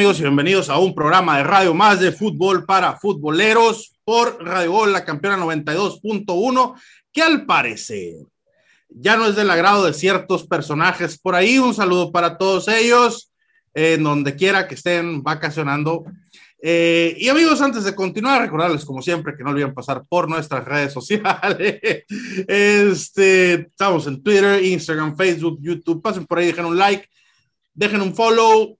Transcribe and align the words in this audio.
amigos 0.00 0.18
y 0.18 0.22
bienvenidos 0.22 0.70
a 0.70 0.78
un 0.78 0.94
programa 0.94 1.36
de 1.36 1.44
radio 1.44 1.74
más 1.74 2.00
de 2.00 2.10
fútbol 2.10 2.64
para 2.64 2.96
futboleros 2.96 3.98
por 4.02 4.42
Radio 4.42 4.72
Gol, 4.72 4.94
la 4.94 5.04
campeona 5.04 5.36
92.1, 5.36 6.74
que 7.12 7.20
al 7.20 7.44
parecer 7.44 8.14
ya 8.88 9.18
no 9.18 9.26
es 9.26 9.36
del 9.36 9.50
agrado 9.50 9.84
de 9.84 9.92
ciertos 9.92 10.46
personajes 10.46 11.18
por 11.18 11.34
ahí. 11.34 11.58
Un 11.58 11.74
saludo 11.74 12.12
para 12.12 12.38
todos 12.38 12.66
ellos, 12.68 13.30
en 13.74 14.02
donde 14.02 14.36
quiera 14.36 14.66
que 14.66 14.76
estén 14.76 15.22
vacacionando. 15.22 16.04
Eh, 16.62 17.14
y 17.18 17.28
amigos, 17.28 17.60
antes 17.60 17.84
de 17.84 17.94
continuar, 17.94 18.40
recordarles 18.40 18.86
como 18.86 19.02
siempre 19.02 19.36
que 19.36 19.44
no 19.44 19.50
olviden 19.50 19.74
pasar 19.74 20.04
por 20.08 20.30
nuestras 20.30 20.64
redes 20.64 20.92
sociales. 20.94 21.78
Este, 22.48 23.52
estamos 23.52 24.06
en 24.06 24.22
Twitter, 24.22 24.64
Instagram, 24.64 25.14
Facebook, 25.14 25.58
YouTube. 25.60 26.00
Pasen 26.00 26.24
por 26.24 26.38
ahí, 26.38 26.46
dejen 26.46 26.64
un 26.64 26.78
like, 26.78 27.06
dejen 27.74 28.00
un 28.00 28.14
follow 28.14 28.79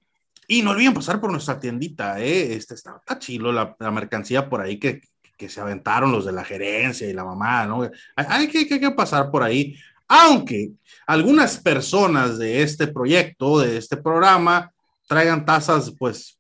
y 0.51 0.63
no 0.63 0.73
olviden 0.73 0.95
pasar 0.95 1.21
por 1.21 1.31
nuestra 1.31 1.61
tiendita. 1.61 2.19
¿eh? 2.19 2.55
Este, 2.55 2.75
está, 2.75 2.97
está 2.97 3.21
chilo 3.21 3.53
la, 3.53 3.77
la, 3.79 3.93
mercancía 3.93 4.49
por 4.49 4.61
ahí 4.61 4.81
que, 4.81 5.01
que, 5.37 5.49
se 5.49 5.61
aventaron 5.61 6.11
los 6.11 6.25
de 6.25 6.33
la 6.33 6.43
gerencia 6.43 7.09
y 7.09 7.13
la 7.13 7.25
mamá, 7.25 7.67
¿no? 7.67 7.83
Hay, 8.17 8.27
hay 8.29 8.49
que, 8.49 8.67
que, 8.67 8.81
que 8.81 8.91
pasar 8.91 9.31
por 9.31 9.45
ahí. 9.45 9.77
Aunque 10.09 10.73
algunas 11.07 11.57
personas 11.57 12.37
de 12.37 12.63
este 12.63 12.89
proyecto, 12.89 13.61
de 13.61 13.77
este 13.77 13.97
programa, 13.97 14.73
traigan 15.07 15.47
tasas, 15.47 15.95
pues, 15.97 16.37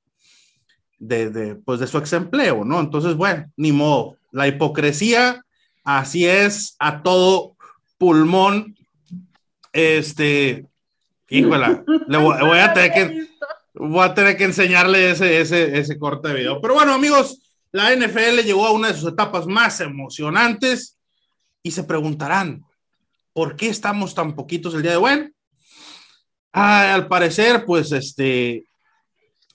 de, 0.99 1.31
de, 1.31 1.55
pues, 1.55 1.79
de 1.79 1.87
su 1.87 1.97
exempleo, 1.97 2.65
¿no? 2.65 2.81
Entonces, 2.81 3.15
bueno, 3.15 3.49
ni 3.57 3.71
modo. 3.71 4.17
La 4.33 4.49
hipocresía, 4.49 5.45
así 5.85 6.27
es, 6.27 6.75
a 6.81 7.05
todo 7.05 7.55
pulmón. 7.97 8.77
Este, 9.73 10.67
híjola, 11.29 11.85
le 12.09 12.17
voy, 12.17 12.37
voy, 12.41 12.59
a 12.59 12.73
tener 12.73 12.93
que, 12.93 13.30
voy 13.75 14.05
a 14.05 14.15
tener 14.15 14.37
que 14.37 14.45
enseñarle 14.45 15.11
ese, 15.11 15.41
ese, 15.41 15.79
ese 15.79 15.99
corte 15.99 16.29
de 16.29 16.35
video. 16.35 16.61
Pero 16.61 16.75
bueno, 16.75 16.93
amigos, 16.93 17.41
la 17.73 17.95
NFL 17.95 18.41
llegó 18.45 18.67
a 18.67 18.73
una 18.73 18.89
de 18.89 18.99
sus 18.99 19.13
etapas 19.13 19.47
más 19.47 19.81
emocionantes 19.81 20.99
y 21.63 21.71
se 21.71 21.85
preguntarán, 21.85 22.65
¿por 23.33 23.57
qué 23.57 23.69
estamos 23.69 24.15
tan 24.15 24.35
poquitos 24.35 24.75
el 24.75 24.83
día 24.83 24.93
de 24.93 24.97
hoy? 24.97 25.33
Ah, 26.53 26.95
al 26.95 27.07
parecer, 27.07 27.65
pues, 27.65 27.93
este, 27.93 28.65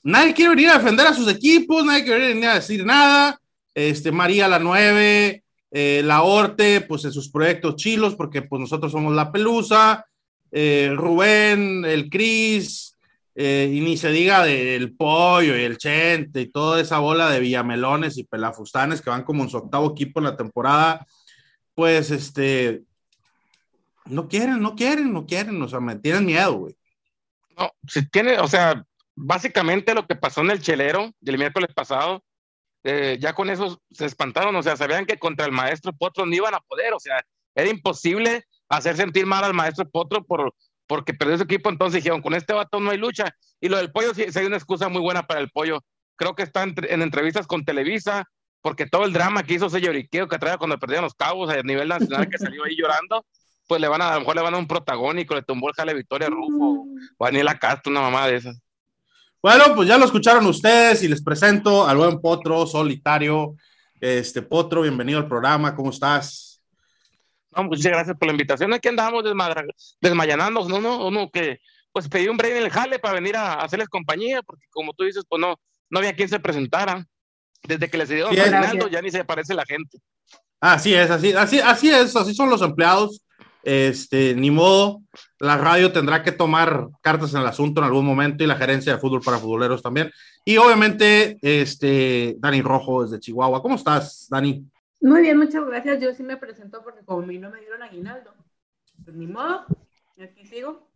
nadie 0.03 0.33
quiere 0.33 0.51
venir 0.55 0.69
a 0.69 0.77
defender 0.77 1.07
a 1.07 1.13
sus 1.13 1.27
equipos, 1.27 1.83
nadie 1.83 2.05
quiere 2.05 2.29
venir 2.29 2.47
a 2.47 2.55
decir 2.55 2.85
nada. 2.85 3.39
Este, 3.73 4.11
María 4.11 4.47
la 4.47 4.59
9, 4.59 5.43
eh, 5.71 6.01
la 6.05 6.21
Orte, 6.21 6.81
pues 6.81 7.03
en 7.03 7.11
sus 7.11 7.29
proyectos 7.29 7.75
chilos, 7.75 8.15
porque 8.15 8.43
pues 8.43 8.61
nosotros 8.61 8.93
somos 8.93 9.13
la 9.13 9.29
Pelusa, 9.29 10.05
eh, 10.51 10.93
Rubén, 10.95 11.83
el 11.83 12.09
Cris, 12.09 12.94
eh, 13.35 13.69
y 13.71 13.81
ni 13.81 13.97
se 13.97 14.11
diga 14.11 14.45
del 14.45 14.95
Pollo 14.95 15.57
y 15.57 15.63
el 15.63 15.77
Chente 15.77 16.41
y 16.41 16.51
toda 16.51 16.79
esa 16.79 16.99
bola 16.99 17.29
de 17.29 17.41
Villamelones 17.41 18.17
y 18.17 18.23
Pelafustanes 18.23 19.01
que 19.01 19.09
van 19.09 19.23
como 19.23 19.43
en 19.43 19.49
su 19.49 19.57
octavo 19.57 19.91
equipo 19.91 20.21
en 20.21 20.25
la 20.25 20.37
temporada, 20.37 21.05
pues 21.73 22.11
este, 22.11 22.83
no 24.05 24.29
quieren, 24.29 24.61
no 24.61 24.75
quieren, 24.75 25.11
no 25.11 25.25
quieren, 25.25 25.61
o 25.61 25.67
sea, 25.67 25.81
me 25.81 25.97
tienen 25.97 26.25
miedo, 26.25 26.53
güey. 26.53 26.77
No, 27.57 27.71
si 27.87 28.07
tiene, 28.09 28.39
o 28.39 28.47
sea, 28.47 28.85
básicamente 29.15 29.93
lo 29.93 30.07
que 30.07 30.15
pasó 30.15 30.41
en 30.41 30.51
el 30.51 30.61
chelero 30.61 31.11
del 31.19 31.37
miércoles 31.37 31.73
pasado, 31.73 32.23
eh, 32.83 33.17
ya 33.19 33.33
con 33.33 33.49
eso 33.49 33.81
se 33.91 34.05
espantaron, 34.05 34.55
o 34.55 34.63
sea, 34.63 34.77
sabían 34.77 35.05
que 35.05 35.19
contra 35.19 35.45
el 35.45 35.51
maestro 35.51 35.91
Potro 35.91 36.25
no 36.25 36.35
iban 36.35 36.53
a 36.53 36.61
poder, 36.61 36.93
o 36.93 36.99
sea, 36.99 37.21
era 37.53 37.69
imposible 37.69 38.45
hacer 38.69 38.95
sentir 38.95 39.25
mal 39.25 39.43
al 39.43 39.53
maestro 39.53 39.89
Potro 39.89 40.23
por, 40.23 40.53
porque 40.87 41.13
perdió 41.13 41.37
su 41.37 41.43
equipo, 41.43 41.69
entonces 41.69 42.03
dijeron, 42.03 42.21
con 42.21 42.33
este 42.33 42.53
vato 42.53 42.79
no 42.79 42.91
hay 42.91 42.97
lucha, 42.97 43.35
y 43.59 43.69
lo 43.69 43.77
del 43.77 43.91
pollo 43.91 44.13
sí, 44.13 44.25
hay 44.33 44.45
una 44.45 44.57
excusa 44.57 44.89
muy 44.89 45.01
buena 45.01 45.27
para 45.27 45.39
el 45.39 45.49
pollo, 45.49 45.83
creo 46.15 46.35
que 46.35 46.43
está 46.43 46.63
en, 46.63 46.75
en 46.89 47.01
entrevistas 47.01 47.47
con 47.47 47.65
Televisa, 47.65 48.25
porque 48.61 48.87
todo 48.87 49.05
el 49.05 49.13
drama 49.13 49.43
que 49.43 49.53
hizo 49.53 49.67
ese 49.67 49.81
lloriqueo 49.81 50.27
que 50.27 50.39
traía 50.39 50.57
cuando 50.57 50.79
perdieron 50.79 51.03
los 51.03 51.13
cabos 51.13 51.49
a 51.49 51.61
nivel 51.61 51.87
nacional, 51.87 52.27
que 52.29 52.37
salió 52.37 52.63
ahí 52.63 52.75
llorando, 52.75 53.25
pues 53.67 53.81
le 53.81 53.87
van 53.87 54.01
a, 54.01 54.09
a 54.09 54.13
lo 54.15 54.19
mejor 54.21 54.35
le 54.35 54.41
van 54.41 54.55
a 54.55 54.57
un 54.57 54.67
protagónico, 54.67 55.35
le 55.35 55.43
tumbó 55.43 55.69
el 55.69 55.75
jale 55.75 55.93
Victoria 55.93 56.29
Rufo, 56.29 56.85
o 57.17 57.25
Daniela 57.25 57.57
Castro, 57.59 57.91
una 57.91 58.01
mamá 58.01 58.27
de 58.27 58.37
esas. 58.37 58.59
Bueno, 59.41 59.75
pues 59.75 59.87
ya 59.87 59.97
lo 59.97 60.05
escucharon 60.05 60.45
ustedes 60.47 61.03
y 61.03 61.07
les 61.07 61.21
presento 61.23 61.87
al 61.87 61.97
buen 61.97 62.19
Potro 62.19 62.65
solitario. 62.65 63.55
Este 64.01 64.41
Potro, 64.41 64.81
bienvenido 64.81 65.19
al 65.19 65.27
programa, 65.27 65.75
¿cómo 65.75 65.91
estás? 65.91 66.54
No, 67.55 67.63
muchas 67.63 67.85
gracias 67.85 68.17
por 68.17 68.27
la 68.27 68.33
invitación. 68.33 68.73
Aquí 68.73 68.87
andamos 68.87 69.23
desmayanando, 70.01 70.67
¿no? 70.67 70.79
no, 70.79 71.11
no, 71.11 71.29
que 71.31 71.59
pues 71.91 72.09
pedí 72.09 72.27
un 72.27 72.35
break 72.35 72.57
en 72.57 72.63
el 72.63 72.69
jale 72.69 72.99
para 72.99 73.13
venir 73.13 73.37
a, 73.37 73.53
hacerles 73.53 73.87
compañía, 73.87 74.41
porque 74.43 74.65
como 74.69 74.91
tú 74.93 75.05
dices, 75.05 75.23
pues 75.29 75.39
no, 75.39 75.55
no 75.89 75.99
había 75.99 76.15
quien 76.15 76.27
se 76.27 76.39
presentara. 76.39 77.05
Desde 77.63 77.89
que 77.89 77.97
les 77.97 78.09
dio 78.09 78.29
sí, 78.29 78.35
ya 78.35 79.01
ni 79.01 79.09
se 79.09 79.21
aparece 79.21 79.55
la 79.55 79.65
gente. 79.65 79.97
Así 80.59 80.93
es, 80.93 81.09
así, 81.09 81.31
así, 81.33 81.59
así 81.59 81.89
es, 81.89 82.15
así 82.15 82.35
son 82.35 82.49
los 82.49 82.61
empleados. 82.61 83.21
Este, 83.63 84.35
ni 84.35 84.51
modo, 84.51 85.01
la 85.39 85.57
radio 85.57 85.91
tendrá 85.91 86.21
que 86.21 86.31
tomar 86.31 86.87
cartas 87.01 87.33
en 87.33 87.41
el 87.41 87.47
asunto 87.47 87.81
en 87.81 87.85
algún 87.85 88.05
momento 88.05 88.43
y 88.43 88.47
la 88.47 88.57
gerencia 88.57 88.93
de 88.93 88.99
fútbol 88.99 89.21
para 89.21 89.39
futboleros 89.39 89.81
también. 89.81 90.11
Y 90.43 90.57
obviamente, 90.57 91.39
este, 91.41 92.35
Dani 92.37 92.61
Rojo 92.61 93.03
desde 93.03 93.19
Chihuahua. 93.19 93.61
¿Cómo 93.63 93.75
estás, 93.75 94.27
Dani? 94.29 94.63
Muy 95.05 95.21
bien, 95.21 95.37
muchas 95.37 95.63
gracias. 95.63 96.01
Yo 96.01 96.15
sí 96.15 96.23
me 96.23 96.35
presento 96.35 96.81
porque 96.83 97.05
como 97.05 97.21
a 97.21 97.25
mí 97.27 97.37
no 97.37 97.51
me 97.51 97.59
dieron 97.59 97.83
aguinaldo, 97.83 98.33
pues 99.03 99.15
ni 99.15 99.27
modo, 99.27 99.63
aquí 100.19 100.47
sigo. 100.47 100.89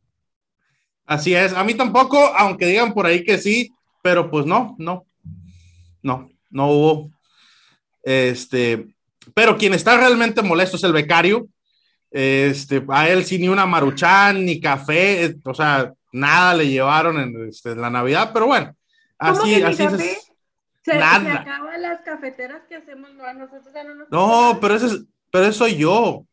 Así 1.05 1.35
es, 1.35 1.53
a 1.53 1.63
mí 1.63 1.75
tampoco, 1.75 2.17
aunque 2.17 2.65
digan 2.65 2.95
por 2.95 3.05
ahí 3.05 3.23
que 3.23 3.37
sí, 3.37 3.71
pero 4.01 4.31
pues 4.31 4.47
no, 4.47 4.75
no, 4.79 5.05
no, 6.01 6.27
no 6.49 6.71
hubo. 6.71 7.11
Este, 8.01 8.87
pero 9.35 9.55
quien 9.59 9.75
está 9.75 9.95
realmente 9.95 10.41
molesto 10.41 10.77
es 10.77 10.83
el 10.85 10.93
becario, 10.93 11.47
este, 12.09 12.83
a 12.89 13.09
él 13.09 13.23
sí 13.25 13.37
ni 13.37 13.47
una 13.47 13.67
maruchan, 13.67 14.43
ni 14.43 14.59
café, 14.59 15.35
o 15.43 15.53
sea, 15.53 15.93
nada 16.11 16.55
le 16.55 16.67
llevaron 16.67 17.19
en, 17.19 17.47
este, 17.47 17.73
en 17.73 17.81
la 17.81 17.91
Navidad, 17.91 18.31
pero 18.33 18.47
bueno, 18.47 18.75
así, 19.19 19.61
así 19.61 19.83
es. 19.83 20.28
Se, 20.81 20.97
nada. 20.97 21.19
se 21.22 21.31
acaban 21.31 21.81
las 21.81 22.01
cafeteras 22.01 22.62
que 22.67 22.75
hacemos, 22.75 23.13
no, 23.13 23.25
a 23.25 23.34
nosotros 23.34 23.73
ya 23.73 23.84
no 23.84 23.95
nos 23.95 24.09
No, 24.09 24.57
pero 24.62 24.75
ese, 24.75 24.88
es, 24.88 25.06
pero 25.31 25.45
eso 25.45 25.66
soy 25.66 25.75
yo, 25.75 26.25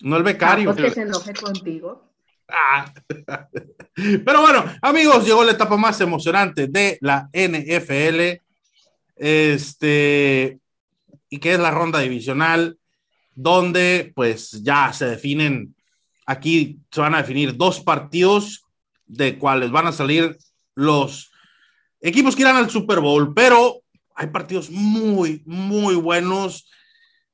no 0.00 0.16
el 0.16 0.22
becario. 0.22 0.70
Ah, 0.70 0.74
pues 0.74 0.88
que 0.88 0.94
se 0.94 1.02
enoje 1.02 1.34
contigo. 1.34 2.12
Ah. 2.48 2.92
Pero 3.94 4.40
bueno, 4.40 4.64
amigos, 4.82 5.24
llegó 5.24 5.44
la 5.44 5.52
etapa 5.52 5.76
más 5.76 6.00
emocionante 6.00 6.66
de 6.66 6.98
la 7.00 7.28
NFL. 7.32 8.40
Este, 9.16 10.58
y 11.28 11.38
que 11.38 11.52
es 11.52 11.58
la 11.58 11.70
ronda 11.70 12.00
divisional 12.00 12.78
donde 13.34 14.12
pues 14.14 14.62
ya 14.62 14.92
se 14.92 15.06
definen, 15.06 15.74
aquí 16.26 16.80
se 16.90 17.00
van 17.00 17.14
a 17.14 17.18
definir 17.18 17.56
dos 17.56 17.80
partidos 17.80 18.64
de 19.06 19.38
cuales 19.38 19.70
van 19.70 19.86
a 19.86 19.92
salir 19.92 20.36
los 20.74 21.32
equipos 22.00 22.34
que 22.34 22.42
irán 22.42 22.56
al 22.56 22.70
Super 22.70 23.00
Bowl, 23.00 23.32
pero 23.34 23.81
hay 24.14 24.28
partidos 24.28 24.70
muy, 24.70 25.42
muy 25.46 25.94
buenos 25.94 26.70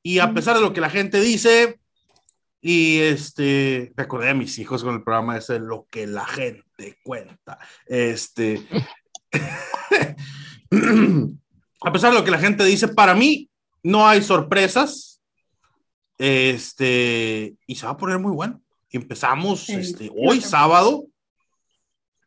y 0.03 0.19
a 0.21 0.33
pesar 0.33 0.57
de 0.57 0.63
lo 0.63 0.73
que 0.73 0.81
la 0.81 0.91
gente 0.91 1.21
dice, 1.21 1.81
y 2.61 2.99
este, 3.01 3.93
recordé 3.97 4.31
a 4.31 4.35
mis 4.35 4.59
hijos 4.59 4.83
con 4.83 4.95
el 4.95 5.03
programa 5.03 5.37
ese, 5.37 5.59
lo 5.59 5.87
que 5.91 6.07
la 6.07 6.27
gente 6.27 6.99
cuenta, 7.03 7.59
este, 7.87 8.67
a 11.83 11.93
pesar 11.93 12.13
de 12.13 12.19
lo 12.19 12.25
que 12.25 12.31
la 12.31 12.39
gente 12.39 12.65
dice, 12.65 12.89
para 12.89 13.15
mí 13.15 13.51
no 13.83 14.07
hay 14.07 14.23
sorpresas, 14.23 15.21
este, 16.19 17.57
y 17.67 17.77
se 17.77 17.87
va 17.87 17.93
a 17.93 17.97
poner 17.97 18.19
muy 18.19 18.33
bueno. 18.33 18.61
Empezamos 18.91 19.69
este, 19.69 20.11
hoy 20.15 20.41
sábado. 20.41 21.07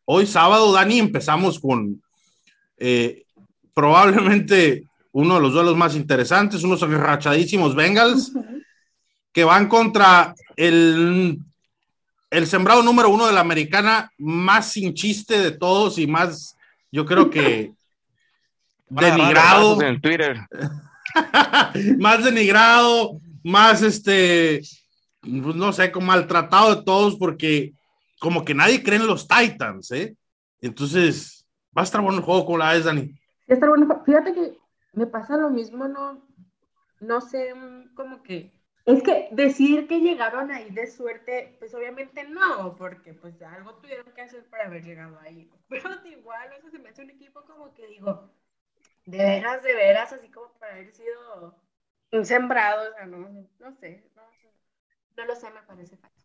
Hoy 0.06 0.26
sábado, 0.26 0.72
Dani, 0.72 1.00
empezamos 1.00 1.60
con 1.60 2.02
eh, 2.78 3.26
probablemente 3.82 4.84
uno 5.12 5.36
de 5.36 5.42
los 5.42 5.54
duelos 5.54 5.76
más 5.76 5.96
interesantes, 5.96 6.62
unos 6.62 6.80
rachadísimos 6.82 7.74
Bengals 7.74 8.32
que 9.34 9.44
van 9.44 9.68
contra 9.68 10.36
el, 10.56 11.40
el 12.30 12.46
sembrado 12.46 12.84
número 12.84 13.10
uno 13.10 13.26
de 13.26 13.34
la 13.34 13.40
americana 13.40 14.12
más 14.20 14.74
sin 14.74 14.94
chiste 14.94 15.40
de 15.40 15.50
todos 15.50 15.98
y 15.98 16.06
más, 16.06 16.56
yo 16.92 17.08
creo 17.08 17.32
que 17.32 17.74
denigrado. 18.88 19.82
En 19.82 20.00
Twitter. 20.00 20.38
más 21.98 22.24
denigrado, 22.24 23.20
más 23.44 23.82
este, 23.82 24.62
pues, 25.22 25.56
no 25.56 25.74
sé, 25.74 25.92
como 25.92 26.06
maltratado 26.06 26.76
de 26.76 26.84
todos 26.84 27.16
porque 27.16 27.74
como 28.20 28.46
que 28.46 28.54
nadie 28.54 28.84
cree 28.84 29.00
en 29.00 29.08
los 29.08 29.28
Titans, 29.28 29.90
¿eh? 29.90 30.16
Entonces, 30.62 31.48
va 31.76 31.82
a 31.82 31.86
estar 31.86 32.00
bueno 32.00 32.20
el 32.20 32.24
juego, 32.24 32.46
¿cómo 32.46 32.60
la 32.60 32.74
ves, 32.74 32.86
Dani? 32.86 33.16
Estar 33.48 33.70
bueno. 33.70 34.04
Fíjate 34.06 34.34
que 34.34 34.58
me 34.94 35.08
pasa 35.08 35.38
lo 35.38 35.50
mismo, 35.50 35.88
no, 35.88 36.26
no 37.00 37.22
sé, 37.22 37.54
como 37.96 38.24
que 38.24 38.54
Es 38.86 39.04
que 39.04 39.30
decir 39.32 39.88
que 39.88 40.00
llegaron 40.00 40.52
ahí 40.52 40.70
de 40.72 40.88
suerte, 40.88 41.56
pues 41.60 41.74
obviamente 41.74 42.24
no, 42.26 42.76
porque 42.78 43.14
pues 43.14 43.42
algo 43.42 43.76
tuvieron 43.76 44.12
que 44.14 44.22
hacer 44.22 44.46
para 44.50 44.66
haber 44.66 44.84
llegado 44.84 45.20
ahí. 45.20 45.50
Pero 45.70 45.90
igual, 46.06 46.52
eso 46.54 46.70
se 46.70 46.80
me 46.80 46.90
hace 46.90 47.04
un 47.04 47.10
equipo 47.10 47.44
como 47.46 47.74
que 47.74 47.88
digo, 47.88 48.32
de 49.06 49.18
veras, 49.18 49.64
de 49.64 49.74
veras, 49.74 50.14
así 50.14 50.30
como 50.30 50.52
para 50.60 50.74
haber 50.74 50.92
sido 50.92 51.56
un 52.12 52.26
sembrado, 52.26 52.92
o 52.92 52.94
sea, 52.94 53.06
no, 53.06 53.48
no 53.60 53.72
sé, 53.74 54.04
no, 54.16 54.24
no 55.18 55.26
lo 55.26 55.36
sé, 55.36 55.50
me 55.52 55.62
parece 55.64 55.98
fácil. 55.98 56.22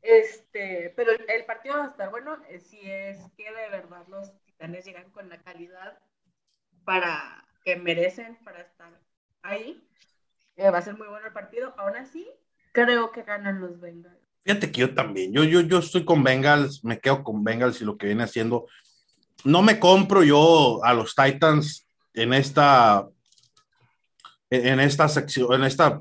Este, 0.00 0.92
pero 0.96 1.10
el, 1.12 1.44
partido 1.44 1.76
va 1.76 1.86
a 1.86 1.88
estar 1.88 2.10
bueno 2.10 2.38
eh, 2.48 2.60
si 2.60 2.78
es 2.88 3.18
que 3.36 3.52
de 3.52 3.68
verdad 3.68 4.06
los 4.06 4.32
titanes 4.44 4.84
llegan 4.84 5.10
con 5.10 5.28
la 5.28 5.42
calidad 5.42 5.98
para 6.88 7.44
que 7.66 7.76
merecen 7.76 8.38
para 8.42 8.62
estar 8.62 8.90
ahí. 9.42 9.86
Eh, 10.56 10.70
va 10.70 10.78
a 10.78 10.82
ser 10.82 10.96
muy 10.96 11.06
bueno 11.06 11.26
el 11.26 11.34
partido. 11.34 11.74
Aún 11.76 11.94
así, 11.96 12.26
creo 12.72 13.12
que 13.12 13.24
ganan 13.24 13.60
los 13.60 13.78
Bengals. 13.78 14.16
Fíjate 14.42 14.72
que 14.72 14.80
yo 14.80 14.94
también, 14.94 15.30
yo, 15.34 15.44
yo, 15.44 15.60
yo 15.60 15.80
estoy 15.80 16.06
con 16.06 16.24
Bengals, 16.24 16.82
me 16.82 16.98
quedo 16.98 17.22
con 17.22 17.44
Bengals 17.44 17.82
y 17.82 17.84
lo 17.84 17.98
que 17.98 18.06
viene 18.06 18.22
haciendo. 18.22 18.68
No 19.44 19.60
me 19.60 19.78
compro 19.78 20.22
yo 20.22 20.82
a 20.82 20.94
los 20.94 21.14
Titans 21.14 21.86
en 22.14 22.32
esta, 22.32 23.06
en 24.48 24.80
esta 24.80 25.10
sección, 25.10 25.52
en 25.52 25.64
esta 25.64 26.00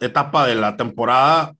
etapa 0.00 0.46
de 0.46 0.56
la 0.56 0.76
temporada 0.76 1.54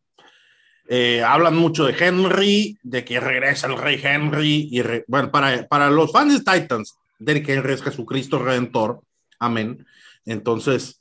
eh, 0.87 1.23
hablan 1.23 1.57
mucho 1.57 1.87
de 1.87 1.97
Henry, 1.99 2.79
de 2.83 3.07
que 3.07 3.21
regresa 3.21 3.69
el 3.69 3.79
rey 3.79 3.99
Henry. 4.03 4.69
Y 4.71 4.83
bueno, 5.09 5.31
para, 5.31 5.67
para 5.67 5.89
los 5.89 6.13
fans 6.13 6.45
de 6.45 6.53
Titans, 6.53 6.95
Derrick 7.19 7.49
Henry 7.49 7.73
es 7.73 7.83
Jesucristo 7.83 8.39
Redentor. 8.39 9.01
Amén. 9.39 9.87
Entonces, 10.25 11.01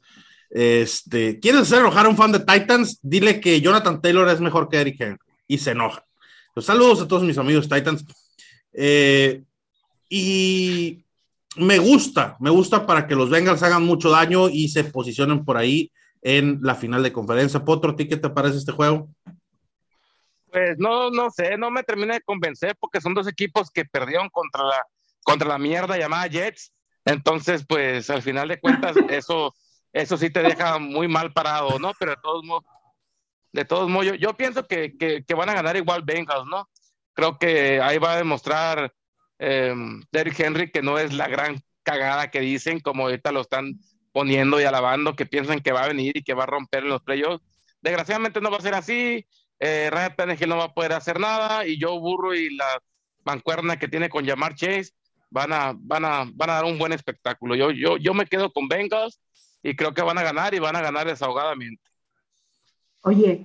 este, 0.49 1.39
¿quieres 1.39 1.61
hacer 1.61 1.79
enojar 1.79 2.05
a 2.05 2.09
un 2.09 2.17
fan 2.17 2.31
de 2.31 2.39
Titans? 2.39 2.99
Dile 3.01 3.39
que 3.39 3.59
Jonathan 3.61 4.01
Taylor 4.01 4.29
es 4.29 4.39
mejor 4.39 4.69
que 4.69 4.77
Derrick 4.77 5.01
Henry. 5.01 5.19
Y 5.47 5.57
se 5.57 5.71
enoja. 5.71 6.05
Los 6.55 6.65
saludos 6.65 7.01
a 7.01 7.07
todos 7.07 7.23
mis 7.23 7.37
amigos 7.37 7.67
Titans. 7.67 8.05
Eh, 8.73 9.43
y 10.09 11.03
me 11.57 11.79
gusta, 11.79 12.37
me 12.39 12.49
gusta 12.49 12.85
para 12.85 13.07
que 13.07 13.15
los 13.15 13.29
Bengals 13.29 13.63
hagan 13.63 13.83
mucho 13.83 14.09
daño 14.09 14.49
y 14.49 14.69
se 14.69 14.83
posicionen 14.83 15.45
por 15.45 15.57
ahí 15.57 15.91
en 16.21 16.59
la 16.61 16.75
final 16.75 17.03
de 17.03 17.13
conferencia. 17.13 17.63
Potro, 17.63 17.95
¿qué 17.95 18.05
te 18.05 18.29
parece 18.29 18.57
este 18.57 18.71
juego? 18.71 19.09
Pues 20.51 20.77
no, 20.77 21.09
no 21.09 21.29
sé, 21.31 21.57
no 21.57 21.69
me 21.69 21.83
termina 21.83 22.13
de 22.13 22.21
convencer 22.21 22.75
porque 22.79 23.01
son 23.01 23.13
dos 23.13 23.27
equipos 23.27 23.69
que 23.69 23.85
perdieron 23.85 24.29
contra 24.29 24.63
la, 24.63 24.81
contra 25.25 25.49
la 25.49 25.57
mierda 25.57 25.97
llamada 25.97 26.27
Jets. 26.27 26.71
Entonces, 27.03 27.65
pues 27.67 28.09
al 28.09 28.21
final 28.21 28.47
de 28.47 28.59
cuentas, 28.59 28.95
eso, 29.09 29.53
eso 29.91 30.17
sí 30.17 30.29
te 30.29 30.41
deja 30.41 30.79
muy 30.79 31.07
mal 31.07 31.33
parado, 31.33 31.77
¿no? 31.79 31.91
Pero 31.99 32.11
de 32.11 32.21
todos 32.21 32.43
modos, 32.45 32.63
de 33.51 33.65
todos 33.65 33.89
modos, 33.89 34.17
yo, 34.17 34.33
pienso 34.35 34.65
que, 34.67 34.97
que, 34.97 35.33
van 35.33 35.49
a 35.49 35.53
ganar 35.53 35.75
igual 35.75 36.03
Bengals, 36.03 36.47
¿no? 36.47 36.69
Creo 37.13 37.37
que 37.37 37.81
ahí 37.81 37.97
va 37.97 38.13
a 38.13 38.17
demostrar 38.17 38.93
eh, 39.39 39.73
Derrick 40.11 40.39
Henry 40.39 40.71
que 40.71 40.81
no 40.81 40.97
es 40.97 41.13
la 41.13 41.27
gran 41.27 41.61
cagada 41.83 42.31
que 42.31 42.41
dicen, 42.41 42.79
como 42.79 43.03
ahorita 43.03 43.31
lo 43.31 43.41
están 43.41 43.79
poniendo 44.11 44.59
y 44.59 44.63
alabando, 44.63 45.15
que 45.15 45.25
piensan 45.25 45.59
que 45.61 45.71
va 45.71 45.83
a 45.83 45.87
venir 45.87 46.17
y 46.17 46.23
que 46.23 46.33
va 46.33 46.43
a 46.43 46.47
romper 46.47 46.83
en 46.83 46.89
los 46.89 47.01
playoffs. 47.01 47.43
Desgraciadamente 47.81 48.41
no 48.41 48.51
va 48.51 48.57
a 48.57 48.61
ser 48.61 48.73
así 48.73 49.25
eh, 49.59 49.89
Ryan 49.91 50.15
Tannehill 50.15 50.49
no 50.49 50.57
va 50.57 50.65
a 50.65 50.73
poder 50.73 50.93
hacer 50.93 51.19
nada 51.19 51.65
y 51.65 51.79
Joe 51.79 51.99
Burro 51.99 52.35
y 52.35 52.53
la 52.55 52.81
mancuerna 53.23 53.79
que 53.79 53.87
tiene 53.87 54.09
con 54.09 54.25
Jamar 54.25 54.55
Chase 54.55 54.91
van 55.29 55.53
a, 55.53 55.73
van 55.77 56.05
a, 56.05 56.25
van 56.33 56.49
a 56.49 56.53
dar 56.53 56.65
un 56.65 56.77
buen 56.77 56.93
espectáculo. 56.93 57.55
Yo, 57.55 57.71
yo, 57.71 57.97
yo 57.97 58.13
me 58.13 58.25
quedo 58.25 58.51
con 58.51 58.67
Bengals 58.67 59.19
y 59.63 59.75
creo 59.75 59.93
que 59.93 60.01
van 60.01 60.17
a 60.17 60.23
ganar 60.23 60.53
y 60.53 60.59
van 60.59 60.75
a 60.75 60.81
ganar 60.81 61.07
desahogadamente. 61.07 61.83
Oye, 63.01 63.43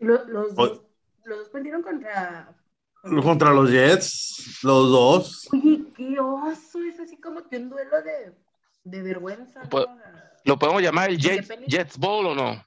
los, 0.00 0.26
dos, 0.54 0.82
los 1.24 1.38
dos 1.38 1.48
perdieron 1.50 1.82
contra... 1.82 2.54
Contra 3.22 3.52
los 3.52 3.70
Jets, 3.70 4.60
los 4.62 4.90
dos. 4.90 5.48
Oye, 5.52 5.92
qué 5.94 6.18
oso, 6.18 6.82
es 6.84 6.98
así 6.98 7.20
como 7.20 7.46
que 7.46 7.58
un 7.58 7.68
duelo 7.68 8.02
de, 8.02 8.32
de 8.84 9.02
vergüenza. 9.02 9.60
¿Lo 10.44 10.58
podemos 10.58 10.80
llamar 10.80 11.10
el 11.10 11.18
Jets 11.18 11.98
Bowl 11.98 12.26
o 12.26 12.34
no? 12.34 12.64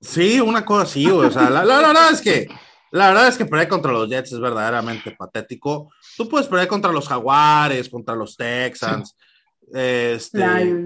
Sí, 0.00 0.40
una 0.40 0.64
cosa 0.64 0.82
así, 0.82 1.06
O 1.10 1.30
sea, 1.30 1.50
la, 1.50 1.64
la, 1.64 1.78
verdad 1.78 2.12
es 2.12 2.20
que 2.20 2.48
la 2.90 3.08
verdad 3.08 3.28
es 3.28 3.36
que 3.36 3.44
perder 3.44 3.68
contra 3.68 3.92
los 3.92 4.08
Jets 4.08 4.32
es 4.32 4.40
verdaderamente 4.40 5.10
patético. 5.12 5.92
Tú 6.16 6.28
puedes 6.28 6.46
perder 6.46 6.68
contra 6.68 6.92
los 6.92 7.08
Jaguares, 7.08 7.88
contra 7.88 8.14
los 8.14 8.36
Texans, 8.36 9.14
este, 9.72 10.84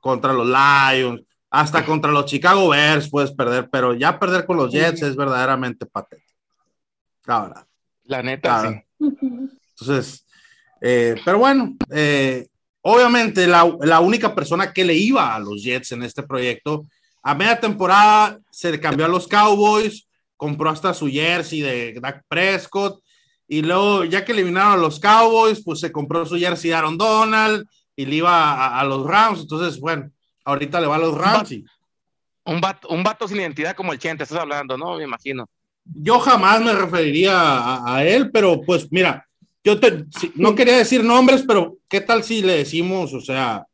contra 0.00 0.32
los 0.32 0.46
Lions, 0.46 1.22
hasta 1.50 1.84
contra 1.84 2.12
los 2.12 2.26
Chicago 2.26 2.68
Bears 2.68 3.10
puedes 3.10 3.32
perder, 3.32 3.68
pero 3.70 3.94
ya 3.94 4.18
perder 4.18 4.46
con 4.46 4.56
los 4.56 4.70
Jets 4.70 5.02
es 5.02 5.16
verdaderamente 5.16 5.86
patético. 5.86 6.38
La 7.24 7.40
verdad. 7.40 7.66
La 8.04 8.22
neta, 8.22 8.84
sí. 8.98 9.06
Entonces, 9.70 10.26
eh, 10.80 11.14
pero 11.24 11.38
bueno, 11.38 11.76
eh, 11.90 12.46
obviamente 12.82 13.46
la, 13.46 13.70
la 13.80 14.00
única 14.00 14.34
persona 14.34 14.72
que 14.72 14.84
le 14.84 14.94
iba 14.94 15.34
a 15.34 15.38
los 15.38 15.62
Jets 15.62 15.92
en 15.92 16.02
este 16.02 16.22
proyecto 16.22 16.86
a 17.22 17.34
media 17.34 17.60
temporada 17.60 18.38
se 18.50 18.80
cambió 18.80 19.04
a 19.04 19.08
los 19.08 19.28
Cowboys, 19.28 20.07
compró 20.38 20.70
hasta 20.70 20.94
su 20.94 21.08
jersey 21.08 21.60
de 21.60 21.98
Dak 22.00 22.24
Prescott, 22.26 23.02
y 23.50 23.62
luego, 23.62 24.04
ya 24.04 24.26
que 24.26 24.32
eliminaron 24.32 24.74
a 24.74 24.76
los 24.76 25.00
Cowboys, 25.00 25.62
pues 25.64 25.80
se 25.80 25.90
compró 25.90 26.26
su 26.26 26.36
jersey 26.36 26.70
de 26.70 26.76
Aaron 26.76 26.98
Donald 26.98 27.66
y 27.96 28.04
le 28.04 28.16
iba 28.16 28.78
a, 28.78 28.84
los 28.84 29.06
Rams. 29.06 29.40
Entonces, 29.40 29.80
bueno, 29.80 30.10
ahorita 30.44 30.78
le 30.80 30.86
va 30.86 30.96
a 30.96 30.98
los 30.98 31.16
Rams. 31.16 31.54
Un 32.44 32.60
vato, 32.60 32.88
un 32.88 33.02
vato 33.02 33.26
sin 33.26 33.38
identidad 33.38 33.74
como 33.74 33.94
el 33.94 33.98
Chente, 33.98 34.24
estás 34.24 34.40
hablando, 34.40 34.76
¿no? 34.76 34.98
Me 34.98 35.04
imagino. 35.04 35.46
Yo 35.84 36.18
jamás 36.20 36.60
me 36.60 36.74
referiría 36.74 37.82
a, 37.86 38.04
él, 38.04 38.30
pero 38.30 38.60
pues 38.60 38.92
mira, 38.92 39.26
yo 39.64 39.76
no 40.34 40.54
quería 40.54 40.76
decir 40.76 41.02
nombres, 41.02 41.42
pero 41.48 41.78
¿qué 41.88 42.02
tal 42.02 42.22
si 42.24 42.42
le 42.42 42.58
decimos, 42.58 43.14
o 43.14 43.20
sea, 43.22 43.64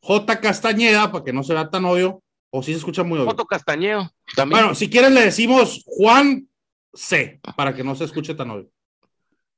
J. 0.00 0.40
Castañeda, 0.40 1.12
para 1.12 1.24
que 1.24 1.32
no 1.32 1.44
se 1.44 1.54
vea 1.54 1.70
tan 1.70 1.84
obvio, 1.84 2.22
o 2.56 2.62
si 2.62 2.72
se 2.72 2.78
escucha 2.78 3.02
muy 3.04 3.18
obvio. 3.18 3.30
Foto 3.30 3.44
Castañeo. 3.44 4.10
Bueno, 4.46 4.74
si 4.74 4.88
quieren 4.88 5.14
le 5.14 5.22
decimos 5.22 5.82
Juan 5.84 6.48
C, 6.94 7.40
para 7.56 7.74
que 7.74 7.84
no 7.84 7.94
se 7.94 8.04
escuche 8.04 8.34
tan 8.34 8.50
obvio. 8.50 8.70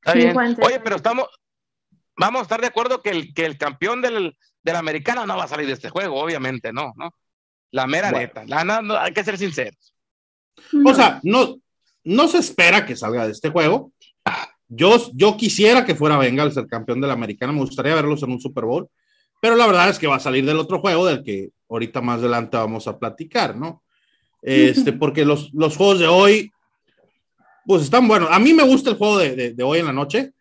Oye, 0.07 0.81
pero 0.83 0.97
estamos, 0.97 1.27
vamos 2.17 2.41
a 2.41 2.43
estar 2.43 2.61
de 2.61 2.67
acuerdo 2.67 3.01
que 3.01 3.11
el, 3.11 3.35
que 3.35 3.45
el 3.45 3.57
campeón 3.57 4.03
del, 4.03 4.37
del 4.63 4.77
americano 4.77 5.27
no 5.27 5.37
va 5.37 5.45
a 5.45 5.49
salir 5.49 5.67
de 5.67 5.75
este 5.75 5.91
juego, 5.91 6.21
obviamente, 6.21 6.73
no, 6.73 6.93
¿no? 6.97 7.13
La 7.71 7.87
mera 7.87 8.11
neta, 8.11 8.45
la, 8.47 9.03
hay 9.03 9.13
que 9.13 9.25
ser 9.25 9.39
sinceros. 9.39 9.95
O 10.85 10.95
sea, 10.95 11.21
no, 11.23 11.57
no 12.05 12.27
se 12.27 12.39
espera 12.39 12.85
que 12.85 12.97
salga 12.97 13.27
de 13.27 13.33
este 13.33 13.51
juego. 13.51 13.93
Yo, 14.67 14.97
yo 15.15 15.37
quisiera 15.37 15.85
que 15.85 15.95
fuera 15.95 16.19
Bengals 16.19 16.57
el 16.57 16.67
campeón 16.67 17.01
del 17.01 17.11
americano, 17.11 17.53
me 17.53 17.61
gustaría 17.61 17.95
verlos 17.95 18.23
en 18.23 18.33
un 18.33 18.41
Super 18.41 18.65
Bowl, 18.65 18.89
pero 19.41 19.57
la 19.57 19.67
verdad 19.67 19.89
es 19.89 19.99
que 19.99 20.07
va 20.07 20.17
a 20.17 20.21
salir 20.21 20.45
del 20.45 20.59
otro 20.59 20.81
juego 20.81 21.07
del 21.07 21.23
que 21.23 21.51
ahorita 21.69 22.01
más 22.01 22.21
adelante 22.21 22.57
vamos 22.57 22.89
a 22.89 22.99
platicar, 22.99 23.57
¿no? 23.57 23.83
Este, 24.43 24.93
porque 24.93 25.25
los, 25.25 25.53
los 25.53 25.77
juegos 25.77 25.99
de 25.99 26.07
hoy, 26.07 26.53
pues 27.67 27.83
están 27.83 28.07
buenos. 28.09 28.31
A 28.31 28.39
mí 28.39 28.53
me 28.55 28.63
gusta 28.63 28.91
el 28.91 28.97
juego 28.97 29.19
de, 29.19 29.53
de, 29.53 29.63
hoy 29.63 29.81
en 29.81 29.87
la 29.87 29.93
noche. 29.93 30.33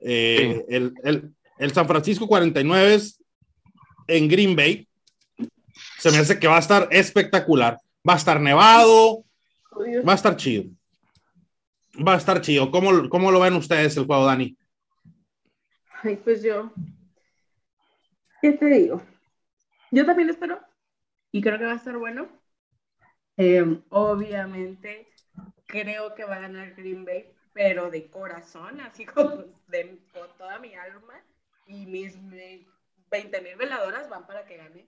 Eh, 0.00 0.64
el, 0.68 0.94
el, 1.02 1.34
el, 1.58 1.72
San 1.72 1.86
Francisco 1.88 2.28
49 2.28 3.00
en 4.06 4.28
Green 4.28 4.56
Bay. 4.56 4.88
Se 5.98 6.10
me 6.10 6.18
hace 6.18 6.38
que 6.38 6.46
va 6.46 6.56
a 6.56 6.60
estar 6.60 6.88
espectacular. 6.92 7.78
Va 8.08 8.14
a 8.14 8.18
estar 8.18 8.40
nevado. 8.40 9.24
Va 10.06 10.12
a 10.12 10.16
estar 10.16 10.36
chido. 10.36 10.64
Va 12.06 12.14
a 12.14 12.18
estar 12.18 12.40
chido. 12.40 12.70
¿Cómo, 12.70 13.08
cómo 13.08 13.32
lo 13.32 13.40
ven 13.40 13.54
ustedes 13.54 13.96
el 13.96 14.06
juego, 14.06 14.24
Dani? 14.24 14.56
Ay, 16.02 16.16
pues 16.22 16.42
yo. 16.42 16.72
¿Qué 18.40 18.52
te 18.52 18.66
digo? 18.66 19.02
Yo 19.90 20.06
también 20.06 20.30
espero 20.30 20.60
y 21.32 21.40
creo 21.40 21.58
que 21.58 21.64
va 21.64 21.72
a 21.72 21.76
estar 21.76 21.96
bueno. 21.96 22.28
Eh, 23.36 23.82
obviamente, 23.90 25.08
creo 25.66 26.14
que 26.14 26.24
va 26.24 26.36
a 26.36 26.40
ganar 26.40 26.74
Green 26.74 27.04
Bay, 27.04 27.32
pero 27.52 27.90
de 27.90 28.08
corazón, 28.08 28.80
así 28.80 29.04
con, 29.06 29.46
de, 29.66 29.98
con 30.12 30.28
toda 30.36 30.58
mi 30.58 30.74
alma. 30.74 31.14
Y 31.66 31.86
mis 31.86 32.16
20 33.10 33.40
mil 33.42 33.56
veladoras 33.56 34.08
van 34.08 34.26
para 34.26 34.46
que 34.46 34.56
gane 34.56 34.86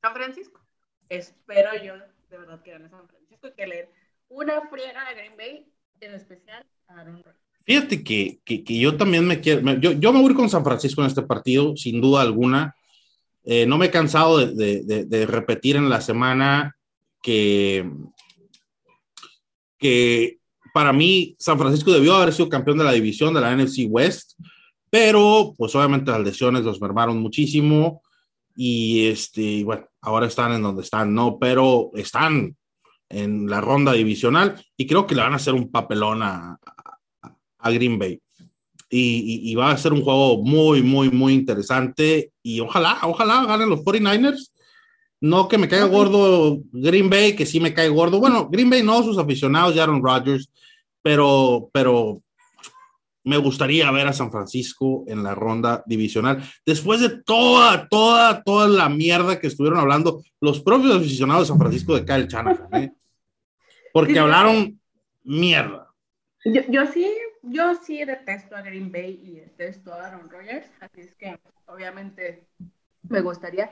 San 0.00 0.14
Francisco. 0.14 0.60
Espero 1.08 1.74
yo 1.82 1.96
de 2.30 2.38
verdad 2.38 2.62
que 2.62 2.70
gane 2.70 2.88
San 2.88 3.08
Francisco 3.08 3.48
y 3.48 3.52
que 3.52 3.66
le 3.66 3.88
una 4.28 4.60
friega 4.68 5.06
a 5.06 5.12
Green 5.12 5.36
Bay, 5.36 5.70
en 6.00 6.14
especial 6.14 6.64
a 6.88 7.00
Aaron 7.00 7.22
Fíjate 7.64 8.02
que, 8.02 8.40
que, 8.44 8.64
que, 8.64 8.78
yo 8.78 8.96
también 8.96 9.26
me 9.26 9.40
quiero, 9.40 9.60
yo, 9.74 9.92
yo 9.92 10.12
me 10.12 10.20
voy 10.20 10.34
con 10.34 10.48
San 10.48 10.64
Francisco 10.64 11.00
en 11.00 11.06
este 11.06 11.22
partido, 11.22 11.76
sin 11.76 12.00
duda 12.00 12.22
alguna. 12.22 12.74
Eh, 13.44 13.66
no 13.66 13.76
me 13.76 13.86
he 13.86 13.90
cansado 13.90 14.38
de, 14.38 15.26
repetir 15.28 15.76
en 15.76 15.88
la 15.88 16.00
semana 16.00 16.76
que, 17.20 17.88
para 20.72 20.92
mí 20.92 21.34
San 21.38 21.58
Francisco 21.58 21.92
debió 21.92 22.14
haber 22.14 22.32
sido 22.32 22.48
campeón 22.48 22.78
de 22.78 22.84
la 22.84 22.92
división 22.92 23.34
de 23.34 23.40
la 23.40 23.54
NFC 23.56 23.86
West, 23.88 24.38
pero 24.90 25.54
pues 25.56 25.74
obviamente 25.74 26.10
las 26.10 26.20
lesiones 26.20 26.64
los 26.64 26.80
mermaron 26.80 27.18
muchísimo 27.18 28.02
y 28.54 29.06
este, 29.06 29.64
bueno, 29.64 29.86
ahora 30.02 30.26
están 30.26 30.52
en 30.52 30.62
donde 30.62 30.82
están, 30.82 31.14
¿no? 31.14 31.38
Pero 31.38 31.90
están 31.94 32.56
en 33.08 33.48
la 33.48 33.60
ronda 33.60 33.92
divisional 33.92 34.64
y 34.76 34.86
creo 34.86 35.06
que 35.06 35.14
le 35.14 35.22
van 35.22 35.32
a 35.32 35.36
hacer 35.36 35.54
un 35.54 35.70
papelón 35.70 36.22
a 36.22 36.58
Green 37.64 37.98
Bay. 37.98 38.20
Y, 38.94 39.54
va 39.54 39.70
a 39.70 39.78
ser 39.78 39.94
un 39.94 40.02
juego 40.02 40.42
muy, 40.42 40.82
muy, 40.82 41.10
muy 41.10 41.32
interesante. 41.32 42.30
Y 42.42 42.60
ojalá, 42.60 42.98
ojalá 43.04 43.46
ganen 43.46 43.70
los 43.70 43.80
49ers. 43.80 44.50
No 45.18 45.48
que 45.48 45.56
me 45.56 45.68
caiga 45.68 45.86
gordo 45.86 46.60
Green 46.72 47.08
Bay, 47.08 47.34
que 47.34 47.46
sí 47.46 47.58
me 47.58 47.72
cae 47.72 47.88
gordo. 47.88 48.20
Bueno, 48.20 48.50
Green 48.50 48.68
Bay 48.68 48.82
no, 48.82 49.02
sus 49.02 49.16
aficionados, 49.16 49.78
Aaron 49.78 50.02
Rodgers, 50.02 50.50
pero, 51.00 51.70
pero 51.72 52.20
me 53.24 53.38
gustaría 53.38 53.90
ver 53.92 54.08
a 54.08 54.12
San 54.12 54.30
Francisco 54.30 55.04
en 55.06 55.22
la 55.22 55.34
ronda 55.34 55.82
divisional. 55.86 56.42
Después 56.66 57.00
de 57.00 57.22
toda, 57.22 57.88
toda, 57.88 58.42
toda 58.42 58.68
la 58.68 58.90
mierda 58.90 59.38
que 59.38 59.46
estuvieron 59.46 59.78
hablando 59.78 60.22
los 60.40 60.60
propios 60.60 60.96
aficionados 60.96 61.44
de 61.44 61.52
San 61.52 61.58
Francisco 61.58 61.94
de 61.94 62.04
Kyle 62.04 62.26
Shanahan, 62.26 62.74
¿eh? 62.74 62.92
porque 63.92 64.18
hablaron 64.18 64.78
mierda. 65.22 65.88
Yo, 66.44 66.60
yo 66.68 66.84
sí 66.92 67.06
yo 67.42 67.74
sí 67.74 68.04
detesto 68.04 68.56
a 68.56 68.62
Green 68.62 68.90
Bay 68.92 69.20
y 69.22 69.40
detesto 69.40 69.92
a 69.92 70.06
Aaron 70.06 70.30
Rodgers, 70.30 70.70
así 70.80 71.00
es 71.02 71.14
que 71.14 71.38
obviamente 71.66 72.48
me 73.02 73.20
gustaría 73.20 73.70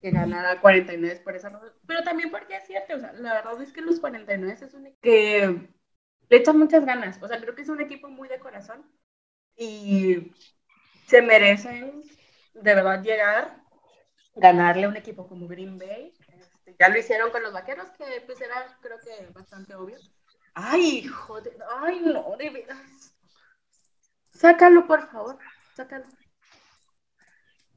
que 0.00 0.10
ganara 0.10 0.60
49 0.60 1.20
por 1.24 1.34
esa 1.36 1.48
razón, 1.48 1.72
pero 1.86 2.02
también 2.02 2.30
porque 2.30 2.56
es 2.56 2.66
cierto, 2.66 2.96
o 2.96 3.00
sea, 3.00 3.12
la 3.14 3.34
verdad 3.34 3.62
es 3.62 3.72
que 3.72 3.80
los 3.80 4.00
49 4.00 4.58
es 4.60 4.74
un 4.74 4.86
equipo 4.86 5.00
que 5.00 5.68
le 6.28 6.36
echan 6.36 6.58
muchas 6.58 6.84
ganas, 6.84 7.22
o 7.22 7.28
sea, 7.28 7.40
creo 7.40 7.54
que 7.54 7.62
es 7.62 7.68
un 7.68 7.80
equipo 7.80 8.08
muy 8.08 8.28
de 8.28 8.38
corazón 8.38 8.84
y 9.56 10.32
se 11.06 11.22
merecen 11.22 12.02
de 12.54 12.74
verdad 12.74 13.02
llegar, 13.02 13.62
ganarle 14.36 14.84
a 14.84 14.88
un 14.88 14.96
equipo 14.96 15.26
como 15.28 15.48
Green 15.48 15.78
Bay, 15.78 16.12
este, 16.28 16.76
ya 16.78 16.88
lo 16.88 16.98
hicieron 16.98 17.30
con 17.30 17.42
los 17.42 17.52
vaqueros, 17.52 17.88
que 17.90 18.22
pues 18.26 18.40
era 18.40 18.78
creo 18.80 18.98
que 19.00 19.26
bastante 19.32 19.74
obvio, 19.74 19.96
Ay, 20.54 21.04
joder, 21.04 21.56
ay, 21.82 22.00
no, 22.04 22.36
de 22.38 22.50
veras. 22.50 22.78
Sácalo, 24.32 24.86
por 24.86 25.10
favor, 25.10 25.38
sácalo. 25.76 26.04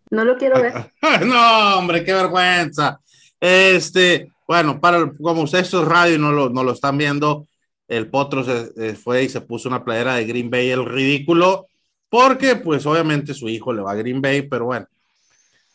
No 0.09 0.23
lo 0.23 0.37
quiero 0.37 0.61
ver. 0.61 0.93
no, 1.25 1.79
hombre, 1.79 2.03
qué 2.03 2.13
vergüenza. 2.13 2.99
Este, 3.39 4.31
bueno, 4.47 4.79
para 4.79 5.11
como 5.11 5.41
ustedes 5.41 5.73
es 5.73 5.81
radio 5.81 6.17
no 6.17 6.31
lo, 6.31 6.49
no 6.49 6.63
lo 6.63 6.71
están 6.71 6.97
viendo, 6.97 7.47
el 7.87 8.09
Potro 8.09 8.43
se, 8.43 8.95
fue 8.95 9.23
y 9.23 9.29
se 9.29 9.41
puso 9.41 9.69
una 9.69 9.83
playera 9.83 10.15
de 10.15 10.25
Green 10.25 10.49
Bay, 10.49 10.69
el 10.69 10.85
ridículo, 10.85 11.67
porque 12.09 12.55
pues 12.55 12.85
obviamente 12.85 13.33
su 13.33 13.49
hijo 13.49 13.73
le 13.73 13.81
va 13.81 13.91
a 13.91 13.95
Green 13.95 14.21
Bay, 14.21 14.43
pero 14.43 14.65
bueno. 14.65 14.87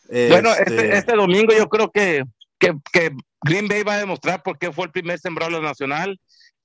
Bueno, 0.09 0.51
este, 0.51 0.75
este, 0.75 0.97
este 0.97 1.15
domingo 1.15 1.53
yo 1.53 1.67
creo 1.69 1.89
que, 1.91 2.23
que, 2.59 2.75
que, 2.91 3.11
Green 3.41 3.67
Bay 3.67 3.83
va 3.83 3.95
a 3.95 3.99
demostrar 3.99 4.41
por 4.41 4.57
qué 4.57 4.71
fue 4.71 4.85
el 4.85 4.91
primer 4.91 5.19
sembrado 5.19 5.61
nacional 5.61 6.19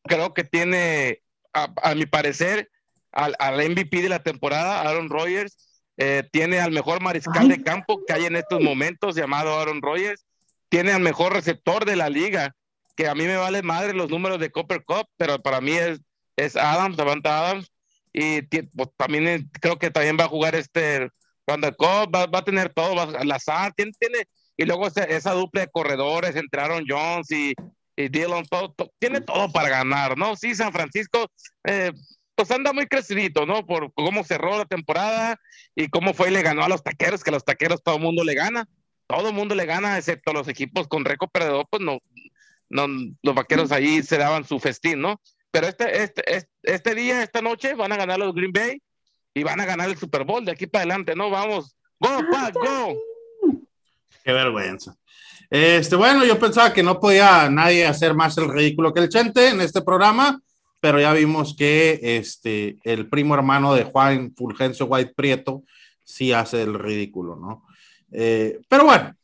creo 0.08 0.34
que 0.34 0.44
tiene, 0.44 1.22
a, 1.52 1.94
mi 1.94 2.06
parecer, 2.06 2.68
al, 3.12 3.34
MVP 3.70 4.02
de 4.02 4.08
la 4.08 4.22
temporada, 4.22 4.80
Aaron 4.80 5.08
Rodgers. 5.08 5.56
Eh, 6.00 6.22
tiene 6.30 6.60
al 6.60 6.70
mejor 6.70 7.02
mariscal 7.02 7.48
de 7.48 7.62
campo 7.62 8.04
que 8.06 8.12
hay 8.12 8.24
en 8.26 8.36
estos 8.36 8.60
momentos, 8.60 9.16
llamado 9.16 9.58
Aaron 9.58 9.82
Rodgers. 9.82 10.24
Tiene 10.68 10.92
al 10.92 11.00
mejor 11.00 11.32
receptor 11.32 11.84
de 11.84 11.96
la 11.96 12.08
liga, 12.08 12.54
que 12.96 13.08
a 13.08 13.14
mí 13.14 13.24
me 13.24 13.36
vale 13.36 13.62
madre 13.62 13.94
los 13.94 14.10
números 14.10 14.38
de 14.38 14.50
Copper 14.50 14.84
Cup, 14.84 15.06
pero 15.16 15.40
para 15.40 15.60
mí 15.60 15.72
es, 15.72 16.00
es 16.36 16.56
Adams, 16.56 16.96
Davanta 16.96 17.38
Adams. 17.38 17.70
Y 18.12 18.42
pues, 18.42 18.88
también 18.96 19.50
creo 19.60 19.78
que 19.78 19.90
también 19.90 20.16
va 20.18 20.24
a 20.24 20.28
jugar 20.28 20.54
este 20.54 21.08
Randall 21.46 21.76
Cobb, 21.76 22.14
va, 22.14 22.26
va, 22.26 22.40
a 22.40 22.44
tener 22.44 22.72
todo, 22.72 22.94
va, 22.94 23.24
Lazar, 23.24 23.72
tiene, 23.74 23.92
tiene, 23.98 24.24
y 24.56 24.64
luego 24.64 24.86
esa, 24.86 25.04
esa 25.04 25.32
dupla 25.32 25.62
de 25.62 25.68
corredores 25.68 26.36
entre 26.36 26.60
Aaron 26.60 26.84
Jones 26.86 27.30
y, 27.30 27.54
y 27.98 28.08
Dylan, 28.08 28.44
tiene 29.00 29.20
todo 29.20 29.50
para 29.50 29.68
ganar, 29.68 30.16
¿no? 30.16 30.36
Sí, 30.36 30.54
San 30.54 30.72
Francisco, 30.72 31.28
eh, 31.64 31.90
pues 32.36 32.48
anda 32.52 32.72
muy 32.72 32.86
crecidito, 32.86 33.44
¿no? 33.44 33.66
Por 33.66 33.92
cómo 33.92 34.22
cerró 34.22 34.56
la 34.56 34.66
temporada 34.66 35.36
y 35.74 35.88
cómo 35.88 36.14
fue 36.14 36.28
y 36.28 36.30
le 36.30 36.42
ganó 36.42 36.62
a 36.62 36.68
los 36.68 36.84
taqueros, 36.84 37.24
que 37.24 37.30
a 37.30 37.32
los 37.32 37.44
taqueros 37.44 37.82
todo 37.82 37.96
el 37.96 38.02
mundo 38.02 38.22
le 38.22 38.34
gana, 38.34 38.68
todo 39.08 39.30
el 39.30 39.34
mundo 39.34 39.56
le 39.56 39.66
gana, 39.66 39.98
excepto 39.98 40.32
los 40.32 40.46
equipos 40.46 40.86
con 40.86 41.04
récord 41.04 41.28
pues 41.32 41.82
no, 41.82 41.98
los 42.70 43.34
vaqueros 43.34 43.72
ahí 43.72 44.00
se 44.04 44.16
daban 44.16 44.44
su 44.44 44.60
festín, 44.60 45.00
¿no? 45.00 45.20
Pero 45.50 45.66
este, 45.66 46.04
este, 46.04 46.48
este, 46.62 46.94
día, 46.94 47.24
esta 47.24 47.42
noche, 47.42 47.74
van 47.74 47.90
a 47.90 47.96
ganar 47.96 48.20
los 48.20 48.32
Green 48.32 48.52
Bay 48.52 48.80
y 49.34 49.42
van 49.42 49.58
a 49.58 49.64
ganar 49.64 49.88
el 49.88 49.96
Super 49.96 50.22
Bowl 50.22 50.44
de 50.44 50.52
aquí 50.52 50.68
para 50.68 50.82
adelante, 50.82 51.16
¿no? 51.16 51.30
Vamos, 51.30 51.74
go, 51.98 52.20
Pack, 52.30 52.54
go. 52.54 52.96
Qué 54.22 54.32
vergüenza. 54.32 54.96
Este, 55.50 55.96
bueno, 55.96 56.24
yo 56.24 56.38
pensaba 56.38 56.72
que 56.72 56.82
no 56.82 57.00
podía 57.00 57.48
nadie 57.48 57.86
hacer 57.86 58.14
más 58.14 58.36
el 58.38 58.48
ridículo 58.48 58.92
que 58.92 59.00
el 59.00 59.08
Chente 59.08 59.48
en 59.48 59.60
este 59.60 59.82
programa, 59.82 60.40
pero 60.80 61.00
ya 61.00 61.12
vimos 61.12 61.56
que 61.56 61.98
este, 62.02 62.76
el 62.84 63.08
primo 63.08 63.34
hermano 63.34 63.74
de 63.74 63.84
Juan 63.84 64.34
Fulgencio 64.36 64.86
White 64.86 65.14
Prieto 65.16 65.62
sí 66.04 66.32
hace 66.32 66.62
el 66.62 66.74
ridículo, 66.74 67.36
¿no? 67.36 67.64
Eh, 68.12 68.60
pero 68.68 68.84
bueno, 68.84 69.14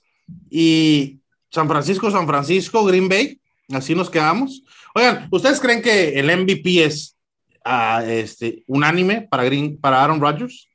y 0.50 1.20
San 1.50 1.68
Francisco, 1.68 2.10
San 2.10 2.26
Francisco, 2.26 2.84
Green 2.84 3.08
Bay, 3.08 3.40
así 3.72 3.94
nos 3.94 4.10
quedamos. 4.10 4.62
Oigan, 4.94 5.28
¿ustedes 5.30 5.60
creen 5.60 5.82
que 5.82 6.18
el 6.18 6.26
MVP 6.26 6.84
es 6.84 7.16
uh, 7.64 8.02
este, 8.02 8.62
unánime 8.66 9.22
para, 9.22 9.44
Green, 9.44 9.78
para 9.78 10.02
Aaron 10.02 10.20
Rodgers? 10.20 10.68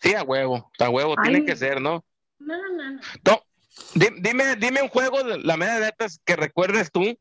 Sí, 0.00 0.14
a 0.14 0.22
huevo, 0.22 0.70
a 0.78 0.90
huevo, 0.90 1.14
tiene 1.22 1.44
que 1.44 1.56
ser, 1.56 1.80
¿no? 1.80 2.04
No, 2.38 2.56
no, 2.56 2.92
no. 2.92 3.00
no 3.24 3.42
Dime, 3.94 4.56
dime 4.56 4.82
un 4.82 4.88
juego 4.88 5.22
de 5.22 5.38
la 5.38 5.56
media 5.56 5.80
de 5.80 5.92
que 6.24 6.36
recuerdes 6.36 6.90
tú 6.92 7.16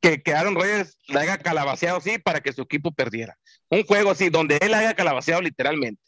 que, 0.00 0.22
que 0.22 0.34
Aaron 0.34 0.54
Rodgers 0.54 0.98
la 1.08 1.20
haya 1.20 1.38
calabaceado 1.38 1.98
así 1.98 2.18
para 2.18 2.40
que 2.40 2.52
su 2.52 2.62
equipo 2.62 2.92
perdiera. 2.92 3.38
Un 3.70 3.84
juego 3.84 4.10
así, 4.10 4.30
donde 4.30 4.58
él 4.60 4.74
haya 4.74 4.94
calabaceado 4.94 5.40
literalmente. 5.40 6.02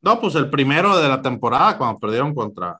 No, 0.00 0.20
pues 0.20 0.34
el 0.34 0.50
primero 0.50 1.00
de 1.00 1.08
la 1.08 1.22
temporada, 1.22 1.78
cuando 1.78 2.00
perdieron 2.00 2.34
contra, 2.34 2.76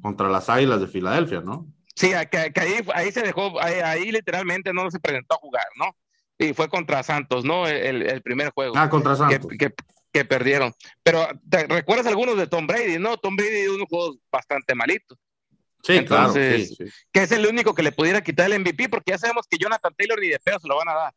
contra 0.00 0.28
las 0.28 0.48
Águilas 0.48 0.80
de 0.80 0.86
Filadelfia, 0.86 1.40
¿no? 1.40 1.66
Sí, 1.96 2.12
que, 2.30 2.52
ahí, 2.54 2.74
ahí, 2.94 3.10
se 3.10 3.22
dejó, 3.22 3.60
ahí, 3.60 4.12
literalmente 4.12 4.72
no 4.72 4.88
se 4.88 5.00
presentó 5.00 5.34
a 5.34 5.38
jugar, 5.38 5.66
¿no? 5.76 5.96
Y 6.38 6.54
fue 6.54 6.68
contra 6.68 7.02
Santos, 7.02 7.44
¿no? 7.44 7.66
El, 7.66 8.02
el 8.02 8.22
primer 8.22 8.50
juego. 8.50 8.74
Ah, 8.76 8.88
contra 8.88 9.16
Santos. 9.16 9.50
Que, 9.58 9.74
que, 10.12 10.24
perdieron. 10.24 10.72
Pero 11.02 11.26
¿te 11.50 11.66
recuerdas 11.66 12.06
algunos 12.06 12.36
de 12.36 12.46
Tom 12.46 12.68
Brady, 12.68 13.00
no? 13.00 13.16
Tom 13.16 13.34
Brady 13.34 13.62
dio 13.62 13.74
unos 13.74 13.88
juegos 13.88 14.18
bastante 14.30 14.76
malitos. 14.76 15.18
Sí, 15.82 15.96
Entonces, 15.96 16.76
claro, 16.76 16.92
que 17.12 17.22
es 17.22 17.32
el 17.32 17.46
único 17.46 17.74
que 17.74 17.82
le 17.82 17.92
pudiera 17.92 18.22
quitar 18.22 18.50
el 18.50 18.60
MVP, 18.60 18.88
porque 18.88 19.12
ya 19.12 19.18
sabemos 19.18 19.46
que 19.48 19.58
Jonathan 19.58 19.94
Taylor 19.96 20.20
ni 20.20 20.28
de 20.28 20.38
pedo 20.40 20.58
se 20.58 20.68
lo 20.68 20.76
van 20.76 20.88
a 20.88 20.94
dar. 20.94 21.14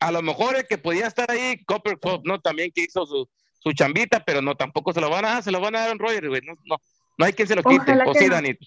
A, 0.00 0.12
lo 0.12 0.22
mejor 0.22 0.56
el 0.56 0.66
que 0.66 0.78
podía 0.78 1.06
estar 1.06 1.30
ahí, 1.30 1.64
Copper 1.64 1.98
Cup, 1.98 2.22
¿no? 2.24 2.40
También 2.40 2.70
que 2.74 2.82
hizo 2.82 3.06
su, 3.06 3.28
su, 3.58 3.72
chambita, 3.72 4.24
pero 4.24 4.42
no, 4.42 4.56
tampoco 4.56 4.92
se 4.92 5.00
lo 5.00 5.08
van 5.08 5.24
a 5.24 5.28
dar, 5.34 5.42
se 5.42 5.50
lo 5.50 5.60
van 5.60 5.76
a 5.76 5.80
dar 5.80 5.90
a 5.90 5.94
Roger, 5.94 6.28
güey. 6.28 6.40
No, 6.42 6.54
no, 6.64 6.76
no, 7.18 7.24
hay 7.24 7.32
quien 7.32 7.48
se 7.48 7.56
lo 7.56 7.62
quite. 7.62 7.92
o 7.92 8.14
sí, 8.14 8.28
Danito. 8.28 8.66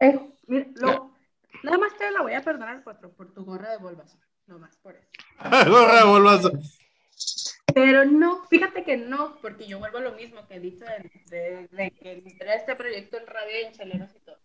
Eh, 0.00 0.20
nada 0.46 1.78
más 1.78 1.96
te 1.96 2.10
la 2.10 2.22
voy 2.22 2.34
a 2.34 2.42
perdonar 2.42 2.84
por, 2.84 2.98
por 3.14 3.32
tu 3.32 3.44
gorra 3.44 3.70
de 3.70 3.78
Bulbasaur. 3.78 4.20
No 4.46 4.58
más 4.58 4.76
por 4.76 4.94
eso. 4.94 5.08
gorra 5.70 5.96
de 5.96 6.04
Bulbasaur. 6.04 6.60
Pero 7.74 8.04
no, 8.04 8.44
fíjate 8.48 8.84
que 8.84 8.96
no, 8.96 9.36
porque 9.42 9.66
yo 9.66 9.78
vuelvo 9.78 9.98
a 9.98 10.02
lo 10.02 10.12
mismo 10.12 10.46
que 10.46 10.54
he 10.54 10.60
dicho 10.60 10.84
de, 11.26 11.68
que 12.00 12.12
entré 12.12 12.50
a 12.50 12.54
este 12.54 12.74
proyecto 12.74 13.18
en 13.18 13.26
radio 13.26 13.66
en 13.66 13.72
chaleros 13.72 14.10
y 14.14 14.20
todo. 14.20 14.38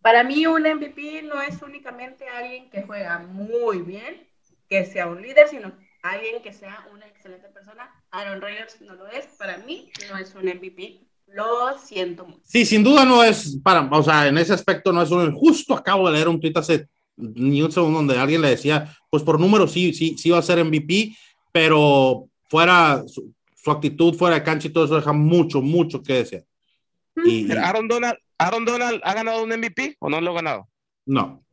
Para 0.00 0.22
mí 0.22 0.46
un 0.46 0.62
MVP 0.62 1.22
no 1.22 1.40
es 1.40 1.62
únicamente 1.62 2.28
alguien 2.28 2.70
que 2.70 2.82
juega 2.82 3.18
muy 3.18 3.78
bien, 3.78 4.28
que 4.68 4.84
sea 4.84 5.06
un 5.06 5.22
líder, 5.22 5.48
sino 5.48 5.72
alguien 6.02 6.42
que 6.42 6.52
sea 6.52 6.86
una 6.92 7.06
excelente 7.06 7.48
persona. 7.48 7.90
Aaron 8.10 8.40
Rodgers 8.40 8.80
no 8.82 8.94
lo 8.94 9.08
es, 9.08 9.26
para 9.38 9.58
mí 9.58 9.90
no 10.10 10.18
es 10.18 10.34
un 10.34 10.44
MVP. 10.44 11.00
Lo 11.28 11.78
siento 11.78 12.26
mucho. 12.26 12.42
Sí, 12.44 12.66
sin 12.66 12.84
duda 12.84 13.06
no 13.06 13.24
es 13.24 13.58
para, 13.62 13.80
o 13.90 14.02
sea, 14.02 14.28
en 14.28 14.36
ese 14.36 14.52
aspecto 14.52 14.92
no 14.92 15.02
es 15.02 15.10
un. 15.10 15.32
Justo 15.32 15.74
acabo 15.74 16.06
de 16.06 16.12
leer 16.12 16.28
un 16.28 16.38
tweet 16.38 16.52
hace 16.56 16.88
ni 17.16 17.62
un 17.62 17.72
segundo 17.72 17.98
donde 17.98 18.18
alguien 18.18 18.42
le 18.42 18.50
decía, 18.50 18.94
pues 19.08 19.22
por 19.22 19.40
número 19.40 19.66
sí, 19.66 19.94
sí, 19.94 20.16
sí 20.18 20.30
va 20.30 20.38
a 20.38 20.42
ser 20.42 20.62
MVP, 20.62 21.16
pero 21.50 22.28
fuera, 22.48 23.04
su, 23.06 23.32
actitud 23.70 24.14
fuera 24.14 24.36
de 24.36 24.42
cancha 24.42 24.68
y 24.68 24.72
todo 24.72 24.84
eso 24.84 24.96
deja 24.96 25.12
mucho, 25.12 25.62
mucho 25.62 26.02
que 26.02 26.14
decir. 26.14 26.44
Y, 27.24 27.50
Aaron, 27.52 27.88
Donald, 27.88 28.16
¿Aaron 28.38 28.64
Donald 28.64 29.00
ha 29.04 29.14
ganado 29.14 29.42
un 29.42 29.50
MVP 29.50 29.96
o 30.00 30.08
no 30.08 30.20
lo 30.20 30.32
ha 30.32 30.34
ganado? 30.34 30.68
No. 31.06 31.44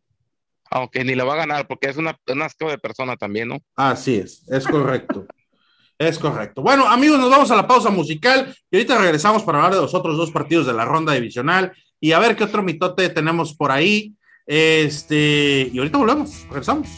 Aunque 0.69 1.03
ni 1.03 1.15
lo 1.15 1.25
va 1.25 1.33
a 1.33 1.37
ganar 1.37 1.67
porque 1.67 1.89
es 1.89 1.97
una, 1.97 2.17
una 2.27 2.45
asco 2.45 2.69
de 2.69 2.77
persona 2.77 3.17
también, 3.17 3.49
¿no? 3.49 3.59
Así 3.75 4.15
es, 4.15 4.47
es 4.49 4.65
correcto. 4.67 5.25
es 5.97 6.17
correcto. 6.17 6.61
Bueno, 6.61 6.87
amigos, 6.87 7.19
nos 7.19 7.29
vamos 7.29 7.51
a 7.51 7.55
la 7.55 7.67
pausa 7.67 7.89
musical 7.89 8.55
y 8.69 8.77
ahorita 8.77 8.97
regresamos 8.97 9.43
para 9.43 9.59
hablar 9.59 9.75
de 9.75 9.81
los 9.81 9.93
otros 9.93 10.17
dos 10.17 10.31
partidos 10.31 10.65
de 10.65 10.73
la 10.73 10.85
ronda 10.85 11.13
divisional 11.13 11.73
y 11.99 12.13
a 12.13 12.19
ver 12.19 12.35
qué 12.35 12.43
otro 12.43 12.63
mitote 12.63 13.09
tenemos 13.09 13.53
por 13.53 13.71
ahí. 13.71 14.15
Este, 14.47 15.69
y 15.71 15.77
ahorita 15.77 15.99
volvemos, 15.99 16.45
regresamos. 16.47 16.89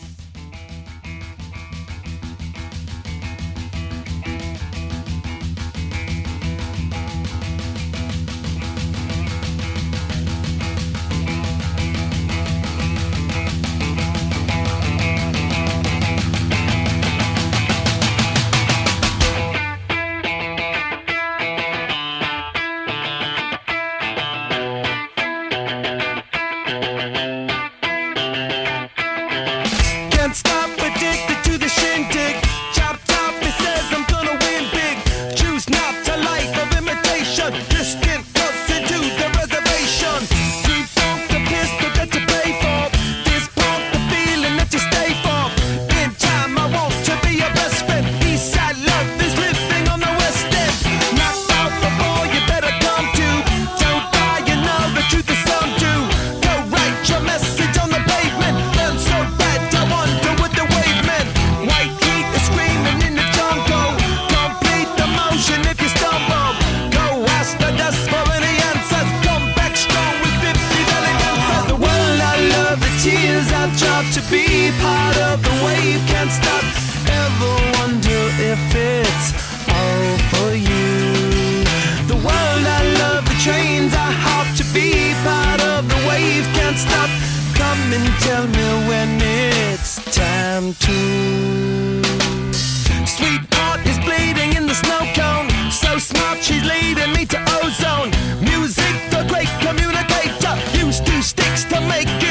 Smart, 96.03 96.43
she's 96.43 96.63
leading 96.63 97.13
me 97.13 97.25
to 97.25 97.39
ozone. 97.63 98.11
Music, 98.43 98.93
the 99.09 99.25
great 99.29 99.51
communicator. 99.65 100.53
Used 100.77 101.05
two 101.05 101.21
sticks 101.21 101.63
to 101.65 101.79
make 101.87 102.22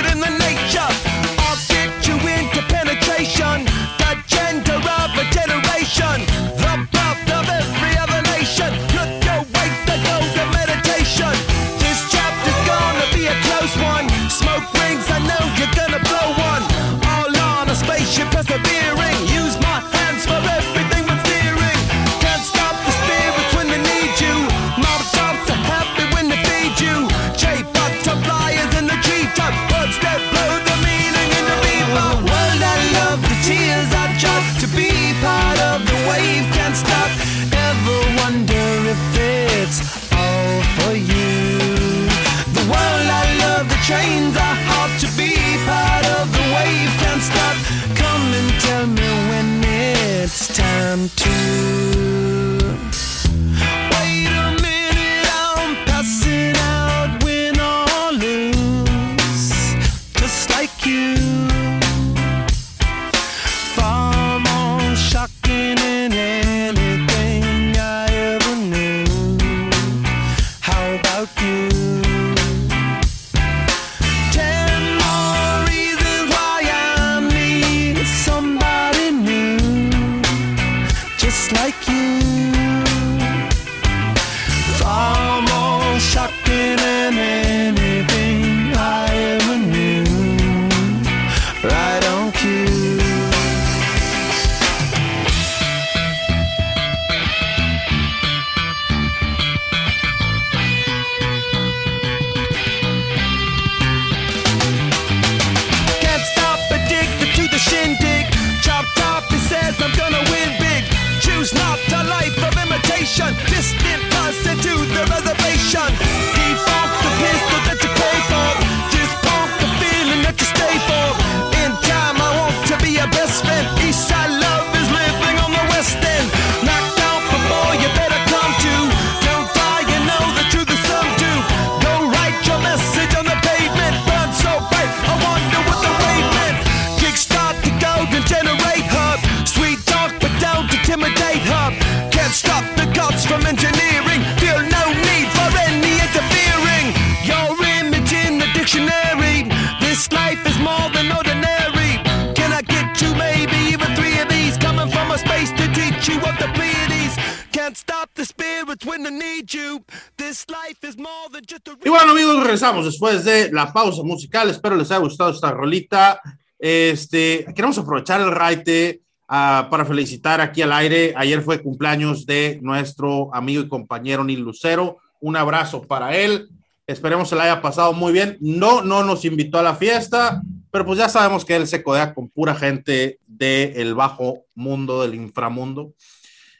regresamos 162.62 162.84
después 162.84 163.24
de 163.24 163.50
la 163.50 163.72
pausa 163.72 164.04
musical. 164.04 164.48
Espero 164.48 164.76
les 164.76 164.90
haya 164.92 165.00
gustado 165.00 165.30
esta 165.30 165.50
rolita. 165.50 166.20
Este, 166.60 167.44
queremos 167.56 167.76
aprovechar 167.76 168.20
el 168.20 168.30
raite 168.30 169.00
ah, 169.26 169.66
para 169.68 169.84
felicitar 169.84 170.40
aquí 170.40 170.62
al 170.62 170.72
aire. 170.72 171.12
Ayer 171.16 171.42
fue 171.42 171.60
cumpleaños 171.60 172.24
de 172.24 172.60
nuestro 172.62 173.34
amigo 173.34 173.62
y 173.62 173.68
compañero 173.68 174.22
Nil 174.22 174.40
Lucero. 174.40 174.98
Un 175.20 175.36
abrazo 175.36 175.82
para 175.82 176.16
él. 176.16 176.50
Esperemos 176.86 177.30
se 177.30 177.34
la 177.34 177.44
haya 177.44 177.60
pasado 177.60 177.92
muy 177.94 178.12
bien. 178.12 178.36
No, 178.40 178.82
no 178.82 179.02
nos 179.02 179.24
invitó 179.24 179.58
a 179.58 179.62
la 179.64 179.74
fiesta, 179.74 180.40
pero 180.70 180.86
pues 180.86 181.00
ya 181.00 181.08
sabemos 181.08 181.44
que 181.44 181.56
él 181.56 181.66
se 181.66 181.82
codea 181.82 182.14
con 182.14 182.28
pura 182.28 182.54
gente 182.54 183.18
del 183.26 183.94
bajo 183.96 184.44
mundo, 184.54 185.02
del 185.02 185.16
inframundo. 185.16 185.94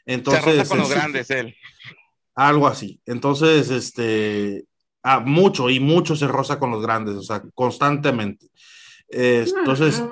Se 0.05 0.15
Entonces, 0.15 0.45
roza 0.59 0.69
con 0.69 0.79
los 0.79 0.91
es- 0.91 0.95
grandes 0.97 1.31
él. 1.31 1.55
algo 2.35 2.67
así. 2.67 3.01
Entonces, 3.07 3.71
este, 3.71 4.65
ah, 5.03 5.21
mucho 5.21 5.71
y 5.71 5.81
mucho 5.81 6.17
se 6.17 6.27
roza 6.27 6.59
con 6.59 6.71
los 6.71 6.83
grandes, 6.83 7.17
o 7.17 7.23
sea, 7.23 7.43
constantemente. 7.55 8.47
Eh, 9.09 9.47
entonces, 9.59 10.03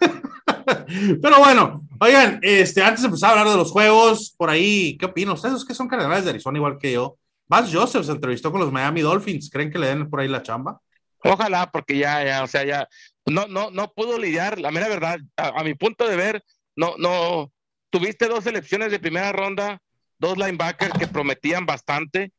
pero 1.22 1.38
bueno, 1.38 1.86
oigan, 2.00 2.38
este, 2.42 2.82
antes 2.82 3.02
de 3.02 3.06
empezar 3.06 3.30
a 3.30 3.32
hablar 3.32 3.48
de 3.48 3.56
los 3.56 3.70
juegos, 3.70 4.34
por 4.36 4.50
ahí, 4.50 4.96
¿qué 4.98 5.06
opinan 5.06 5.34
ustedes 5.34 5.64
que 5.64 5.74
son 5.74 5.88
cardenales 5.88 6.24
de 6.24 6.30
Arizona 6.30 6.58
igual 6.58 6.78
que 6.78 6.92
yo? 6.92 7.16
Vance 7.48 7.76
Joseph 7.76 8.04
se 8.04 8.12
entrevistó 8.12 8.52
con 8.52 8.60
los 8.60 8.70
Miami 8.70 9.00
Dolphins, 9.00 9.50
¿creen 9.50 9.70
que 9.70 9.78
le 9.78 9.88
den 9.88 10.08
por 10.08 10.20
ahí 10.20 10.28
la 10.28 10.42
chamba? 10.42 10.80
Ojalá, 11.22 11.70
porque 11.70 11.98
ya, 11.98 12.24
ya, 12.24 12.42
o 12.42 12.46
sea, 12.46 12.64
ya 12.64 12.88
no, 13.26 13.46
no, 13.46 13.70
no 13.70 13.92
pudo 13.92 14.18
lidiar, 14.18 14.60
la 14.60 14.70
mera 14.70 14.88
verdad, 14.88 15.18
a, 15.36 15.60
a 15.60 15.64
mi 15.64 15.74
punto 15.74 16.06
de 16.06 16.16
ver, 16.16 16.44
no, 16.76 16.94
no, 16.98 17.52
tuviste 17.90 18.26
dos 18.26 18.44
selecciones 18.44 18.90
de 18.90 19.00
primera 19.00 19.32
ronda, 19.32 19.80
dos 20.18 20.38
linebackers 20.38 20.98
que 20.98 21.06
prometían 21.06 21.66
bastante, 21.66 22.32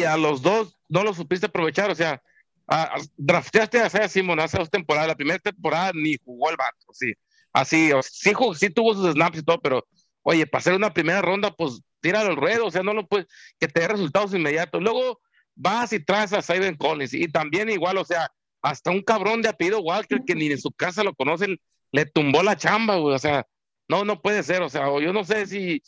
y 0.00 0.04
a 0.04 0.16
los 0.16 0.42
dos 0.42 0.78
no 0.88 1.02
los 1.04 1.16
supiste 1.16 1.46
aprovechar, 1.46 1.90
o 1.90 1.94
sea, 1.94 2.22
a- 2.66 2.82
a- 2.96 3.00
drafteaste 3.16 3.78
a 3.80 4.08
Simon 4.08 4.40
hace 4.40 4.58
dos 4.58 4.70
temporadas, 4.70 5.08
la 5.08 5.16
primera 5.16 5.38
temporada 5.38 5.92
ni 5.94 6.16
jugó 6.24 6.50
el 6.50 6.56
vato, 6.56 6.92
sí, 6.92 7.12
así, 7.52 7.92
o- 7.92 8.02
sí, 8.02 8.32
jugó- 8.32 8.54
sí 8.54 8.70
tuvo 8.70 8.94
sus 8.94 9.12
snaps 9.12 9.38
y 9.38 9.42
todo, 9.42 9.60
pero, 9.60 9.86
oye, 10.22 10.46
para 10.46 10.60
hacer 10.60 10.74
una 10.74 10.92
primera 10.92 11.22
ronda, 11.22 11.50
pues 11.52 11.80
tíralo 12.00 12.30
al 12.30 12.36
ruedo, 12.36 12.66
o 12.66 12.70
sea, 12.70 12.82
no 12.82 12.92
lo 12.94 13.06
puedes, 13.06 13.26
que 13.58 13.68
te 13.68 13.80
dé 13.80 13.88
resultados 13.88 14.34
inmediatos, 14.34 14.82
luego 14.82 15.20
vas 15.54 15.92
y 15.92 16.00
traes 16.00 16.32
a 16.32 16.42
Simon 16.42 16.76
Collins 16.76 17.14
y 17.14 17.28
también 17.28 17.68
igual, 17.70 17.98
o 17.98 18.04
sea, 18.04 18.30
hasta 18.62 18.90
un 18.90 19.02
cabrón 19.02 19.42
de 19.42 19.48
apellido 19.48 19.80
Walker 19.80 20.20
que 20.26 20.34
ni 20.34 20.46
en 20.46 20.60
su 20.60 20.70
casa 20.70 21.02
lo 21.04 21.14
conocen, 21.14 21.58
le 21.92 22.06
tumbó 22.06 22.42
la 22.42 22.56
chamba, 22.56 22.96
güey, 22.96 23.14
o 23.14 23.18
sea, 23.18 23.46
no, 23.88 24.04
no 24.04 24.22
puede 24.22 24.42
ser, 24.44 24.62
o 24.62 24.68
sea, 24.70 24.86
yo 25.00 25.12
no 25.12 25.24
sé 25.24 25.46
si, 25.46 25.82